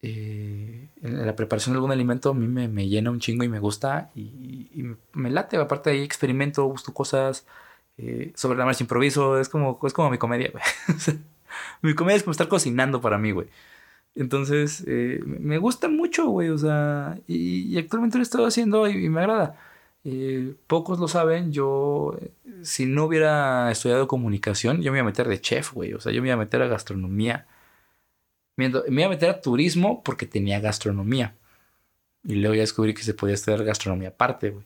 eh, 0.00 0.90
en 1.02 1.26
la 1.26 1.34
preparación 1.34 1.72
de 1.72 1.78
algún 1.78 1.90
alimento 1.90 2.30
a 2.30 2.34
mí 2.34 2.46
me, 2.46 2.88
llena 2.88 3.10
un 3.10 3.18
chingo 3.18 3.42
y 3.42 3.48
me 3.48 3.58
gusta 3.58 4.10
y, 4.14 4.84
me, 5.12 5.30
late, 5.30 5.56
aparte 5.56 5.90
ahí 5.90 6.02
experimento, 6.02 6.64
gusto 6.66 6.94
cosas, 6.94 7.46
eh, 7.98 8.32
sobre 8.34 8.58
la 8.58 8.64
marcha 8.64 8.84
improviso, 8.84 9.38
es 9.40 9.48
como, 9.48 9.78
es 9.84 9.92
como 9.92 10.10
mi 10.10 10.18
comedia, 10.18 10.50
güey. 10.52 10.64
mi 11.82 11.94
comedia 11.94 12.16
es 12.16 12.22
como 12.22 12.32
estar 12.32 12.48
cocinando 12.48 13.00
para 13.00 13.18
mí, 13.18 13.32
güey. 13.32 13.48
Entonces, 14.14 14.84
eh, 14.86 15.20
me 15.24 15.58
gusta 15.58 15.88
mucho, 15.88 16.28
güey, 16.28 16.50
o 16.50 16.58
sea, 16.58 17.18
y, 17.28 17.76
actualmente 17.78 18.18
lo 18.18 18.22
estoy 18.22 18.44
haciendo 18.44 18.88
y, 18.88 19.08
me 19.08 19.20
agrada. 19.20 19.56
Eh, 20.04 20.54
pocos 20.66 20.98
lo 20.98 21.08
saben, 21.08 21.52
yo, 21.52 22.18
si 22.62 22.86
no 22.86 23.04
hubiera 23.04 23.70
estudiado 23.70 24.08
comunicación, 24.08 24.82
yo 24.82 24.92
me 24.92 24.98
iba 24.98 25.04
a 25.06 25.10
meter 25.10 25.28
de 25.28 25.40
chef, 25.40 25.72
güey, 25.72 25.94
o 25.94 26.00
sea, 26.00 26.12
yo 26.12 26.22
me 26.22 26.28
iba 26.28 26.34
a 26.34 26.38
meter 26.38 26.62
a 26.62 26.68
gastronomía. 26.68 27.46
Me 28.56 28.66
iba 28.66 29.06
a 29.06 29.08
meter 29.08 29.30
a 29.30 29.40
turismo 29.40 30.02
porque 30.02 30.26
tenía 30.26 30.60
gastronomía. 30.60 31.34
Y 32.24 32.36
luego 32.36 32.54
ya 32.54 32.62
descubrí 32.62 32.94
que 32.94 33.02
se 33.02 33.14
podía 33.14 33.34
estudiar 33.34 33.64
gastronomía 33.64 34.10
aparte, 34.10 34.50
güey. 34.50 34.64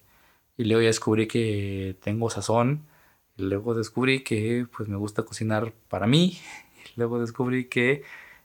Y 0.56 0.64
luego 0.64 0.82
ya 0.82 0.88
descubrí 0.88 1.28
que 1.28 1.96
tengo 2.02 2.30
sazón. 2.30 2.86
Luego 3.36 3.74
descubrí 3.74 4.22
que 4.22 4.66
pues 4.76 4.88
me 4.88 4.96
gusta 4.96 5.22
cocinar 5.24 5.72
para 5.88 6.06
mí. 6.06 6.38
Luego 6.96 7.18
descubrí 7.18 7.66
que 7.66 8.02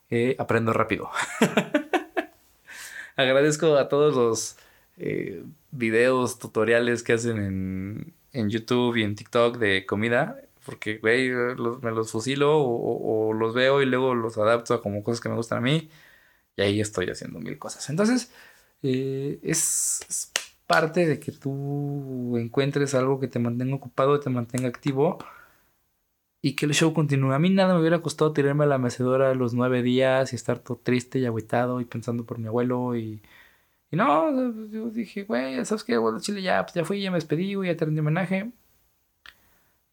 eh, 0.10 0.36
aprendo 0.40 0.74
rápido. 0.74 1.10
Agradezco 3.16 3.76
a 3.78 3.90
todos 3.90 4.16
los 4.16 4.58
eh, 4.98 5.44
videos, 5.72 6.40
tutoriales 6.40 7.04
que 7.04 7.14
hacen 7.14 7.38
en, 7.40 8.14
en, 8.34 8.50
YouTube 8.50 8.96
y 8.98 9.04
en 9.04 9.16
TikTok 9.16 9.58
de 9.58 9.86
comida. 9.86 10.42
Porque, 10.66 10.98
güey, 10.98 11.30
me 11.30 11.92
los 11.92 12.12
fusilo 12.12 12.58
o, 12.60 13.34
los 13.34 13.54
veo 13.54 13.82
y 13.82 13.86
luego 13.86 14.16
los 14.16 14.38
adapto 14.38 14.74
a 14.74 14.82
como 14.82 15.04
cosas 15.04 15.22
que 15.22 15.30
me 15.30 15.36
gustan 15.36 15.60
a 15.60 15.62
mí. 15.62 15.90
Y 16.58 16.62
ahí 16.62 16.82
estoy 16.82 17.10
haciendo 17.10 17.40
mil 17.40 17.58
cosas. 17.60 17.90
Entonces, 17.90 18.32
eh, 18.84 19.40
es, 19.44 20.32
parte 20.68 21.08
de 21.08 21.20
que 21.20 21.32
tú 21.32 22.38
encuentres 22.38 22.94
algo 22.96 23.20
que 23.20 23.28
te 23.28 23.40
mantenga 23.40 23.76
ocupado, 23.76 24.20
te 24.20 24.30
mantenga 24.30 24.68
activo 24.68 25.18
y 26.42 26.56
que 26.56 26.66
el 26.66 26.74
show 26.74 26.94
continúe. 26.94 27.34
A 27.34 27.40
mí 27.40 27.50
nada 27.50 27.74
me 27.74 27.82
hubiera 27.82 28.02
costado 28.02 28.34
tirarme 28.34 28.66
a 28.66 28.68
la 28.68 28.78
mecedora 28.78 29.34
los 29.36 29.54
nueve 29.54 29.82
días 29.84 30.34
y 30.34 30.36
estar 30.36 30.60
todo 30.60 30.78
triste 30.78 31.20
y 31.20 31.26
agüitado 31.26 31.82
y 31.82 31.86
pensando 31.86 32.26
por 32.26 32.40
mi 32.40 32.48
abuelo 32.48 32.96
y... 32.96 33.22
Y 33.90 33.96
no, 33.96 34.54
yo 34.70 34.90
dije, 34.90 35.24
güey, 35.24 35.64
¿sabes 35.66 35.84
qué? 35.86 35.96
Abuelo 35.96 36.20
Chile 36.20 36.42
ya, 36.42 36.64
pues 36.66 36.74
ya 36.76 36.84
fui, 36.86 37.02
ya 37.02 37.10
me 37.12 37.18
despedí, 37.18 37.54
ya 37.66 37.78
te 37.78 37.86
rendí 37.86 38.02
homenaje. 38.02 38.52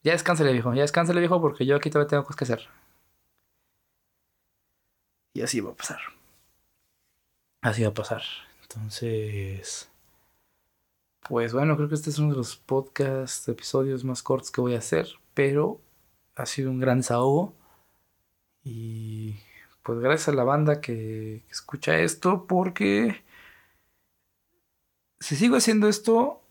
Ya 0.03 0.11
descánsale, 0.11 0.51
viejo, 0.53 0.73
ya 0.73 0.81
descánsale, 0.81 1.19
viejo, 1.19 1.41
porque 1.41 1.65
yo 1.65 1.75
aquí 1.77 1.89
todavía 1.89 2.09
tengo 2.09 2.23
cosas 2.23 2.35
que 2.37 2.43
hacer. 2.43 2.69
Y 5.33 5.41
así 5.41 5.61
va 5.61 5.71
a 5.71 5.75
pasar. 5.75 5.99
Así 7.61 7.83
va 7.83 7.89
a 7.89 7.93
pasar. 7.93 8.21
Entonces, 8.63 9.89
pues 11.27 11.53
bueno, 11.53 11.75
creo 11.75 11.89
que 11.89 11.95
este 11.95 12.11
es 12.11 12.19
uno 12.19 12.31
de 12.31 12.37
los 12.37 12.55
podcasts, 12.55 13.47
episodios 13.47 14.03
más 14.03 14.21
cortos 14.21 14.51
que 14.51 14.61
voy 14.61 14.75
a 14.75 14.79
hacer, 14.79 15.07
pero 15.33 15.81
ha 16.35 16.45
sido 16.45 16.69
un 16.69 16.79
gran 16.79 16.99
desahogo. 16.99 17.55
Y 18.63 19.35
pues 19.83 19.99
gracias 19.99 20.29
a 20.29 20.33
la 20.33 20.43
banda 20.43 20.81
que, 20.81 21.43
escucha 21.49 21.99
esto, 21.99 22.45
porque 22.47 23.23
si 25.19 25.35
sigo 25.35 25.55
haciendo 25.55 25.87
esto, 25.87 26.41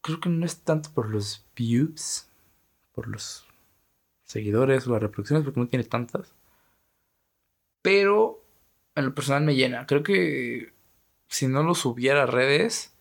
creo 0.00 0.20
que 0.20 0.30
no 0.30 0.46
es 0.46 0.62
tanto 0.62 0.90
por 0.92 1.10
los 1.10 1.44
views, 1.54 2.28
por 2.92 3.08
los 3.08 3.46
seguidores 4.24 4.86
o 4.86 4.92
las 4.92 5.02
reproducciones, 5.02 5.44
porque 5.44 5.60
no 5.60 5.68
tiene 5.68 5.84
tantas. 5.84 6.34
Pero 7.82 8.42
en 8.94 9.04
lo 9.06 9.14
personal 9.14 9.44
me 9.44 9.54
llena. 9.54 9.86
Creo 9.86 10.02
que 10.02 10.72
si 11.28 11.48
no 11.48 11.62
lo 11.62 11.74
subiera 11.74 12.24
a 12.24 12.26
redes, 12.26 12.95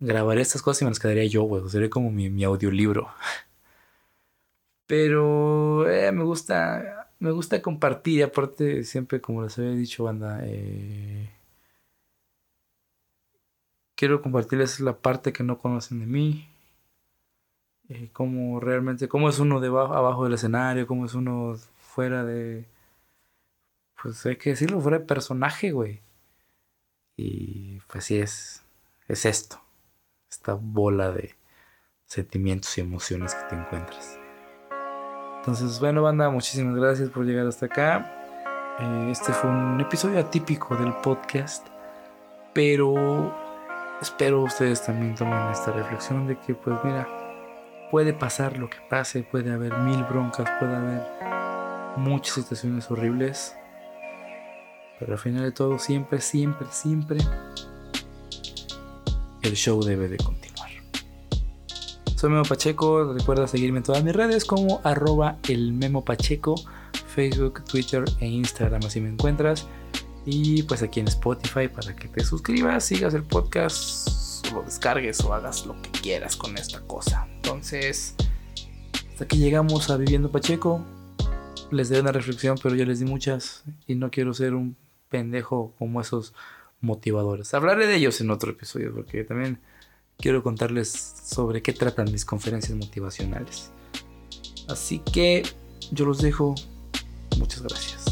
grabaría 0.00 0.42
estas 0.42 0.62
cosas 0.62 0.82
y 0.82 0.84
me 0.84 0.90
las 0.90 1.00
quedaría 1.00 1.24
yo, 1.26 1.42
güey. 1.44 1.68
Sería 1.68 1.90
como 1.90 2.10
mi, 2.10 2.44
audiolibro. 2.44 3.08
Pero 4.86 5.88
eh, 5.88 6.10
me 6.12 6.24
gusta. 6.24 7.10
Me 7.18 7.30
gusta 7.30 7.60
compartir. 7.62 8.24
Aparte, 8.24 8.84
siempre, 8.84 9.20
como 9.20 9.42
les 9.42 9.58
había 9.58 9.72
dicho, 9.72 10.04
banda. 10.04 10.40
Eh, 10.44 11.30
quiero 13.94 14.22
compartirles 14.22 14.80
la 14.80 14.96
parte 14.98 15.32
que 15.32 15.44
no 15.44 15.58
conocen 15.58 16.00
de 16.00 16.06
mí. 16.06 16.48
Eh, 17.88 18.10
cómo 18.12 18.60
realmente. 18.60 19.08
Cómo 19.08 19.28
es 19.28 19.38
uno 19.38 19.60
debajo, 19.60 19.94
abajo 19.94 20.24
del 20.24 20.34
escenario. 20.34 20.86
Cómo 20.86 21.06
es 21.06 21.14
uno 21.14 21.56
fuera 21.78 22.24
de. 22.24 22.66
Pues 24.00 24.24
hay 24.26 24.36
que 24.36 24.50
decirlo, 24.50 24.80
fuera 24.80 24.98
de 24.98 25.04
personaje, 25.04 25.72
güey. 25.72 26.00
Y 27.16 27.80
pues 27.88 28.04
sí 28.04 28.18
es, 28.18 28.62
es 29.08 29.26
esto, 29.26 29.60
esta 30.30 30.54
bola 30.54 31.10
de 31.10 31.34
sentimientos 32.04 32.76
y 32.78 32.80
emociones 32.80 33.34
que 33.34 33.42
te 33.48 33.54
encuentras. 33.54 34.18
Entonces, 35.38 35.80
bueno, 35.80 36.02
banda, 36.02 36.30
muchísimas 36.30 36.76
gracias 36.76 37.10
por 37.10 37.24
llegar 37.24 37.46
hasta 37.46 37.66
acá. 37.66 38.76
Eh, 38.80 39.08
este 39.10 39.32
fue 39.32 39.50
un 39.50 39.80
episodio 39.80 40.18
atípico 40.18 40.76
del 40.76 40.92
podcast, 41.02 41.66
pero 42.52 43.34
espero 44.00 44.42
ustedes 44.42 44.84
también 44.84 45.14
tomen 45.14 45.38
esta 45.50 45.72
reflexión 45.72 46.26
de 46.26 46.38
que, 46.38 46.54
pues 46.54 46.76
mira, 46.84 47.08
puede 47.90 48.12
pasar 48.12 48.58
lo 48.58 48.68
que 48.68 48.78
pase, 48.88 49.22
puede 49.22 49.52
haber 49.52 49.76
mil 49.78 50.04
broncas, 50.04 50.48
puede 50.58 50.76
haber 50.76 51.02
muchas 51.96 52.34
situaciones 52.34 52.90
horribles, 52.90 53.56
pero 54.98 55.12
al 55.12 55.18
final 55.18 55.42
de 55.42 55.52
todo, 55.52 55.78
siempre, 55.78 56.20
siempre, 56.20 56.66
siempre, 56.70 57.18
el 59.42 59.54
show 59.54 59.82
debe 59.82 60.08
de 60.08 60.16
continuar. 60.18 60.70
Soy 62.16 62.30
Memo 62.30 62.42
Pacheco, 62.42 63.12
recuerda 63.12 63.46
seguirme 63.46 63.78
en 63.78 63.84
todas 63.84 64.02
mis 64.02 64.12
redes 64.12 64.44
como 64.44 64.80
arroba 64.82 65.38
el 65.48 65.72
Memo 65.72 66.04
Pacheco, 66.04 66.56
Facebook, 67.14 67.62
Twitter 67.64 68.04
e 68.18 68.26
Instagram, 68.26 68.80
así 68.84 69.00
me 69.00 69.08
encuentras. 69.08 69.66
Y 70.26 70.64
pues 70.64 70.82
aquí 70.82 71.00
en 71.00 71.08
Spotify 71.08 71.68
para 71.68 71.94
que 71.94 72.08
te 72.08 72.24
suscribas, 72.24 72.84
sigas 72.84 73.14
el 73.14 73.22
podcast, 73.22 74.52
lo 74.52 74.62
descargues 74.62 75.20
o 75.20 75.32
hagas 75.32 75.64
lo 75.64 75.80
que 75.80 75.90
quieras 75.90 76.36
con 76.36 76.58
esta 76.58 76.80
cosa. 76.80 77.26
Entonces, 77.36 78.16
hasta 79.10 79.24
aquí 79.24 79.38
llegamos 79.38 79.88
a 79.88 79.96
Viviendo 79.96 80.30
Pacheco. 80.32 80.84
Les 81.70 81.88
doy 81.88 82.00
una 82.00 82.12
reflexión, 82.12 82.58
pero 82.62 82.74
ya 82.74 82.84
les 82.84 82.98
di 82.98 83.04
muchas 83.04 83.62
y 83.86 83.94
no 83.94 84.10
quiero 84.10 84.34
ser 84.34 84.54
un 84.54 84.76
pendejo 85.08 85.72
como 85.78 86.00
esos 86.00 86.34
motivadores. 86.80 87.54
Hablaré 87.54 87.86
de 87.86 87.96
ellos 87.96 88.20
en 88.20 88.30
otro 88.30 88.52
episodio 88.52 88.92
porque 88.94 89.24
también 89.24 89.60
quiero 90.16 90.42
contarles 90.42 90.90
sobre 91.24 91.62
qué 91.62 91.72
tratan 91.72 92.10
mis 92.12 92.24
conferencias 92.24 92.76
motivacionales. 92.76 93.70
Así 94.68 95.00
que 95.00 95.42
yo 95.92 96.04
los 96.04 96.20
dejo. 96.20 96.54
Muchas 97.38 97.62
gracias. 97.62 98.07